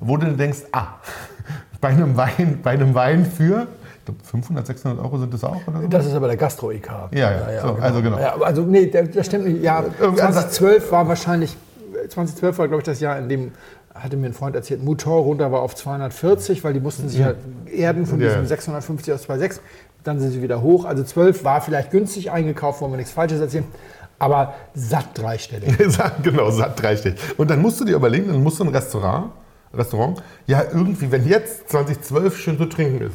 Wo 0.00 0.16
du 0.16 0.26
denkst, 0.32 0.58
ah, 0.72 0.86
bei 1.80 1.88
einem 1.88 2.16
Wein, 2.16 2.60
bei 2.62 2.70
einem 2.72 2.94
Wein 2.94 3.24
für, 3.24 3.66
ich 3.98 4.04
glaube, 4.04 4.20
500, 4.24 4.66
600 4.66 5.04
Euro 5.04 5.18
sind 5.18 5.32
das 5.34 5.44
auch, 5.44 5.66
oder 5.66 5.80
so? 5.82 5.88
Das 5.88 6.06
ist 6.06 6.14
aber 6.14 6.28
der 6.28 6.36
Gastro-IK. 6.36 6.88
Ja, 7.12 7.50
ja, 7.50 7.60
so, 7.62 7.74
also 7.80 8.02
genau. 8.02 8.18
Ja, 8.18 8.36
also, 8.40 8.62
nee, 8.62 8.86
das 8.86 9.26
stimmt 9.26 9.46
nicht. 9.46 9.62
Ja, 9.62 9.84
Irgendwie- 9.98 10.20
2012 10.20 10.92
war 10.92 11.08
wahrscheinlich, 11.08 11.56
2012 12.08 12.58
war, 12.58 12.68
glaube 12.68 12.80
ich, 12.82 12.86
das 12.86 13.00
Jahr, 13.00 13.18
in 13.18 13.28
dem, 13.28 13.52
hatte 13.94 14.16
mir 14.18 14.26
ein 14.26 14.34
Freund 14.34 14.54
erzählt, 14.54 14.84
Motor 14.84 15.22
runter 15.22 15.50
war 15.52 15.60
auf 15.62 15.74
240, 15.74 16.62
weil 16.64 16.74
die 16.74 16.80
mussten 16.80 17.08
sich 17.08 17.18
ja 17.20 17.32
erden 17.72 18.04
von 18.06 18.20
Ja. 18.20 18.28
diesem 18.28 18.46
650 18.46 19.14
auf 19.14 19.20
2,6. 19.22 19.60
Dann 20.04 20.20
sind 20.20 20.30
sie 20.32 20.42
wieder 20.42 20.60
hoch. 20.62 20.84
Also 20.84 21.02
12 21.02 21.42
war 21.44 21.60
vielleicht 21.62 21.90
günstig 21.90 22.30
eingekauft, 22.30 22.80
wollen 22.82 22.92
wir 22.92 22.98
nichts 22.98 23.12
Falsches 23.12 23.40
erzählen. 23.40 23.64
Aber 24.18 24.54
satt 24.74 25.06
dreistellig. 25.14 25.74
Satt- 25.90 26.12
genau, 26.22 26.50
satt 26.50 26.80
dreistellig. 26.80 27.18
Und 27.38 27.50
dann 27.50 27.60
musst 27.60 27.80
du 27.80 27.84
dir 27.86 27.96
überlegen, 27.96 28.28
dann 28.28 28.42
musst 28.42 28.60
du 28.60 28.64
ein 28.64 28.68
Restaurant, 28.70 29.30
Restaurant, 29.76 30.22
ja 30.46 30.62
irgendwie, 30.72 31.10
wenn 31.12 31.26
jetzt 31.28 31.68
2012 31.70 32.36
schön 32.38 32.58
zu 32.58 32.66
trinken 32.66 33.02
ist, 33.06 33.14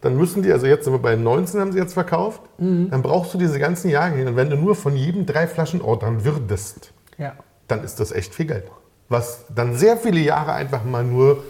dann 0.00 0.16
müssen 0.16 0.42
die, 0.42 0.52
also 0.52 0.66
jetzt 0.66 0.84
sind 0.84 0.92
wir 0.92 0.98
bei 0.98 1.16
19, 1.16 1.60
haben 1.60 1.72
sie 1.72 1.78
jetzt 1.78 1.94
verkauft, 1.94 2.42
dann 2.58 3.00
brauchst 3.02 3.32
du 3.32 3.38
diese 3.38 3.58
ganzen 3.58 3.88
Jahre 3.90 4.14
hin. 4.14 4.28
Und 4.28 4.36
wenn 4.36 4.50
du 4.50 4.56
nur 4.56 4.74
von 4.74 4.94
jedem 4.96 5.24
drei 5.24 5.46
Flaschen 5.46 5.80
ordern 5.80 6.24
würdest, 6.24 6.92
Ja. 7.16 7.32
dann 7.68 7.82
ist 7.84 8.00
das 8.00 8.12
echt 8.12 8.34
viel 8.34 8.46
Geld. 8.46 8.64
Was 9.08 9.44
dann 9.54 9.74
sehr 9.76 9.96
viele 9.96 10.20
Jahre 10.20 10.52
einfach 10.52 10.84
mal 10.84 11.04
nur 11.04 11.42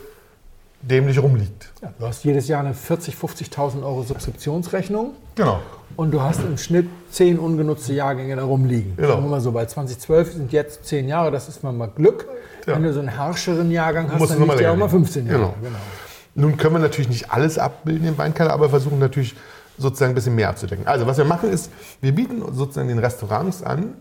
dämlich 0.82 1.20
rumliegt. 1.20 1.72
Ja, 1.82 1.92
du 1.98 2.06
hast 2.06 2.24
jedes 2.24 2.46
Jahr 2.46 2.60
eine 2.60 2.74
40.000, 2.74 3.14
50.000 3.16 3.82
Euro 3.84 4.02
Subskriptionsrechnung. 4.02 5.12
Genau. 5.34 5.60
Und 5.96 6.10
du 6.10 6.20
hast 6.20 6.40
im 6.40 6.58
Schnitt 6.58 6.88
zehn 7.10 7.38
ungenutzte 7.38 7.92
Jahrgänge 7.92 8.36
da 8.36 8.44
rumliegen. 8.44 8.96
Genau. 8.96 9.08
Sagen 9.08 9.22
wir 9.22 9.30
mal 9.30 9.40
so, 9.40 9.52
bei 9.52 9.66
2012 9.66 10.32
sind 10.32 10.52
jetzt 10.52 10.84
zehn 10.84 11.08
Jahre, 11.08 11.30
das 11.30 11.48
ist 11.48 11.62
mal, 11.62 11.72
mal 11.72 11.90
Glück. 11.94 12.26
Ja. 12.66 12.74
Wenn 12.74 12.82
du 12.82 12.92
so 12.92 13.00
einen 13.00 13.16
harscheren 13.16 13.70
Jahrgang 13.70 14.10
hast, 14.10 14.30
dann 14.30 14.40
liegt 14.40 14.58
der 14.58 14.72
auch 14.72 14.76
mal 14.76 14.86
nehmen. 14.86 15.04
15 15.04 15.26
Jahre. 15.26 15.54
Genau. 15.62 15.76
Nun 16.34 16.56
können 16.56 16.74
wir 16.74 16.80
natürlich 16.80 17.08
nicht 17.08 17.30
alles 17.30 17.58
abbilden 17.58 18.08
im 18.08 18.18
Weinkeller, 18.18 18.52
aber 18.52 18.70
versuchen 18.70 18.98
natürlich 18.98 19.34
sozusagen 19.78 20.12
ein 20.12 20.14
bisschen 20.14 20.34
mehr 20.34 20.48
abzudecken. 20.48 20.86
Also 20.86 21.06
was 21.06 21.18
wir 21.18 21.24
machen 21.24 21.50
ist, 21.50 21.70
wir 22.00 22.14
bieten 22.14 22.42
sozusagen 22.52 22.88
den 22.88 22.98
Restaurants 22.98 23.62
an, 23.62 23.94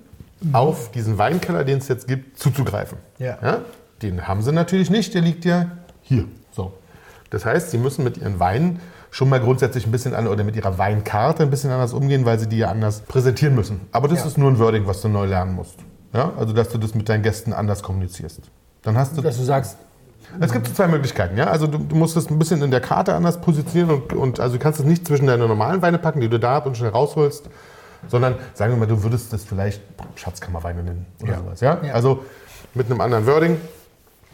auf 0.51 0.91
diesen 0.91 1.17
Weinkeller, 1.17 1.63
den 1.63 1.77
es 1.77 1.88
jetzt 1.88 2.08
gibt, 2.08 2.38
zuzugreifen. 2.38 2.97
Ja. 3.19 3.62
Den 4.01 4.27
haben 4.27 4.41
sie 4.41 4.51
natürlich 4.51 4.89
nicht, 4.89 5.13
der 5.13 5.21
liegt 5.21 5.45
ja 5.45 5.71
hier. 6.01 6.25
So. 6.51 6.73
Das 7.29 7.45
heißt, 7.45 7.71
sie 7.71 7.77
müssen 7.77 8.03
mit 8.03 8.17
ihren 8.17 8.39
Weinen 8.39 8.79
schon 9.13 9.30
mal 9.30 9.39
grundsätzlich 9.39 9.86
ein 9.86 9.91
bisschen 9.91 10.15
an 10.15 10.28
oder 10.28 10.43
mit 10.43 10.56
ihrer 10.56 10.80
Weinkarte 10.80 11.43
ein 11.43 11.52
bisschen 11.52 11.69
anders 11.69 11.93
umgehen, 11.93 12.26
weil 12.26 12.39
sie 12.39 12.47
die 12.47 12.58
ja 12.58 12.69
anders 12.69 13.02
präsentieren 13.02 13.54
müssen. 13.54 13.82
Aber 13.91 14.08
das 14.08 14.21
Ja. 14.21 14.26
ist 14.26 14.39
nur 14.39 14.49
ein 14.49 14.58
Wording, 14.58 14.88
was 14.88 15.02
du 15.02 15.08
neu 15.08 15.26
lernen 15.26 15.54
musst. 15.54 15.76
Ja? 16.13 16.32
Also 16.36 16.52
dass 16.52 16.69
du 16.69 16.80
das 16.80 16.95
mit 16.95 17.08
deinen 17.08 17.21
Gästen 17.21 17.54
anders 17.54 17.84
kommunizierst. 17.84 18.41
Dann 18.82 18.97
hast 18.97 19.15
du 19.15 19.21
Dass 19.21 19.38
du 19.38 19.43
sagst, 19.43 19.78
es 20.39 20.52
gibt 20.52 20.67
zwei 20.76 20.88
Möglichkeiten, 20.88 21.38
ja. 21.38 21.45
Also 21.45 21.67
du, 21.67 21.78
du 21.78 21.95
musst 21.95 22.17
es 22.17 22.28
ein 22.32 22.39
bisschen 22.39 22.63
in 22.63 22.71
der 22.71 22.82
Karte 22.82 23.13
anders 23.13 23.39
positionieren 23.39 23.91
und, 24.02 24.13
und 24.13 24.39
also 24.39 24.56
du 24.58 24.60
kannst 24.63 24.80
es 24.80 24.86
nicht 24.86 25.06
zwischen 25.08 25.28
deine 25.28 25.47
normalen 25.47 25.84
Weine 25.84 25.99
packen, 25.99 26.19
die 26.21 26.28
du 26.30 26.39
da 26.39 26.56
hast 26.56 26.65
und 26.65 26.76
schnell 26.76 26.89
rausholst, 26.89 27.49
sondern 28.08 28.36
sagen 28.56 28.73
wir 28.73 28.80
mal, 28.80 28.88
du 28.88 29.04
würdest 29.04 29.32
das 29.32 29.43
vielleicht 29.43 29.82
Schatzkammerweine 30.15 30.82
nennen 30.82 31.06
oder 31.21 31.34
Ja. 31.34 31.38
sowas, 31.38 31.62
ja? 31.62 31.78
Ja. 31.84 31.93
Also 31.93 32.23
mit 32.73 32.89
einem 32.89 32.99
anderen 32.99 33.28
Wording 33.28 33.58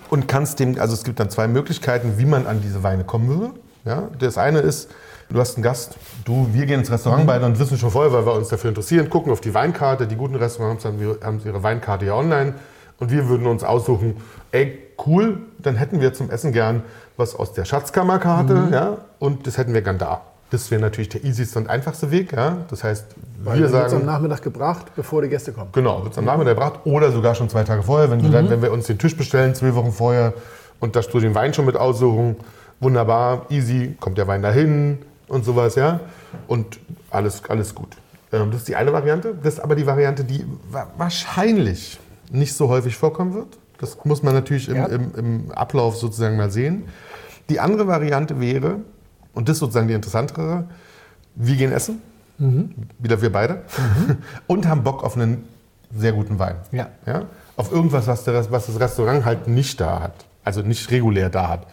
und 0.09 0.29
kannst 0.29 0.59
dem, 0.61 0.79
also 0.79 0.93
es 0.93 1.03
gibt 1.03 1.19
dann 1.19 1.29
zwei 1.29 1.49
Möglichkeiten, 1.49 2.13
wie 2.17 2.25
man 2.25 2.47
an 2.47 2.61
diese 2.61 2.81
Weine 2.81 3.03
kommen 3.03 3.27
würde. 3.27 3.51
Ja? 3.89 4.09
Das 4.19 4.37
eine 4.37 4.59
ist, 4.59 4.89
du 5.29 5.39
hast 5.39 5.55
einen 5.55 5.63
Gast, 5.63 5.95
du, 6.23 6.47
wir 6.53 6.65
gehen 6.65 6.79
ins 6.79 6.91
Restaurant 6.91 7.27
beide 7.27 7.45
und 7.45 7.59
wissen 7.59 7.77
schon 7.77 7.91
vorher, 7.91 8.13
weil 8.13 8.25
wir 8.25 8.33
uns 8.33 8.47
dafür 8.47 8.69
interessieren, 8.69 9.09
gucken 9.09 9.31
auf 9.31 9.41
die 9.41 9.53
Weinkarte, 9.53 10.07
die 10.07 10.15
guten 10.15 10.35
Restaurants 10.35 10.85
haben, 10.85 10.99
haben 11.21 11.41
ihre 11.43 11.63
Weinkarte 11.63 12.05
ja 12.05 12.13
online 12.13 12.53
und 12.99 13.11
wir 13.11 13.27
würden 13.27 13.47
uns 13.47 13.63
aussuchen, 13.63 14.17
ey, 14.51 14.79
cool, 15.05 15.39
dann 15.57 15.75
hätten 15.75 16.01
wir 16.01 16.13
zum 16.13 16.29
Essen 16.29 16.51
gern 16.51 16.83
was 17.17 17.35
aus 17.35 17.53
der 17.53 17.65
Schatzkammerkarte, 17.65 18.69
ja, 18.71 18.97
und 19.19 19.45
das 19.45 19.57
hätten 19.57 19.73
wir 19.73 19.81
gern 19.81 19.97
da. 19.97 20.21
Das 20.51 20.71
wäre 20.71 20.81
natürlich 20.81 21.09
der 21.09 21.23
easieste 21.23 21.59
und 21.59 21.69
einfachste 21.69 22.09
Weg, 22.09 22.33
ja. 22.33 22.57
Das 22.69 22.83
heißt, 22.83 23.05
weil 23.43 23.59
wir 23.59 23.65
dann 23.65 23.73
wird's 23.73 23.85
am 23.85 23.99
sagen, 23.99 24.05
Nachmittag 24.05 24.41
gebracht, 24.41 24.87
bevor 24.95 25.21
die 25.21 25.29
Gäste 25.29 25.51
kommen. 25.51 25.69
Genau, 25.73 26.01
wird 26.03 26.13
es 26.13 26.17
am 26.17 26.25
Nachmittag 26.25 26.55
gebracht 26.55 26.79
oder 26.85 27.11
sogar 27.11 27.35
schon 27.35 27.49
zwei 27.49 27.63
Tage 27.63 27.83
vorher, 27.83 28.09
wenn, 28.09 28.21
du 28.21 28.29
dann, 28.29 28.49
wenn 28.49 28.61
wir 28.61 28.71
uns 28.71 28.87
den 28.87 28.97
Tisch 28.97 29.15
bestellen, 29.15 29.53
zwei 29.53 29.75
Wochen 29.75 29.91
vorher 29.91 30.33
und 30.79 30.95
da 30.95 31.01
du 31.01 31.19
den 31.19 31.35
Wein 31.35 31.53
schon 31.53 31.65
mit 31.65 31.77
aussuchen. 31.77 32.37
Wunderbar, 32.79 33.45
easy, 33.49 33.95
kommt 33.99 34.17
der 34.17 34.27
Wein 34.27 34.41
dahin 34.41 34.99
und 35.27 35.43
sowas, 35.45 35.75
ja. 35.75 35.99
Und 36.47 36.79
alles, 37.09 37.43
alles 37.49 37.75
gut. 37.75 37.97
Ähm, 38.31 38.51
Das 38.51 38.61
ist 38.61 38.67
die 38.67 38.75
eine 38.75 38.93
Variante. 38.93 39.35
Das 39.43 39.55
ist 39.55 39.59
aber 39.59 39.75
die 39.75 39.85
Variante, 39.85 40.23
die 40.23 40.45
wa- 40.71 40.87
wahrscheinlich 40.97 41.99
nicht 42.31 42.53
so 42.53 42.69
häufig 42.69 42.95
vorkommen 42.95 43.33
wird. 43.33 43.57
Das 43.79 43.97
muss 44.05 44.23
man 44.23 44.33
natürlich 44.33 44.69
im, 44.69 44.75
Ja. 44.75 44.85
im, 44.85 45.11
im 45.15 45.51
Ablauf 45.51 45.97
sozusagen 45.97 46.37
mal 46.37 46.51
sehen. 46.51 46.83
Die 47.49 47.59
andere 47.59 47.87
Variante 47.87 48.39
wäre, 48.39 48.77
und 49.33 49.49
das 49.49 49.55
ist 49.55 49.59
sozusagen 49.59 49.87
die 49.87 49.93
interessantere, 49.93 50.65
wir 51.35 51.55
gehen 51.55 51.71
essen, 51.71 52.01
wieder 52.99 53.21
wir 53.21 53.31
beide, 53.31 53.63
und 54.47 54.67
haben 54.67 54.83
Bock 54.83 55.03
auf 55.03 55.15
einen 55.17 55.43
sehr 55.93 56.13
guten 56.13 56.39
Wein. 56.39 56.55
Ja. 56.71 56.87
Ja? 57.05 57.23
Auf 57.57 57.71
irgendwas, 57.71 58.07
was, 58.07 58.23
der, 58.23 58.49
was 58.51 58.67
das 58.67 58.79
Restaurant 58.79 59.25
halt 59.25 59.47
nicht 59.47 59.81
da 59.81 59.99
hat. 60.01 60.13
Also 60.45 60.61
nicht 60.61 60.89
regulär 60.91 61.29
da 61.29 61.49
hat. 61.49 61.67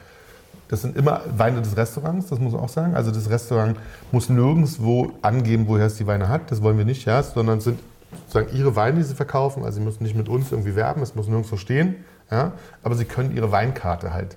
Das 0.68 0.82
sind 0.82 0.96
immer 0.96 1.20
Weine 1.36 1.62
des 1.62 1.76
Restaurants, 1.76 2.28
das 2.28 2.38
muss 2.38 2.52
man 2.52 2.62
auch 2.62 2.68
sagen. 2.68 2.94
Also 2.94 3.10
das 3.10 3.30
Restaurant 3.30 3.76
muss 4.10 4.28
nirgendwo 4.28 5.12
angeben, 5.22 5.68
woher 5.68 5.86
es 5.86 5.96
die 5.96 6.06
Weine 6.06 6.28
hat. 6.28 6.50
Das 6.50 6.62
wollen 6.62 6.76
wir 6.76 6.84
nicht, 6.84 7.04
ja, 7.04 7.22
sondern 7.22 7.58
es 7.58 7.64
sind 7.64 7.78
sozusagen 8.26 8.56
ihre 8.56 8.74
Weine, 8.74 8.98
die 8.98 9.04
sie 9.04 9.14
verkaufen. 9.14 9.64
Also 9.64 9.78
sie 9.78 9.84
müssen 9.84 10.02
nicht 10.02 10.16
mit 10.16 10.28
uns 10.28 10.50
irgendwie 10.50 10.74
werben, 10.74 11.02
es 11.02 11.14
muss 11.14 11.28
nirgendwo 11.28 11.56
stehen. 11.56 11.96
Ja? 12.30 12.52
Aber 12.82 12.94
sie 12.94 13.04
können 13.04 13.34
ihre 13.36 13.52
Weinkarte 13.52 14.12
halt 14.12 14.36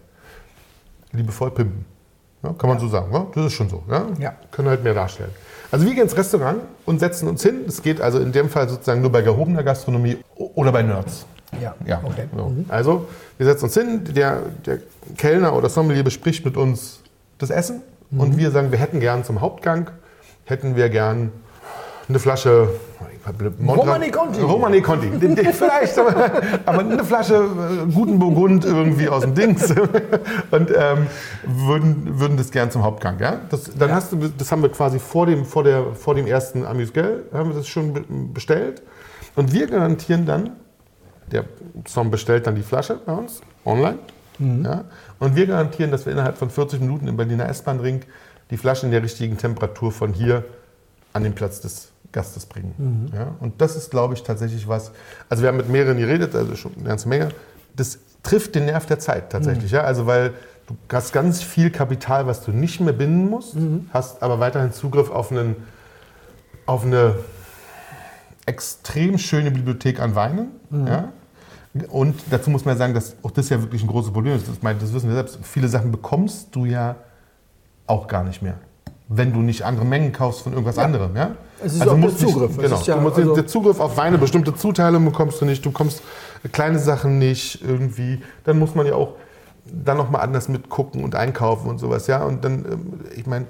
liebevoll 1.11 1.51
pimpen. 1.51 1.85
Ja, 2.43 2.53
kann 2.53 2.69
man 2.69 2.79
so 2.79 2.87
sagen, 2.87 3.11
ja? 3.11 3.27
das 3.33 3.47
ist 3.47 3.53
schon 3.53 3.69
so. 3.69 3.83
Ja? 3.89 4.05
Ja. 4.19 4.33
Können 4.51 4.69
halt 4.69 4.83
mehr 4.83 4.93
darstellen. 4.93 5.31
Also 5.71 5.85
wir 5.85 5.93
gehen 5.93 6.03
ins 6.03 6.15
Restaurant 6.15 6.61
und 6.85 6.99
setzen 6.99 7.27
uns 7.27 7.43
hin. 7.43 7.61
Das 7.65 7.81
geht 7.81 8.01
also 8.01 8.19
in 8.19 8.31
dem 8.31 8.49
Fall 8.49 8.69
sozusagen 8.69 9.01
nur 9.01 9.11
bei 9.11 9.21
gehobener 9.21 9.63
Gastronomie 9.63 10.17
oder 10.35 10.71
bei 10.71 10.81
Nerds. 10.81 11.25
Ja, 11.61 11.75
Ja, 11.85 12.01
okay. 12.03 12.25
so. 12.35 12.53
Also, 12.67 13.05
wir 13.37 13.45
setzen 13.47 13.65
uns 13.65 13.73
hin, 13.73 14.03
der, 14.13 14.41
der 14.65 14.79
Kellner 15.17 15.53
oder 15.55 15.69
Sommelier 15.69 16.03
bespricht 16.03 16.45
mit 16.45 16.57
uns 16.57 16.99
das 17.37 17.49
Essen 17.49 17.81
und 18.11 18.37
wir 18.37 18.51
sagen, 18.51 18.71
wir 18.71 18.79
hätten 18.79 18.99
gern 18.99 19.23
zum 19.23 19.41
Hauptgang, 19.41 19.89
hätten 20.45 20.75
wir 20.75 20.89
gern 20.89 21.31
eine 22.07 22.19
Flasche 22.19 22.69
Romani 23.81 24.09
Conti. 24.09 24.41
Romani 24.41 24.81
Conti. 24.81 25.07
Vielleicht, 25.53 25.97
aber, 26.65 26.79
eine 26.79 27.03
Flasche 27.03 27.35
äh, 27.35 27.91
guten 27.93 28.17
Burgund 28.17 28.65
irgendwie 28.65 29.07
aus 29.09 29.21
dem 29.21 29.35
Dings. 29.35 29.71
Und 30.51 30.71
ähm, 30.75 31.05
würden, 31.45 32.19
würden 32.19 32.37
das 32.37 32.49
gern 32.49 32.71
zum 32.71 32.83
Hauptgang. 32.83 33.19
Ja? 33.19 33.37
Das, 33.49 33.65
dann 33.77 33.91
hast 33.91 34.11
du, 34.11 34.17
das 34.35 34.51
haben 34.51 34.61
wir 34.63 34.69
quasi 34.69 34.97
vor 34.97 35.27
dem, 35.27 35.45
vor 35.45 35.63
der, 35.63 35.93
vor 35.93 36.15
dem 36.15 36.25
ersten 36.25 36.65
Amüsgel, 36.65 37.25
haben 37.31 37.49
wir 37.49 37.57
das 37.57 37.67
schon 37.67 37.93
be- 37.93 38.03
bestellt. 38.33 38.81
Und 39.35 39.53
wir 39.53 39.67
garantieren 39.67 40.25
dann, 40.25 40.51
der 41.31 41.45
Som 41.87 42.11
bestellt 42.11 42.47
dann 42.47 42.55
die 42.55 42.63
Flasche 42.63 42.99
bei 43.05 43.13
uns 43.13 43.41
online. 43.65 43.99
Ja? 44.63 44.85
Und 45.19 45.35
wir 45.35 45.47
garantieren, 45.47 45.91
dass 45.91 46.05
wir 46.05 46.13
innerhalb 46.13 46.37
von 46.37 46.49
40 46.49 46.79
Minuten 46.79 47.07
im 47.07 47.17
Berliner 47.17 47.47
S-Bahn-Ring 47.49 48.01
die 48.51 48.57
Flasche 48.57 48.85
in 48.85 48.91
der 48.91 49.03
richtigen 49.03 49.37
Temperatur 49.37 49.91
von 49.91 50.13
hier 50.13 50.43
an 51.13 51.23
den 51.23 51.33
Platz 51.33 51.61
des 51.61 51.91
Gastes 52.11 52.45
bringen. 52.45 53.11
Ja? 53.13 53.35
Und 53.39 53.61
das 53.61 53.75
ist, 53.75 53.91
glaube 53.91 54.13
ich, 54.13 54.23
tatsächlich 54.23 54.67
was. 54.67 54.91
Also 55.27 55.43
wir 55.43 55.49
haben 55.49 55.57
mit 55.57 55.69
mehreren 55.69 55.97
geredet, 55.97 56.35
also 56.35 56.55
schon 56.55 56.73
eine 56.75 56.85
ganze 56.85 57.07
Menge. 57.07 57.29
Das 57.75 57.99
trifft 58.23 58.55
den 58.55 58.65
Nerv 58.65 58.85
der 58.85 58.99
Zeit 58.99 59.31
tatsächlich. 59.31 59.71
Ja? 59.71 59.81
Also 59.81 60.05
weil 60.07 60.33
du 60.67 60.75
hast 60.91 61.13
ganz 61.13 61.41
viel 61.41 61.69
Kapital, 61.69 62.25
was 62.25 62.43
du 62.43 62.51
nicht 62.51 62.79
mehr 62.79 62.93
binden 62.93 63.29
musst, 63.29 63.55
hast 63.91 64.23
aber 64.23 64.39
weiterhin 64.39 64.71
Zugriff 64.71 65.09
auf, 65.11 65.31
einen, 65.31 65.55
auf 66.65 66.83
eine 66.85 67.15
extrem 68.45 69.17
schöne 69.17 69.51
Bibliothek 69.51 69.99
an 69.99 70.15
Weinen. 70.15 70.47
Ja? 70.71 71.11
Und 71.87 72.15
dazu 72.29 72.49
muss 72.49 72.65
man 72.65 72.77
sagen, 72.77 72.93
dass 72.93 73.15
auch 73.23 73.31
das 73.31 73.49
ja 73.49 73.61
wirklich 73.61 73.83
ein 73.83 73.87
großes 73.87 74.11
Problem 74.11 74.35
ist. 74.35 74.47
Das, 74.47 74.61
mein, 74.61 74.77
das 74.79 74.93
wissen 74.93 75.07
wir 75.09 75.15
selbst. 75.15 75.39
Viele 75.43 75.67
Sachen 75.67 75.91
bekommst 75.91 76.55
du 76.55 76.65
ja 76.65 76.95
auch 77.87 78.07
gar 78.07 78.23
nicht 78.23 78.41
mehr, 78.41 78.55
wenn 79.07 79.33
du 79.33 79.39
nicht 79.39 79.63
andere 79.63 79.85
Mengen 79.85 80.11
kaufst 80.11 80.41
von 80.41 80.53
irgendwas 80.53 80.77
anderem. 80.77 81.15
Ja? 81.15 81.31
Es 81.63 81.73
ist 81.73 81.81
auch 81.81 81.85
der 81.87 81.95
nicht- 81.95 82.19
Zugriff. 82.19 82.51
Es 82.51 82.57
Genau, 82.63 82.81
ja 82.83 82.95
du 82.95 83.01
musst 83.01 83.17
also- 83.17 83.35
der 83.35 83.47
Zugriff 83.47 83.79
auf 83.79 83.97
Weine, 83.97 84.17
bestimmte 84.17 84.55
Zuteile 84.55 84.99
bekommst 84.99 85.41
du 85.41 85.45
nicht. 85.45 85.65
Du 85.65 85.71
bekommst 85.71 86.01
kleine 86.51 86.79
Sachen 86.79 87.17
nicht 87.17 87.61
irgendwie. 87.61 88.21
Dann 88.43 88.59
muss 88.59 88.75
man 88.75 88.85
ja 88.85 88.93
auch 88.95 89.13
dann 89.71 89.97
noch 89.97 90.09
mal 90.09 90.19
anders 90.19 90.49
mitgucken 90.49 91.03
und 91.03 91.15
einkaufen 91.15 91.69
und 91.69 91.77
sowas. 91.79 92.07
Ja? 92.07 92.23
Und 92.23 92.43
dann, 92.45 92.65
ähm, 92.65 92.93
ich 93.15 93.25
meine, 93.27 93.45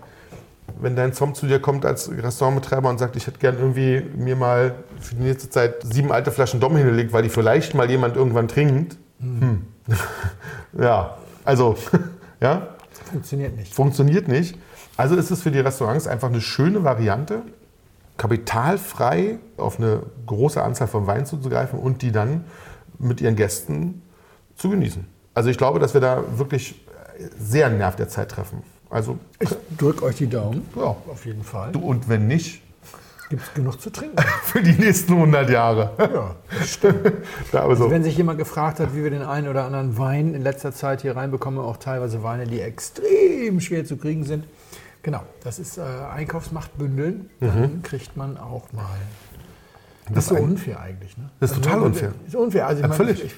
wenn 0.80 0.96
dein 0.96 1.14
Zom 1.14 1.36
zu 1.36 1.48
dir 1.48 1.60
kommt 1.60 1.86
als 1.86 2.12
Restaurantbetreiber 2.12 2.90
und 2.90 2.98
sagt, 2.98 3.16
ich 3.16 3.28
hätte 3.28 3.40
gern 3.40 3.58
irgendwie 3.58 4.02
mir 4.16 4.36
mal 4.36 4.76
für 5.00 5.16
die 5.16 5.24
nächste 5.24 5.50
Zeit 5.50 5.84
sieben 5.84 6.12
alte 6.12 6.32
Flaschen 6.32 6.60
Dom 6.60 6.76
hingelegt, 6.76 7.14
weil 7.14 7.24
die 7.24 7.30
vielleicht 7.30 7.74
mal 7.74 7.90
jemand 7.90 8.16
irgendwann 8.16 8.48
trinkt. 8.48 8.98
Hm. 9.20 9.66
ja, 10.80 11.18
also, 11.46 11.76
ja, 12.42 12.70
Funktioniert 13.10 13.56
nicht. 13.56 13.74
funktioniert 13.74 14.28
nicht. 14.28 14.58
Also 14.98 15.16
ist 15.16 15.32
es 15.32 15.42
für 15.42 15.52
die 15.52 15.60
Restaurants 15.60 16.08
einfach 16.08 16.30
eine 16.30 16.42
schöne 16.42 16.84
Variante, 16.84 17.42
kapitalfrei 18.18 19.40
auf 19.58 19.80
eine 19.80 20.04
große 20.26 20.62
Anzahl 20.62 20.88
von 20.88 21.08
Wein 21.08 21.26
zuzugreifen 21.26 21.80
und 21.80 22.02
die 22.02 22.12
dann 22.12 22.44
mit 22.98 23.22
ihren 23.22 23.36
Gästen 23.36 24.02
zu 24.56 24.70
genießen. 24.70 25.08
Also 25.34 25.50
ich 25.50 25.58
glaube, 25.58 25.80
dass 25.80 25.94
wir 25.94 26.02
da 26.02 26.24
wirklich 26.38 26.86
sehr 27.40 27.68
einen 27.68 27.78
Nerv 27.78 27.96
der 27.96 28.10
Zeit 28.10 28.30
treffen. 28.30 28.62
Also, 28.90 29.18
Ich 29.40 29.50
drücke 29.78 30.04
euch 30.06 30.16
die 30.18 30.28
Daumen. 30.28 30.68
ja. 30.76 30.82
Auf 31.08 31.26
jeden 31.26 31.44
Fall. 31.44 31.72
Du, 31.72 31.80
und 31.80 32.10
wenn 32.10 32.28
nicht, 32.28 32.62
Gibt 33.30 33.44
es 33.44 33.54
genug 33.54 33.80
zu 33.80 33.92
trinken. 33.92 34.16
für 34.44 34.60
die 34.64 34.72
nächsten 34.72 35.14
100 35.14 35.52
Jahre. 35.52 35.92
ja. 36.00 36.36
Ja, 37.54 37.62
aber 37.62 37.76
so. 37.76 37.92
Wenn 37.92 38.04
sich 38.04 38.18
jemand 38.18 38.40
gefragt 38.40 38.80
hat, 38.80 38.96
wie 38.96 39.04
wir 39.04 39.12
den 39.12 39.22
einen 39.22 39.48
oder 39.48 39.66
anderen 39.66 40.00
Wein 40.00 40.34
in 40.34 40.42
letzter 40.42 40.72
Zeit 40.74 41.04
hier 41.04 41.16
reinbekommen, 41.16 41.60
auch 41.60 41.78
teilweise 41.78 42.24
Weine, 42.24 42.46
die 42.48 42.60
extrem 42.60 43.60
schwer 43.62 43.86
zu 43.86 43.98
kriegen 43.98 44.24
sind. 44.26 44.46
Genau, 45.04 45.22
das 45.44 45.60
ist 45.60 45.78
äh, 45.78 45.82
Einkaufsmacht 46.12 46.76
bündeln. 46.80 47.30
Dann 47.40 47.84
kriegt 47.84 48.18
man 48.18 48.38
auch 48.38 48.72
mal. 48.74 48.84
Das, 50.08 50.10
Mhm. 50.10 50.16
Das 50.16 50.24
ist 50.24 50.30
so 50.30 50.36
unfair 50.44 50.80
eigentlich. 50.80 51.16
Ne? 51.16 51.30
Das 51.40 51.52
ist 51.52 51.62
total 51.62 51.78
nur- 51.78 51.86
unfair. 51.86 52.14
Ist 52.26 52.36
unfair. 52.36 52.66
Also 52.66 52.78
ich 52.80 52.82
Ja, 52.82 52.88
meine, 52.88 52.98
völlig. 52.98 53.24
Ich, 53.26 53.36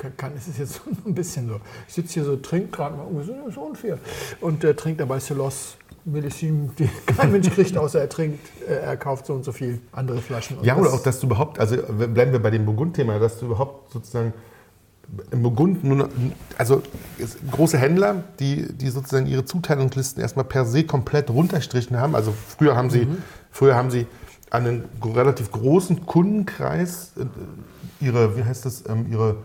kann, 0.00 0.16
kann, 0.16 0.32
es 0.36 0.48
ist 0.48 0.58
jetzt 0.58 0.74
so 1.04 1.08
ein 1.08 1.14
bisschen 1.14 1.48
so. 1.48 1.60
Ich 1.86 1.94
sitze 1.94 2.14
hier 2.14 2.24
so, 2.24 2.36
trinke 2.36 2.68
gerade 2.68 2.96
mal, 2.96 3.06
oh, 3.06 3.18
das 3.18 3.28
ist 3.28 3.58
unfair. 3.58 3.98
Und 4.40 4.64
äh, 4.64 4.74
trinkt 4.74 5.00
dabei 5.00 5.20
Celos 5.20 5.76
Millissim, 6.04 6.70
die 6.76 6.88
kein 7.16 7.30
Mensch 7.30 7.50
kriegt, 7.50 7.76
außer 7.76 8.00
er 8.00 8.08
trinkt, 8.08 8.40
äh, 8.66 8.74
er 8.74 8.96
kauft 8.96 9.26
so 9.26 9.34
und 9.34 9.44
so 9.44 9.52
viel 9.52 9.80
andere 9.92 10.20
Flaschen. 10.20 10.58
Und 10.58 10.64
Ja, 10.64 10.76
oder 10.76 10.92
auch, 10.92 11.02
dass 11.02 11.20
du 11.20 11.26
überhaupt, 11.26 11.58
also 11.58 11.76
bleiben 11.76 12.32
wir 12.32 12.40
bei 12.40 12.50
dem 12.50 12.64
Burgund-Thema, 12.64 13.18
dass 13.18 13.38
du 13.38 13.46
überhaupt 13.46 13.92
sozusagen 13.92 14.32
im 15.32 15.42
Burgund 15.42 15.82
nur 15.82 16.08
also 16.56 16.82
große 17.50 17.76
Händler, 17.76 18.22
die, 18.38 18.72
die 18.72 18.90
sozusagen 18.90 19.26
ihre 19.26 19.44
Zuteilungslisten 19.44 20.22
erstmal 20.22 20.44
per 20.44 20.64
se 20.64 20.84
komplett 20.84 21.30
runterstrichen 21.30 21.98
haben. 21.98 22.14
Also 22.14 22.32
früher 22.32 22.76
haben 22.76 22.90
sie, 22.90 23.08
früher 23.50 23.74
haben 23.74 23.90
sie 23.90 24.06
an 24.50 24.66
einen 24.66 24.84
relativ 25.02 25.50
großen 25.50 26.06
Kundenkreis 26.06 27.12
äh, 27.18 27.24
ihre, 28.04 28.36
wie 28.36 28.44
heißt 28.44 28.64
das, 28.64 28.84
ähm, 28.88 29.06
ihre 29.10 29.36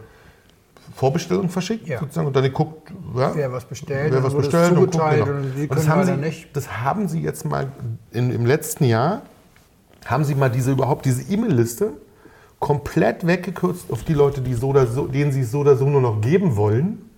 Vorbestellung 0.96 1.50
verschickt 1.50 1.88
Ja. 1.88 2.00
sozusagen 2.00 2.28
und 2.28 2.36
dann 2.36 2.44
geguckt, 2.44 2.90
ja, 3.16 3.36
Wer 3.36 3.52
was 3.52 3.66
bestellt, 3.66 4.14
wer 4.14 4.24
was 4.24 4.34
bestellt 4.34 4.72
und 4.72 4.92
guckt, 4.92 4.94
genau. 4.94 5.26
und 5.26 5.70
das 5.70 5.90
haben, 5.90 6.06
sie, 6.06 6.16
nicht. 6.16 6.56
das 6.56 6.72
haben 6.82 7.08
sie 7.10 7.22
jetzt 7.22 7.44
mal 7.44 7.68
in, 8.12 8.32
im 8.32 8.46
letzten 8.46 8.86
Jahr, 8.86 9.24
haben 10.06 10.24
sie 10.24 10.36
mal 10.36 10.50
diese 10.50 10.72
überhaupt 10.72 11.06
diese 11.06 11.22
E-Mail-Liste 11.24 11.92
komplett 12.60 13.28
weggekürzt 13.28 13.92
auf 13.92 14.04
die 14.04 14.14
Leute, 14.14 14.40
die 14.40 14.54
so 14.54 14.70
oder 14.70 14.88
so, 14.88 15.06
denen 15.06 15.34
sie 15.34 15.42
es 15.42 15.52
so 15.52 15.60
oder 15.60 15.76
so 15.76 15.86
nur 15.90 16.00
noch 16.00 16.22
geben 16.22 16.56
wollen. 16.56 17.10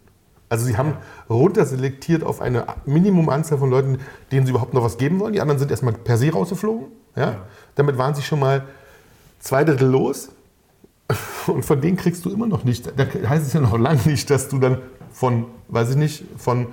Also 0.50 0.66
sie 0.66 0.76
haben 0.76 0.94
runterselektiert 1.30 2.24
auf 2.24 2.42
eine 2.42 2.66
Minimumanzahl 2.86 3.60
von 3.60 3.70
Leuten, 3.70 4.00
denen 4.32 4.46
sie 4.48 4.52
überhaupt 4.52 4.74
noch 4.74 4.84
was 4.84 4.98
geben 4.98 5.20
wollen. 5.20 5.34
Die 5.34 5.42
anderen 5.42 5.60
sind 5.60 5.70
erstmal 5.70 5.94
per 5.94 6.18
se 6.18 6.32
rausgeflogen. 6.32 6.88
Ja? 7.16 7.46
Damit 7.76 7.98
waren 7.98 8.16
sie 8.16 8.24
schon 8.24 8.40
mal 8.40 8.64
zwei 9.40 9.64
Drittel 9.64 9.88
los. 9.90 10.30
Und 11.48 11.64
von 11.64 11.80
denen 11.80 11.96
kriegst 11.96 12.26
du 12.26 12.30
immer 12.32 12.48
noch 12.48 12.64
nicht. 12.64 12.92
Da 12.98 13.06
heißt 13.06 13.48
es 13.48 13.54
ja 13.54 13.62
noch 13.62 13.78
lange 13.78 14.02
nicht, 14.06 14.30
dass 14.30 14.50
du 14.50 14.60
dann 14.60 14.80
von, 15.12 15.46
weiß 15.70 15.92
ich 15.92 15.96
nicht, 15.96 16.26
von 16.38 16.68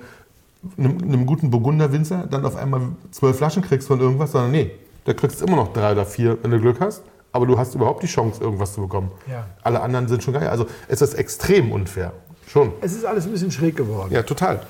einem, 0.77 0.97
einem 1.01 1.25
guten 1.25 1.49
Burgunder-Winzer 1.49 2.27
dann 2.29 2.45
auf 2.45 2.55
einmal 2.55 2.81
zwölf 3.11 3.37
Flaschen 3.37 3.63
kriegst 3.63 3.87
von 3.87 3.99
irgendwas, 3.99 4.31
sondern 4.33 4.51
nee, 4.51 4.71
da 5.05 5.13
kriegst 5.13 5.39
du 5.39 5.45
immer 5.45 5.55
noch 5.55 5.71
drei 5.71 5.93
oder 5.93 6.05
vier, 6.05 6.37
wenn 6.41 6.51
du 6.51 6.59
Glück 6.59 6.79
hast. 6.81 7.03
Aber 7.31 7.45
du 7.45 7.57
hast 7.57 7.75
überhaupt 7.75 8.01
die 8.01 8.07
Chance, 8.07 8.41
irgendwas 8.41 8.73
zu 8.73 8.81
bekommen. 8.81 9.11
Ja. 9.29 9.45
Alle 9.61 9.81
anderen 9.81 10.07
sind 10.07 10.23
schon 10.23 10.33
geil. 10.33 10.47
Also 10.47 10.67
es 10.87 11.01
ist 11.01 11.15
extrem 11.15 11.71
unfair. 11.71 12.13
Schon. 12.47 12.71
Es 12.81 12.93
ist 12.93 13.05
alles 13.05 13.25
ein 13.25 13.31
bisschen 13.31 13.51
schräg 13.51 13.75
geworden. 13.75 14.13
Ja, 14.13 14.23
total. 14.23 14.61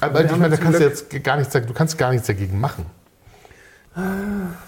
Aber 0.00 0.24
ich 0.24 0.30
meine, 0.32 0.50
da 0.50 0.56
kannst 0.56 0.80
du 0.80 0.84
jetzt 0.84 1.22
gar 1.22 1.36
nichts, 1.36 1.52
du 1.52 1.72
kannst 1.72 1.98
gar 1.98 2.10
nichts 2.10 2.26
dagegen 2.26 2.58
machen. 2.58 2.86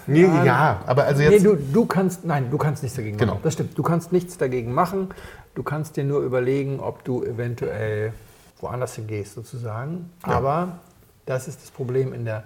Nee, 0.07 0.21
ja, 0.45 0.81
aber 0.85 1.05
also 1.05 1.21
Nee, 1.21 1.29
jetzt. 1.29 1.45
du, 1.45 1.55
du 1.55 1.85
kannst, 1.85 2.25
nein, 2.25 2.49
du 2.51 2.57
kannst 2.57 2.83
nichts 2.83 2.95
dagegen 2.97 3.17
Genau. 3.17 3.33
machen. 3.33 3.43
Das 3.43 3.53
stimmt. 3.53 3.77
Du 3.77 3.83
kannst 3.83 4.11
nichts 4.11 4.37
dagegen 4.37 4.73
machen. 4.73 5.09
Du 5.55 5.63
kannst 5.63 5.97
dir 5.97 6.03
nur 6.03 6.21
überlegen, 6.21 6.79
ob 6.79 7.03
du 7.03 7.23
eventuell 7.23 8.13
woanders 8.59 8.95
hingehst, 8.95 9.33
sozusagen. 9.35 10.09
Ja. 10.25 10.33
Aber 10.33 10.79
das 11.25 11.47
ist 11.47 11.61
das 11.61 11.71
Problem 11.71 12.13
in 12.13 12.25
der. 12.25 12.43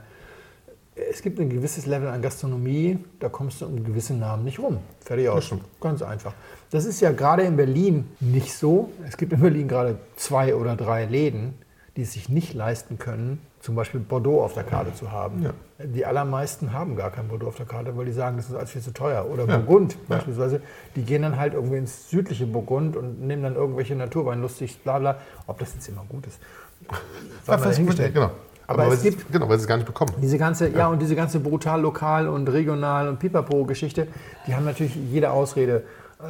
Es 1.11 1.21
gibt 1.21 1.39
ein 1.39 1.49
gewisses 1.49 1.85
Level 1.85 2.07
an 2.07 2.23
Gastronomie, 2.23 2.97
da 3.19 3.29
kommst 3.29 3.61
du 3.61 3.67
um 3.67 3.83
gewisse 3.83 4.15
Namen 4.15 4.43
nicht 4.43 4.57
rum. 4.57 4.79
Fertig 5.01 5.29
aus. 5.29 5.53
Ganz 5.79 6.01
einfach. 6.01 6.33
Das 6.71 6.85
ist 6.85 7.01
ja 7.01 7.11
gerade 7.11 7.43
in 7.43 7.55
Berlin 7.55 8.05
nicht 8.19 8.51
so. 8.55 8.89
Es 9.07 9.15
gibt 9.15 9.31
in 9.31 9.39
Berlin 9.41 9.67
gerade 9.67 9.99
zwei 10.15 10.55
oder 10.55 10.75
drei 10.75 11.05
Läden, 11.05 11.53
die 11.95 12.01
es 12.01 12.13
sich 12.13 12.29
nicht 12.29 12.55
leisten 12.55 12.97
können, 12.97 13.39
zum 13.59 13.75
Beispiel 13.75 13.99
Bordeaux 13.99 14.43
auf 14.43 14.53
der 14.53 14.63
Karte 14.63 14.93
zu 14.93 15.11
haben. 15.11 15.43
Ja. 15.43 15.51
Die 15.85 16.05
allermeisten 16.05 16.73
haben 16.73 16.95
gar 16.95 17.11
kein 17.11 17.27
Bordeaux 17.27 17.47
auf 17.47 17.55
der 17.55 17.65
Karte, 17.65 17.97
weil 17.97 18.05
die 18.05 18.11
sagen, 18.11 18.37
das 18.37 18.49
ist 18.49 18.55
alles 18.55 18.71
viel 18.71 18.81
zu 18.81 18.93
teuer. 18.93 19.25
Oder 19.29 19.45
Burgund 19.45 19.97
beispielsweise. 20.07 20.61
Die 20.95 21.03
gehen 21.03 21.23
dann 21.23 21.37
halt 21.37 21.53
irgendwie 21.53 21.77
ins 21.77 22.09
südliche 22.09 22.45
Burgund 22.45 22.95
und 22.95 23.21
nehmen 23.21 23.43
dann 23.43 23.55
irgendwelche 23.55 23.95
Naturwein 23.95 24.41
lustig, 24.41 24.79
bla 24.83 24.99
bla. 24.99 25.17
Ob 25.47 25.59
das 25.59 25.73
jetzt 25.73 25.87
immer 25.89 26.05
gut 26.07 26.27
ist. 26.27 26.39
mal 27.47 27.57
dahingestellt. 27.57 28.13
genau. 28.13 28.31
Aber 28.67 28.87
weil 28.87 28.93
es 28.93 29.01
gibt- 29.01 29.31
genau, 29.31 29.47
weil 29.47 29.57
sie 29.57 29.63
es 29.63 29.67
gar 29.67 29.77
nicht 29.77 29.85
bekommen. 29.85 30.13
Diese 30.21 30.37
ganze, 30.37 30.67
ja. 30.69 30.87
und 30.87 31.01
diese 31.01 31.15
ganze 31.15 31.39
brutal 31.39 31.81
lokal 31.81 32.27
und 32.27 32.49
regional 32.49 33.07
und 33.07 33.17
Pipapo-Geschichte, 33.17 34.07
die 34.45 34.53
haben 34.55 34.65
natürlich 34.65 34.95
jede 34.95 35.31
Ausrede, 35.31 35.83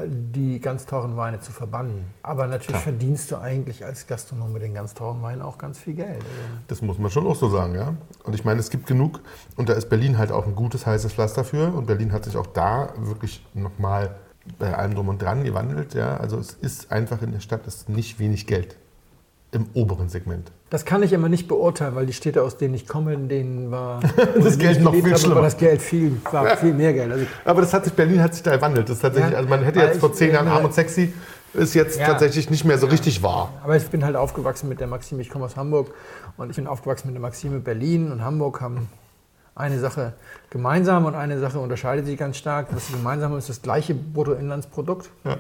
die 0.06 0.60
ganz 0.60 0.86
teuren 0.86 1.16
Weine 1.16 1.40
zu 1.40 1.52
verbannen. 1.52 2.06
Aber 2.22 2.48
natürlich 2.48 2.82
verdienst 2.82 3.32
du 3.32 3.38
eigentlich 3.38 3.86
als 3.86 4.06
Gastronom 4.06 4.52
mit 4.52 4.62
den 4.62 4.74
ganz 4.74 4.94
teuren 4.94 5.22
Weinen 5.22 5.42
auch 5.42 5.58
ganz 5.58 5.80
viel 5.80 5.94
Geld. 5.94 6.22
Das 6.68 6.82
muss 6.82 6.98
man 6.98 7.10
schon 7.10 7.26
auch 7.26 7.36
so 7.36 7.50
sagen, 7.50 7.76
ja. 7.76 7.94
Und 8.24 8.36
ich 8.36 8.44
meine, 8.44 8.60
es 8.60 8.70
gibt 8.70 8.86
genug, 8.86 9.22
und 9.56 9.70
da 9.70 9.74
ist 9.74 9.90
Berlin 9.90 10.18
halt 10.18 10.32
auch 10.32 10.46
ein 10.46 10.56
gutes, 10.56 10.86
heißes 10.86 11.14
Pflaster 11.14 11.46
für. 11.46 11.74
Und 11.74 11.88
Berlin 11.88 12.12
hat 12.12 12.26
sich 12.26 12.36
auch 12.36 12.48
da 12.48 12.94
wirklich 12.98 13.46
nochmal 13.54 14.16
bei 14.60 14.76
allem 14.76 14.94
drum 14.96 15.08
und 15.08 15.22
dran 15.22 15.44
gewandelt, 15.44 15.94
ja. 15.94 16.18
Also 16.18 16.38
es 16.38 16.52
ist 16.52 16.92
einfach 16.92 17.22
in 17.22 17.32
der 17.32 17.40
Stadt 17.40 17.66
ist 17.66 17.88
nicht 17.88 18.20
wenig 18.20 18.46
Geld 18.46 18.76
im 19.52 19.68
oberen 19.74 20.10
Segment. 20.10 20.52
Das 20.70 20.84
kann 20.84 21.02
ich 21.02 21.14
immer 21.14 21.30
nicht 21.30 21.48
beurteilen, 21.48 21.96
weil 21.96 22.06
die 22.06 22.14
Städte, 22.14 22.44
aus 22.44 22.58
denen 22.58 22.74
ich 22.74 22.88
komme, 22.88 23.14
in 23.14 23.30
denen 23.30 23.72
war 23.72 24.02
Das 24.42 24.58
Geld 24.58 24.82
noch 24.82 24.94
viel 24.94 25.04
habe, 25.06 25.18
schlimmer. 25.18 25.42
das 25.42 25.56
Geld 25.58 25.82
viel, 25.82 26.20
war 26.30 26.58
viel 26.58 26.74
mehr 26.74 26.92
Geld. 26.94 27.12
Also, 27.12 27.26
Aber 27.46 27.62
das 27.62 27.74
hat 27.74 27.86
sich, 27.86 27.94
Berlin 27.94 28.22
hat 28.22 28.34
sich 28.34 28.44
da 28.44 28.56
gewandelt. 28.58 28.90
Das 28.90 29.00
tatsächlich, 29.00 29.32
Ja, 29.32 29.38
also 29.38 29.50
man 29.50 29.64
hätte 29.64 29.80
weil 29.80 29.88
jetzt 29.88 30.00
vor 30.02 30.12
zehn 30.12 30.34
Jahren 30.34 30.48
arm 30.50 30.66
und 30.66 30.74
sexy, 30.74 31.14
ist 31.54 31.74
jetzt 31.74 31.98
Ja. 32.00 32.08
tatsächlich 32.08 32.50
nicht 32.50 32.66
mehr 32.66 32.78
so 32.78 32.88
richtig 32.88 33.24
wahr. 33.24 33.54
Aber 33.64 33.78
ich 33.78 33.88
bin 33.88 34.04
halt 34.04 34.18
aufgewachsen 34.18 34.68
mit 34.68 34.82
der 34.82 34.88
Maxime, 34.88 35.22
ich 35.22 35.30
komme 35.30 35.46
aus 35.46 35.56
Hamburg 35.56 35.94
und 36.36 36.50
ich 36.50 36.58
bin 36.58 36.68
aufgewachsen 36.68 37.08
mit 37.08 37.16
der 37.16 37.22
Maxime 37.22 37.60
Berlin 37.62 38.12
und 38.12 38.22
Hamburg 38.24 38.60
haben 38.60 38.90
eine 39.56 39.80
Sache 39.80 40.14
gemeinsam 40.50 41.06
und 41.06 41.16
eine 41.16 41.40
Sache 41.40 41.60
unterscheidet 41.60 42.06
sich 42.06 42.18
ganz 42.18 42.36
stark. 42.38 42.68
Was 42.72 42.92
gemeinsam 42.92 43.38
ist, 43.38 43.48
das 43.48 43.62
gleiche 43.62 43.96
Bruttoinlandsprodukt. 43.96 45.10
Ja. 45.24 45.38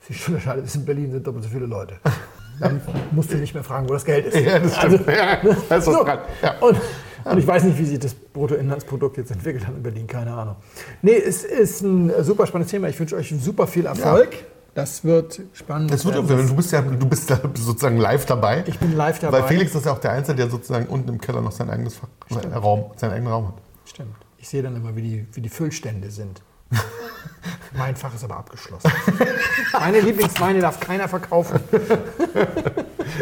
Was 0.00 0.08
sich 0.08 0.28
unterscheidet 0.28 0.64
ist, 0.66 0.74
in 0.74 0.84
Berlin 0.84 1.12
sind 1.12 1.24
doppelt 1.26 1.44
so 1.44 1.50
viele 1.50 1.66
Leute. 1.66 1.94
Dann 2.60 2.80
musst 3.12 3.32
du 3.32 3.36
nicht 3.36 3.54
mehr 3.54 3.64
fragen, 3.64 3.88
wo 3.88 3.92
das 3.94 4.04
Geld 4.04 4.26
ist. 4.26 4.38
Ja, 4.44 4.58
das 4.58 4.76
stimmt. 4.76 5.06
ja, 5.06 5.38
da 5.68 5.76
ist 5.76 5.84
So. 5.84 6.04
dran. 6.04 6.18
Ja. 6.42 6.54
Und, 6.60 6.78
und 7.24 7.38
ich 7.38 7.46
weiß 7.46 7.64
nicht, 7.64 7.78
wie 7.78 7.84
sich 7.84 7.98
das 7.98 8.14
Bruttoinlandsprodukt 8.14 9.16
jetzt 9.16 9.30
entwickelt 9.30 9.66
hat 9.66 9.74
in 9.74 9.82
Berlin, 9.82 10.06
keine 10.06 10.32
Ahnung. 10.32 10.56
Nee, 11.02 11.16
es 11.16 11.44
ist 11.44 11.80
ein 11.82 12.12
super 12.22 12.46
spannendes 12.46 12.70
Thema. 12.70 12.88
Ich 12.88 12.98
wünsche 13.00 13.16
euch 13.16 13.34
super 13.40 13.66
viel 13.66 13.86
Erfolg. 13.86 14.30
Das 14.74 15.04
wird 15.04 15.40
spannend. 15.52 15.92
Das 15.92 16.04
wird, 16.04 16.16
du 16.16 16.56
bist 16.56 16.72
ja 16.72 16.82
du 16.82 17.06
bist 17.06 17.30
da 17.30 17.40
sozusagen 17.54 17.96
live 17.96 18.26
dabei. 18.26 18.64
ich 18.66 18.78
bin 18.78 18.96
live 18.96 19.20
dabei. 19.20 19.42
Weil 19.42 19.48
Felix 19.48 19.74
ist 19.74 19.86
ja 19.86 19.92
auch 19.92 20.00
der 20.00 20.10
Einzige, 20.12 20.36
der 20.36 20.50
sozusagen 20.50 20.86
unten 20.86 21.08
im 21.10 21.20
Keller 21.20 21.40
noch 21.40 21.52
sein 21.52 21.70
eigenes 21.70 21.94
Fach, 21.96 22.08
äh, 22.30 22.54
Raum, 22.54 22.86
seinen 22.96 23.12
eigenen 23.12 23.32
Raum 23.32 23.48
hat. 23.48 23.54
Stimmt. 23.84 24.16
Ich 24.38 24.48
sehe 24.48 24.62
dann 24.62 24.74
immer, 24.74 24.96
wie 24.96 25.02
die, 25.02 25.26
wie 25.32 25.40
die 25.40 25.48
Füllstände 25.48 26.10
sind. 26.10 26.42
mein 27.76 27.96
Fach 27.96 28.14
ist 28.14 28.24
aber 28.24 28.38
abgeschlossen. 28.38 28.90
Meine 29.72 30.00
Lieblingsweine 30.00 30.60
darf 30.60 30.80
keiner 30.80 31.08
verkaufen. 31.08 31.60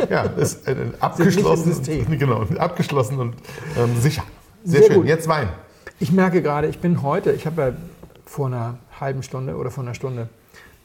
Ja, 0.08 0.22
ist 0.22 0.66
äh, 0.68 0.76
abgeschlossen. 1.00 1.68
nicht 1.68 1.88
im 1.88 2.06
System. 2.06 2.06
Genau, 2.18 2.42
abgeschlossen 2.58 3.18
und 3.18 3.34
ähm, 3.78 4.00
sicher. 4.00 4.22
Sehr, 4.64 4.80
Sehr 4.80 4.88
schön. 4.88 5.00
gut. 5.00 5.06
Jetzt 5.06 5.28
Wein. 5.28 5.48
Ich 5.98 6.12
merke 6.12 6.42
gerade, 6.42 6.68
ich 6.68 6.78
bin 6.78 7.02
heute, 7.02 7.32
ich 7.32 7.46
habe 7.46 7.62
ja 7.62 7.72
vor 8.26 8.46
einer 8.46 8.78
halben 9.00 9.22
Stunde 9.22 9.56
oder 9.56 9.70
vor 9.70 9.84
einer 9.84 9.94
Stunde 9.94 10.28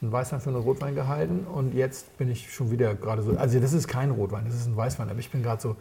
einen 0.00 0.12
Weißwein 0.12 0.40
für 0.40 0.50
einen 0.50 0.60
Rotwein 0.60 0.94
gehalten 0.94 1.46
und 1.52 1.74
jetzt 1.74 2.16
bin 2.18 2.30
ich 2.30 2.52
schon 2.52 2.70
wieder 2.70 2.94
gerade 2.94 3.22
so, 3.22 3.36
also 3.36 3.58
das 3.58 3.72
ist 3.72 3.88
kein 3.88 4.10
Rotwein, 4.10 4.44
das 4.46 4.54
ist 4.54 4.66
ein 4.66 4.76
Weißwein, 4.76 5.08
aber 5.10 5.18
ich 5.18 5.30
bin 5.30 5.42
gerade 5.42 5.60
so 5.60 5.76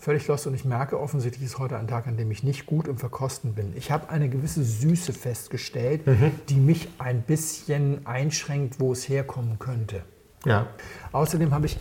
völlig 0.00 0.26
lost 0.26 0.46
und 0.46 0.54
ich 0.54 0.64
merke 0.64 0.98
offensichtlich 0.98 1.44
ist 1.44 1.58
heute 1.58 1.76
ein 1.76 1.86
Tag, 1.86 2.06
an 2.06 2.16
dem 2.16 2.30
ich 2.30 2.42
nicht 2.42 2.66
gut 2.66 2.88
im 2.88 2.96
Verkosten 2.96 3.52
bin. 3.54 3.74
Ich 3.76 3.90
habe 3.90 4.08
eine 4.08 4.28
gewisse 4.30 4.64
Süße 4.64 5.12
festgestellt, 5.12 6.02
die 6.48 6.56
mich 6.56 6.88
ein 6.98 7.22
bisschen 7.22 8.06
einschränkt, 8.06 8.80
wo 8.80 8.92
es 8.92 9.08
herkommen 9.08 9.58
könnte. 9.58 10.02
Ja. 10.46 10.68
Außerdem 11.12 11.52
habe 11.52 11.66
ich 11.66 11.78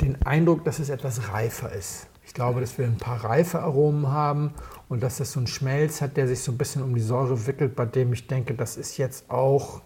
den 0.00 0.22
Eindruck, 0.24 0.64
dass 0.64 0.78
es 0.78 0.90
etwas 0.90 1.32
reifer 1.32 1.72
ist. 1.72 2.06
Ich 2.24 2.34
glaube, 2.34 2.60
dass 2.60 2.78
wir 2.78 2.86
ein 2.86 2.98
paar 2.98 3.24
reife 3.24 3.60
Aromen 3.60 4.08
haben 4.08 4.54
und 4.88 5.02
dass 5.02 5.16
das 5.16 5.32
so 5.32 5.40
einen 5.40 5.48
Schmelz 5.48 6.00
hat, 6.00 6.16
der 6.16 6.28
sich 6.28 6.40
so 6.40 6.52
ein 6.52 6.58
bisschen 6.58 6.82
um 6.82 6.94
die 6.94 7.00
Säure 7.00 7.46
wickelt, 7.46 7.74
bei 7.74 7.86
dem 7.86 8.12
ich 8.12 8.28
denke, 8.28 8.54
das 8.54 8.76
ist 8.76 8.96
jetzt 8.96 9.28
auch 9.28 9.80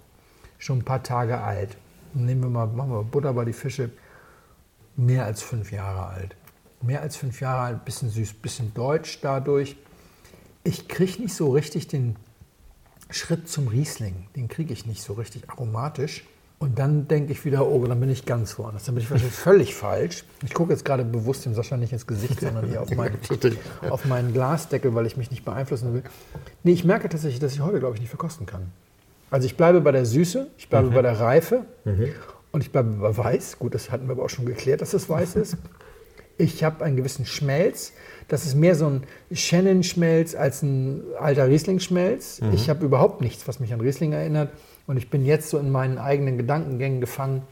schon 0.59 0.81
ein 0.81 0.85
paar 0.85 1.03
Tage 1.03 1.41
alt. 1.41 1.79
Nehmen 2.13 2.43
wir 2.43 2.51
mal, 2.51 2.67
machen 2.67 2.91
wir 2.91 3.05
Butter 3.05 3.33
bei 3.33 3.47
die 3.47 3.53
Fische. 3.55 3.91
Mehr 4.97 5.25
als 5.25 5.41
fünf 5.41 5.73
Jahre 5.73 6.07
alt. 6.09 6.37
Mehr 6.83 7.03
als 7.03 7.17
fünf 7.17 7.41
Jahre 7.41 7.63
alt, 7.63 7.85
bisschen 7.85 8.11
süß, 8.11 8.35
bisschen 8.35 8.73
deutsch 8.75 9.21
dadurch. 9.21 9.77
Ich 10.65 10.89
kriege 10.89 11.21
nicht 11.23 11.35
so 11.35 11.51
richtig 11.51 11.89
den 11.89 12.17
Schritt 13.11 13.49
zum 13.49 13.69
Riesling. 13.69 14.27
Den 14.37 14.49
kriege 14.49 14.73
ich 14.73 14.87
nicht 14.87 15.03
so 15.03 15.15
richtig 15.15 15.51
aromatisch. 15.51 16.25
Und 16.59 16.79
dann 16.79 17.09
denke 17.09 17.33
ich 17.33 17.47
wieder, 17.47 17.67
oh, 17.67 17.87
dann 17.87 17.99
bin 18.01 18.11
ich 18.11 18.27
ganz 18.27 18.59
woanders. 18.59 18.85
Dann 18.85 18.95
bin 18.95 19.03
ich 19.03 19.11
wahrscheinlich 19.11 19.35
völlig 19.39 19.75
falsch. 19.75 20.25
Ich 20.45 20.53
gucke 20.53 20.73
jetzt 20.73 20.85
gerade 20.85 21.05
bewusst 21.05 21.47
dem 21.47 21.55
Sascha 21.55 21.79
nicht 21.79 21.93
ins 21.93 22.07
Gesicht, 22.07 22.39
sondern 22.41 22.69
hier 22.69 22.83
auf 22.83 22.91
ja. 22.91 23.91
auf 23.91 24.05
meinen 24.05 24.35
Glasdeckel, 24.35 24.95
weil 24.95 25.07
ich 25.07 25.17
mich 25.17 25.31
nicht 25.31 25.45
beeinflussen 25.45 25.95
will. 25.95 26.03
Nee, 26.63 26.73
ich 26.73 26.85
merke 26.85 27.09
tatsächlich, 27.09 27.41
dass 27.41 27.55
ich 27.55 27.61
heute, 27.61 27.79
glaube 27.79 27.95
ich, 27.95 28.01
nicht 28.03 28.11
verkosten 28.11 28.45
kann. 28.45 28.71
Also 29.31 29.47
ich 29.47 29.57
bleibe 29.57 29.81
bei 29.81 29.93
der 29.93 30.05
Süße, 30.05 30.49
ich 30.59 30.69
bleibe 30.69 30.91
bei 30.91 31.03
der 31.03 31.19
Reife 31.19 31.65
und 32.53 32.63
ich 32.63 32.73
bleibe 32.73 32.91
bei 32.91 33.17
Weiß. 33.17 33.59
Gut, 33.59 33.75
das 33.75 33.91
hatten 33.91 34.07
wir 34.07 34.13
aber 34.13 34.25
auch 34.25 34.31
schon 34.31 34.45
geklärt, 34.45 34.83
dass 34.83 34.91
das 34.91 35.09
Weiß 35.09 35.37
ist. 35.37 35.57
Ich 36.41 36.65
habe 36.65 36.85
einen 36.85 36.97
gewissen 36.97 37.27
Schmelz. 37.27 37.93
Das 38.29 38.47
ist 38.47 38.55
mehr 38.55 38.75
so 38.75 38.87
ein 38.87 39.03
Shannon-Schmelz 39.31 40.35
als 40.35 40.63
ein 40.63 41.03
alter 41.19 41.49
Riesling-Schmelz. 41.49 42.41
Ich 42.53 42.71
habe 42.71 42.85
überhaupt 42.85 43.21
nichts, 43.21 43.47
was 43.47 43.61
mich 43.61 43.75
an 43.75 43.81
Riesling 43.81 44.13
erinnert. 44.13 44.51
Und 44.87 44.97
ich 44.97 45.11
bin 45.11 45.25
jetzt 45.25 45.51
so 45.51 45.59
in 45.59 45.71
meinen 45.71 45.99
eigenen 45.99 46.39
Gedankengängen 46.39 47.01
gefangen. 47.01 47.43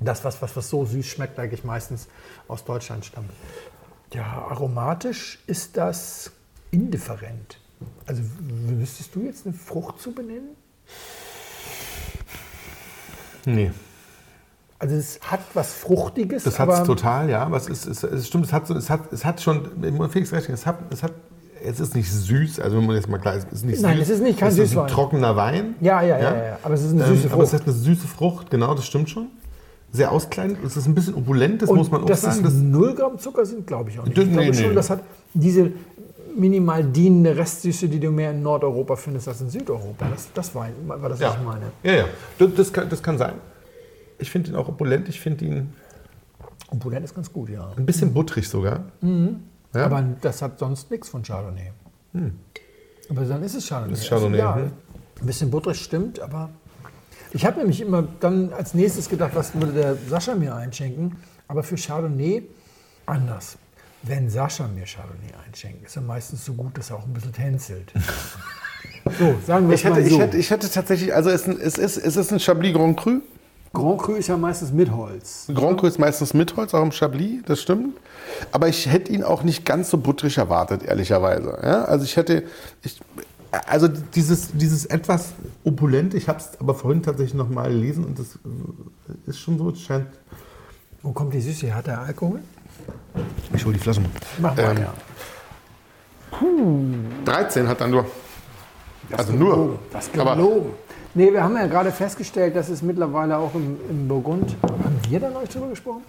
Das, 0.00 0.24
was, 0.24 0.42
was, 0.42 0.56
was 0.56 0.68
so 0.68 0.84
süß 0.84 1.06
schmeckt, 1.06 1.38
eigentlich 1.38 1.64
meistens 1.64 2.08
aus 2.48 2.64
Deutschland 2.64 3.04
stammt. 3.04 3.30
Ja, 4.12 4.46
aromatisch 4.48 5.38
ist 5.46 5.76
das 5.76 6.32
indifferent. 6.70 7.58
Also 8.06 8.22
wüsstest 8.40 9.14
du 9.14 9.22
jetzt 9.22 9.46
eine 9.46 9.54
Frucht 9.54 10.00
zu 10.00 10.12
benennen? 10.12 10.56
Nee. 13.44 13.70
Also 14.80 14.94
es 14.94 15.18
hat 15.22 15.40
was 15.54 15.72
Fruchtiges, 15.74 16.44
Das 16.44 16.58
hat 16.60 16.68
es 16.70 16.82
total, 16.84 17.28
ja. 17.28 17.42
Aber 17.42 17.56
es, 17.56 17.68
ist, 17.68 17.86
es, 17.86 18.02
es 18.04 18.28
stimmt, 18.28 18.44
es 18.46 18.52
hat, 18.52 18.70
es, 18.70 18.88
hat, 18.90 19.12
es 19.12 19.24
hat 19.24 19.40
schon, 19.40 19.62
Felix 20.10 20.32
recht, 20.32 20.48
es 20.50 20.66
hat, 20.66 20.76
es 20.92 21.02
hat, 21.02 21.12
es 21.64 21.80
ist 21.80 21.96
nicht 21.96 22.08
süß, 22.12 22.60
also 22.60 22.76
wenn 22.76 22.86
man 22.86 22.94
jetzt 22.94 23.08
mal 23.08 23.18
klar 23.18 23.34
ist, 23.34 23.48
es 23.50 23.58
ist 23.58 23.64
nicht 23.64 23.82
Nein, 23.82 23.96
süß. 23.98 24.02
es 24.08 24.14
ist 24.14 24.22
nicht 24.22 24.38
kein 24.38 24.48
es 24.48 24.54
ist 24.54 24.60
ein 24.60 24.66
Süßwein. 24.68 24.86
trockener 24.86 25.34
Wein. 25.36 25.74
ja, 25.80 26.00
ja, 26.02 26.18
ja, 26.18 26.36
ja, 26.36 26.58
aber 26.62 26.74
es 26.74 26.84
ist 26.84 26.92
eine 26.92 27.04
süße 27.06 27.26
Ähm, 27.26 27.32
aber 27.32 27.42
es 27.42 27.50
Frucht. 27.50 27.60
hat 27.62 27.68
eine 27.68 27.76
süße 27.76 28.06
Frucht, 28.06 28.50
genau, 28.50 28.74
das 28.74 28.86
stimmt 28.86 29.10
schon. 29.10 29.26
Sehr 29.90 30.12
auskleidend, 30.12 30.58
es 30.64 30.76
ist 30.76 30.86
ein 30.86 30.94
bisschen 30.94 31.14
opulent, 31.14 31.62
das 31.62 31.70
muss 31.70 31.90
man 31.90 32.02
auch 32.02 32.06
dass 32.06 32.20
sagen. 32.20 32.36
es 32.38 32.42
Das, 32.44 32.52
0 32.54 32.94
Gramm 32.94 33.18
Zucker 33.18 33.44
sind, 33.46 33.66
glaube 33.66 33.90
ich 33.90 33.98
auch 33.98 34.04
nicht. 34.04 34.16
Nee, 34.16 34.22
Ich 34.22 34.30
glaube 34.32 34.50
nee, 34.50 34.54
schon, 34.54 34.74
das 34.76 34.90
hat 34.90 35.00
diese 35.34 35.72
minimal 36.36 36.84
dienende 36.84 37.36
Restsüße, 37.36 37.88
die 37.88 37.98
du 37.98 38.10
mehr 38.12 38.30
in 38.30 38.42
Nordeuropa 38.42 38.94
findest 38.94 39.26
als 39.26 39.40
in 39.40 39.50
Südeuropa. 39.50 40.06
Das, 40.08 40.28
das 40.32 40.54
war, 40.54 40.68
war 40.86 40.98
das, 41.08 41.12
was 41.12 41.20
ja. 41.20 41.36
ich 41.40 41.44
meine. 41.44 41.72
ja, 41.82 41.92
ja, 41.92 42.04
das, 42.38 42.48
das, 42.54 42.72
kann, 42.72 42.88
das 42.88 43.02
kann 43.02 43.18
sein. 43.18 43.32
Ich 44.18 44.30
finde 44.30 44.50
ihn 44.50 44.56
auch 44.56 44.68
opulent, 44.68 45.08
ich 45.08 45.20
finde 45.20 45.44
ihn 45.44 45.72
Opulent 46.70 47.04
ist 47.04 47.14
ganz 47.14 47.32
gut, 47.32 47.48
ja. 47.48 47.72
ein 47.76 47.86
bisschen 47.86 48.12
butterig 48.12 48.48
sogar. 48.48 48.84
Ja? 49.00 49.08
Mhm. 49.08 49.42
Aber 49.72 50.04
das 50.20 50.42
hat 50.42 50.58
sonst 50.58 50.90
nichts 50.90 51.08
von 51.08 51.22
Chardonnay. 51.22 51.72
Aber 53.08 53.22
dann 53.22 53.42
ist 53.42 53.54
es 53.54 53.66
Chardonnay. 53.66 53.94
Ist 53.94 54.08
Chardonnay, 54.08 54.40
Also, 54.40 54.60
ja, 54.60 54.64
hm. 54.64 54.72
Ein 55.20 55.26
bisschen 55.26 55.50
butterig 55.50 55.80
stimmt, 55.80 56.20
aber 56.20 56.50
ich 57.32 57.44
habe 57.44 57.58
nämlich 57.58 57.80
immer 57.80 58.06
dann 58.20 58.52
als 58.52 58.74
nächstes 58.74 59.08
gedacht, 59.08 59.32
was 59.34 59.54
würde 59.54 59.72
der 59.72 59.96
Sascha 59.96 60.34
mir 60.34 60.54
einschenken. 60.54 61.16
Aber 61.48 61.62
für 61.62 61.76
Chardonnay 61.76 62.42
anders. 63.06 63.58
Wenn 64.02 64.30
Sascha 64.30 64.68
mir 64.68 64.84
Chardonnay 64.84 65.32
einschenkt, 65.44 65.86
ist 65.86 65.96
er 65.96 66.02
meistens 66.02 66.44
so 66.44 66.52
gut, 66.52 66.78
dass 66.78 66.90
er 66.90 66.96
auch 66.96 67.04
ein 67.04 67.12
bisschen 67.12 67.32
tänzelt. 67.32 67.92
so, 69.18 69.34
sagen 69.44 69.68
wir 69.68 69.74
es 69.74 69.80
Ich 69.80 69.86
hätte, 69.86 70.00
mal 70.00 70.08
so. 70.08 70.14
ich, 70.14 70.20
hätte, 70.20 70.36
ich 70.36 70.50
hätte 70.50 70.70
tatsächlich, 70.70 71.12
also 71.12 71.30
es, 71.30 71.48
es, 71.48 71.78
ist, 71.78 71.96
es 71.96 72.16
ist 72.16 72.32
ein 72.32 72.38
Chablis 72.38 72.74
Grand 72.74 72.96
Cru. 72.96 73.20
Grand 73.72 74.00
Cru 74.00 74.14
ist 74.14 74.28
ja 74.28 74.36
meistens 74.36 74.72
mit 74.72 74.90
Holz. 74.90 75.46
Grand 75.54 75.78
Cru 75.78 75.86
ist 75.86 75.98
meistens 75.98 76.34
mit 76.34 76.56
Holz, 76.56 76.74
auch 76.74 76.82
im 76.82 76.92
Chablis, 76.92 77.42
das 77.46 77.60
stimmt. 77.60 77.96
Aber 78.52 78.68
ich 78.68 78.86
hätte 78.90 79.12
ihn 79.12 79.22
auch 79.22 79.42
nicht 79.42 79.64
ganz 79.64 79.90
so 79.90 79.98
butterig 79.98 80.38
erwartet, 80.38 80.82
ehrlicherweise. 80.82 81.58
Ja? 81.62 81.84
Also 81.84 82.04
ich 82.04 82.16
hätte, 82.16 82.44
ich, 82.82 83.00
also 83.66 83.88
dieses, 83.88 84.52
dieses 84.52 84.86
etwas 84.86 85.32
opulent, 85.64 86.14
ich 86.14 86.28
habe 86.28 86.38
es 86.38 86.58
aber 86.60 86.74
vorhin 86.74 87.02
tatsächlich 87.02 87.34
noch 87.34 87.48
mal 87.48 87.68
gelesen 87.70 88.04
und 88.04 88.18
das 88.18 88.36
äh, 88.36 89.30
ist 89.30 89.38
schon 89.38 89.58
so, 89.58 89.70
es 89.70 89.80
scheint, 89.80 90.06
Wo 91.02 91.12
kommt 91.12 91.34
die 91.34 91.40
Süße? 91.40 91.74
Hat 91.74 91.88
er 91.88 92.00
Alkohol? 92.00 92.40
ich 93.54 93.64
hole 93.64 93.74
die 93.74 93.80
Flaschen. 93.80 94.06
Mach 94.38 94.56
mal, 94.56 94.70
Ähm, 94.70 94.78
ja. 94.78 94.92
13 97.24 97.68
hat 97.68 97.80
dann 97.80 97.90
nur, 97.90 98.06
also 99.16 99.32
nur, 99.32 99.78
Das 99.92 100.10
aber 100.16 100.36
gelogen. 100.36 100.70
Nee, 101.14 101.32
wir 101.32 101.42
haben 101.42 101.54
ja 101.56 101.66
gerade 101.66 101.90
festgestellt, 101.90 102.54
dass 102.54 102.68
es 102.68 102.82
mittlerweile 102.82 103.38
auch 103.38 103.54
im, 103.54 103.76
im 103.90 104.06
Burgund, 104.08 104.56
haben 104.62 104.98
wir 105.08 105.18
da 105.20 105.30
neulich 105.30 105.48
drüber 105.50 105.68
gesprochen? 105.68 106.02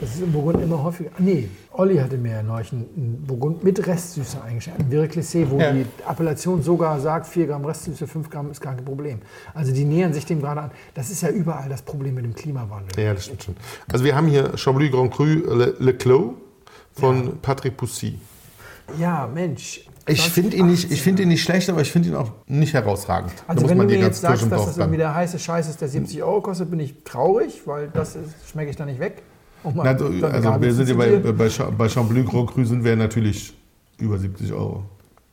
Das 0.00 0.14
ist 0.14 0.20
im 0.22 0.32
Burgund 0.32 0.60
immer 0.62 0.82
häufiger. 0.82 1.10
Nee, 1.18 1.48
Olli 1.72 1.96
hatte 1.96 2.16
mir 2.18 2.32
ja 2.32 2.42
neulich 2.42 2.72
einen 2.72 3.22
Burgund 3.26 3.62
mit 3.62 3.86
Restsüße 3.86 4.42
eingeschenkt. 4.42 4.80
Ein 4.80 4.90
Vire 4.90 5.06
Clissé, 5.06 5.48
wo 5.48 5.58
Ja. 5.60 5.72
die 5.72 5.86
Appellation 6.06 6.60
sogar 6.62 6.98
sagt, 7.00 7.26
4 7.28 7.46
Gramm 7.46 7.64
Restsüße, 7.64 8.06
5 8.08 8.28
Gramm 8.28 8.50
ist 8.50 8.60
gar 8.60 8.74
kein 8.74 8.84
Problem. 8.84 9.20
Also 9.54 9.72
die 9.72 9.84
nähern 9.84 10.12
sich 10.12 10.26
dem 10.26 10.40
gerade 10.40 10.60
an. 10.62 10.70
Das 10.94 11.10
ist 11.10 11.22
ja 11.22 11.28
überall 11.30 11.68
das 11.68 11.82
Problem 11.82 12.16
mit 12.16 12.24
dem 12.24 12.34
Klimawandel. 12.34 13.02
ja, 13.04 13.14
das 13.14 13.26
stimmt 13.26 13.44
schon. 13.44 13.56
Also 13.92 14.04
wir 14.04 14.14
haben 14.16 14.26
hier 14.26 14.56
Chablis 14.56 14.90
Grand 14.90 15.12
Cru 15.14 15.24
Le, 15.24 15.76
Le 15.78 15.94
Clos 15.94 16.32
von 16.94 17.38
Patrick 17.40 17.76
Poussy. 17.76 18.18
Ja, 18.98 19.28
Mensch. 19.32 19.86
Ich 20.06 20.20
finde 20.30 20.56
ihn, 20.56 20.66
nicht- 20.66 20.90
ich 20.90 21.00
find 21.02 21.20
ihn 21.20 21.28
nicht 21.28 21.42
schlecht, 21.42 21.70
aber 21.70 21.80
ich 21.80 21.92
finde 21.92 22.08
ihn 22.08 22.14
auch 22.16 22.32
nicht 22.46 22.74
herausragend. 22.74 23.32
Da 23.36 23.42
Also 23.46 23.62
muss 23.62 23.70
wenn 23.70 23.78
man 23.78 23.88
du 23.88 23.94
mir 23.94 24.00
jetzt 24.00 24.20
sagst, 24.20 24.50
dass 24.50 24.66
das 24.66 24.78
irgendwie 24.78 24.98
der 24.98 25.14
heiße 25.14 25.38
Scheiß 25.38 25.68
ist, 25.68 25.80
der 25.80 25.88
70 25.88 26.22
Euro 26.22 26.40
kostet, 26.40 26.70
bin 26.70 26.80
ich 26.80 27.04
traurig, 27.04 27.62
weil 27.66 27.88
das 27.88 28.16
schmecke 28.50 28.70
ich 28.70 28.76
da 28.76 28.84
nicht 28.84 28.98
weg. 29.00 29.22
Mal 29.62 29.72
Na, 29.74 29.90
also 29.90 30.10
gerade 30.20 30.60
wir 30.60 30.74
sind 30.74 30.88
ja 30.88 30.94
bei, 30.96 31.16
bei, 31.18 31.32
bei 31.32 31.88
Chablis 31.88 32.26
Grand 32.26 32.50
Cru 32.50 32.64
sind 32.64 32.82
wir 32.82 32.96
natürlich 32.96 33.56
über 33.98 34.18
70 34.18 34.52
Euro. 34.52 34.82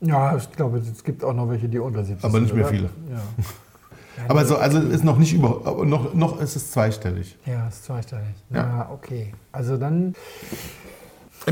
Ja, 0.01 0.37
ich 0.37 0.51
glaube, 0.51 0.77
es 0.77 1.03
gibt 1.03 1.23
auch 1.23 1.33
noch 1.33 1.49
welche, 1.49 1.67
die 1.67 1.79
unter 1.79 2.05
70 2.05 2.23
Aber 2.23 2.39
nicht 2.39 2.53
mehr 2.53 2.65
oder? 2.65 2.73
viele. 2.73 2.89
Ja. 3.11 3.21
Aber 4.27 4.45
so, 4.45 4.57
also 4.57 4.79
ist 4.79 5.03
noch 5.03 5.17
nicht 5.17 5.33
über, 5.33 5.83
noch, 5.85 6.13
noch 6.13 6.39
ist 6.41 6.55
es 6.55 6.71
zweistellig. 6.71 7.37
Ja, 7.45 7.67
ist 7.69 7.85
zweistellig. 7.85 8.25
Ja. 8.51 8.57
Ja, 8.57 8.89
okay. 8.93 9.33
Also 9.51 9.77
dann, 9.77 10.13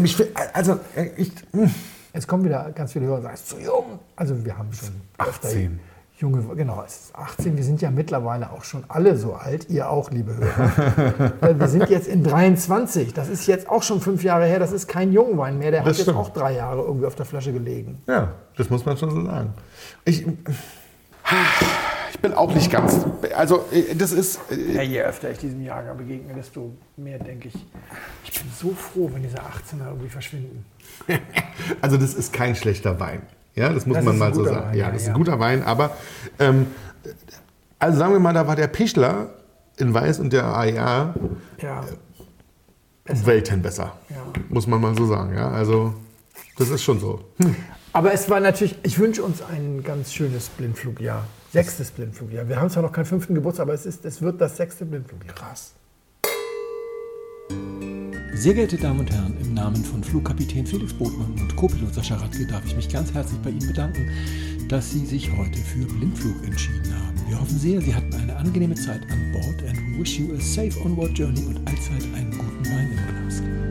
Ich, 0.03 0.18
also 0.53 0.80
äh, 0.95 1.07
ich, 1.18 1.32
hm. 1.53 1.72
Jetzt 2.18 2.28
kommen 2.28 2.43
wieder 2.43 2.72
ganz 2.76 2.91
viele 2.93 3.05
Hörer 3.05 3.18
und 3.18 3.22
sagen, 3.24 3.36
es 3.36 3.41
ist 3.41 3.49
zu 3.49 3.59
jung. 3.59 3.99
Also 4.15 4.43
wir 4.43 4.57
haben 4.57 4.74
schon 4.74 4.89
öfter 5.20 5.47
18. 5.47 5.80
junge, 6.20 6.41
genau, 6.55 6.84
es 6.86 6.95
ist 7.05 7.15
18. 7.15 7.55
Wir 7.55 7.63
sind 7.63 7.80
ja 7.82 7.91
mittlerweile 7.91 8.51
auch 8.51 8.63
schon 8.63 8.84
alle 8.88 9.15
so 9.18 9.34
alt, 9.36 9.70
ihr 9.70 9.89
auch, 9.89 10.09
liebe 10.09 10.36
Hörer. 10.36 11.34
Weil 11.41 11.59
wir 11.59 11.68
sind 11.68 11.89
jetzt 11.89 12.07
in 12.07 12.24
23. 12.24 13.13
Das 13.13 13.30
ist 13.30 13.45
jetzt 13.45 13.70
auch 13.70 13.84
schon 13.84 14.01
fünf 14.01 14.24
Jahre 14.24 14.45
her. 14.45 14.57
Das 14.59 14.72
ist 14.72 14.88
kein 14.88 15.13
Jungwein 15.13 15.59
mehr. 15.59 15.70
Der 15.72 15.82
hat 15.82 15.88
Das 15.88 15.97
jetzt 15.97 16.05
stimmt. 16.05 16.18
auch 16.18 16.30
drei 16.30 16.55
Jahre 16.55 16.82
irgendwie 16.82 17.05
auf 17.05 17.15
der 17.15 17.26
Flasche 17.26 17.53
gelegen. 17.53 18.01
ja, 18.07 18.30
das 18.57 18.70
muss 18.72 18.84
man 18.84 18.97
schon 18.97 19.11
so 19.11 19.24
sagen. 19.26 19.53
Ich, 20.05 20.26
ich 22.12 22.20
bin 22.20 22.34
auch 22.34 22.53
nicht 22.53 22.72
ganz, 22.72 23.05
also 23.36 23.66
äh, 23.72 23.95
das 23.95 24.12
ist, 24.12 24.39
äh, 24.51 24.74
Ja, 24.76 24.82
je 24.82 25.01
öfter 25.01 25.30
ich 25.32 25.38
diesem 25.39 25.62
Jahrgang 25.64 25.97
begegne, 25.97 26.34
desto 26.34 26.74
mehr 26.95 27.20
denke 27.20 27.47
ich, 27.49 27.55
ich 28.24 28.32
bin 28.39 28.49
so 28.60 28.72
froh, 28.72 29.10
wenn 29.14 29.24
diese 29.24 29.38
18er 29.38 29.88
irgendwie 29.88 30.10
verschwinden. 30.10 30.66
Also 31.82 31.97
das 31.97 32.14
ist 32.14 32.32
kein 32.34 32.55
schlechter 32.55 32.99
Wein. 32.99 33.22
Ja, 33.55 33.74
das 33.74 33.86
muss 33.86 33.95
Das 33.97 34.05
man 34.05 34.14
ist 34.16 34.20
mal 34.20 34.34
so 34.34 34.45
sagen. 34.45 34.68
Wein, 34.70 34.78
ja, 34.78 34.86
ja, 34.86 34.91
das 34.91 35.01
ist 35.01 35.08
ja. 35.08 35.14
ein 35.14 35.18
guter 35.18 35.39
Wein, 35.39 35.64
aber 35.64 35.91
ähm, 36.39 36.68
also 37.80 37.97
sagen 37.97 38.14
wir 38.14 38.20
mal, 38.20 38.34
da 38.34 38.47
war 38.47 38.55
der 38.55 38.68
Pichler 38.68 39.32
in 39.78 39.93
Weiß 39.93 40.20
und 40.20 40.32
der 40.34 40.45
AIA 40.45 41.14
Ja, 41.62 41.84
Welten 43.05 43.62
besser. 43.62 43.93
ja. 44.10 44.18
Muss 44.49 44.68
man 44.68 44.82
mal 44.82 44.95
so 44.95 45.05
sagen. 45.08 45.36
Ja, 45.36 45.49
also 45.49 45.93
das 46.58 46.70
ist 46.70 46.84
schon 46.84 46.99
so. 46.99 47.24
Aber 47.93 48.14
es 48.14 48.30
war 48.30 48.39
natürlich, 48.39 48.78
ich 48.84 48.99
wünsche 48.99 49.24
uns 49.24 49.41
ein 49.41 49.84
ganz 49.84 50.14
schönes 50.14 50.49
Blindflugjahr. 50.49 51.26
Sechstes 51.51 51.91
Blindflugjahr. 51.91 52.47
Wir 52.49 52.59
haben 52.59 52.69
zwar 52.69 52.83
noch 52.83 52.91
keinen 52.91 53.05
fünften 53.05 53.33
Geburtstag, 53.33 53.63
aber 53.63 53.73
es, 53.73 53.85
ist, 53.85 54.03
es 54.05 54.21
wird 54.21 54.41
das 54.41 54.57
sechste 54.57 54.85
Blindflugjahr. 54.85 55.33
Krass. 55.33 55.73
Sehr 58.33 58.53
geehrte 58.53 58.77
Damen 58.77 58.99
und 58.99 59.11
Herren, 59.11 59.35
im 59.41 59.53
Namen 59.53 59.83
von 59.83 60.03
Flugkapitän 60.03 60.67
Felix 60.67 60.93
Botmann 60.93 61.33
und 61.39 61.55
Co-Pilot 61.55 61.93
Sascha 61.93 62.17
Radke 62.17 62.45
darf 62.45 62.63
ich 62.65 62.75
mich 62.75 62.87
ganz 62.89 63.11
herzlich 63.13 63.39
bei 63.41 63.49
Ihnen 63.49 63.65
bedanken, 63.65 64.11
dass 64.67 64.91
Sie 64.91 65.05
sich 65.05 65.35
heute 65.35 65.57
für 65.57 65.85
Blindflug 65.85 66.43
entschieden 66.43 66.93
haben. 66.93 67.17
Wir 67.29 67.39
hoffen 67.39 67.57
sehr, 67.57 67.81
Sie 67.81 67.95
hatten 67.95 68.13
eine 68.13 68.35
angenehme 68.35 68.75
Zeit 68.75 69.01
an 69.09 69.31
Bord 69.31 69.63
and 69.67 69.99
wish 69.99 70.19
you 70.19 70.35
a 70.35 70.39
safe 70.39 70.79
onward 70.81 71.17
journey 71.17 71.45
und 71.45 71.57
allzeit 71.67 72.03
einen 72.13 72.31
guten 72.31 72.65
Wein 72.65 72.91
im 72.91 73.66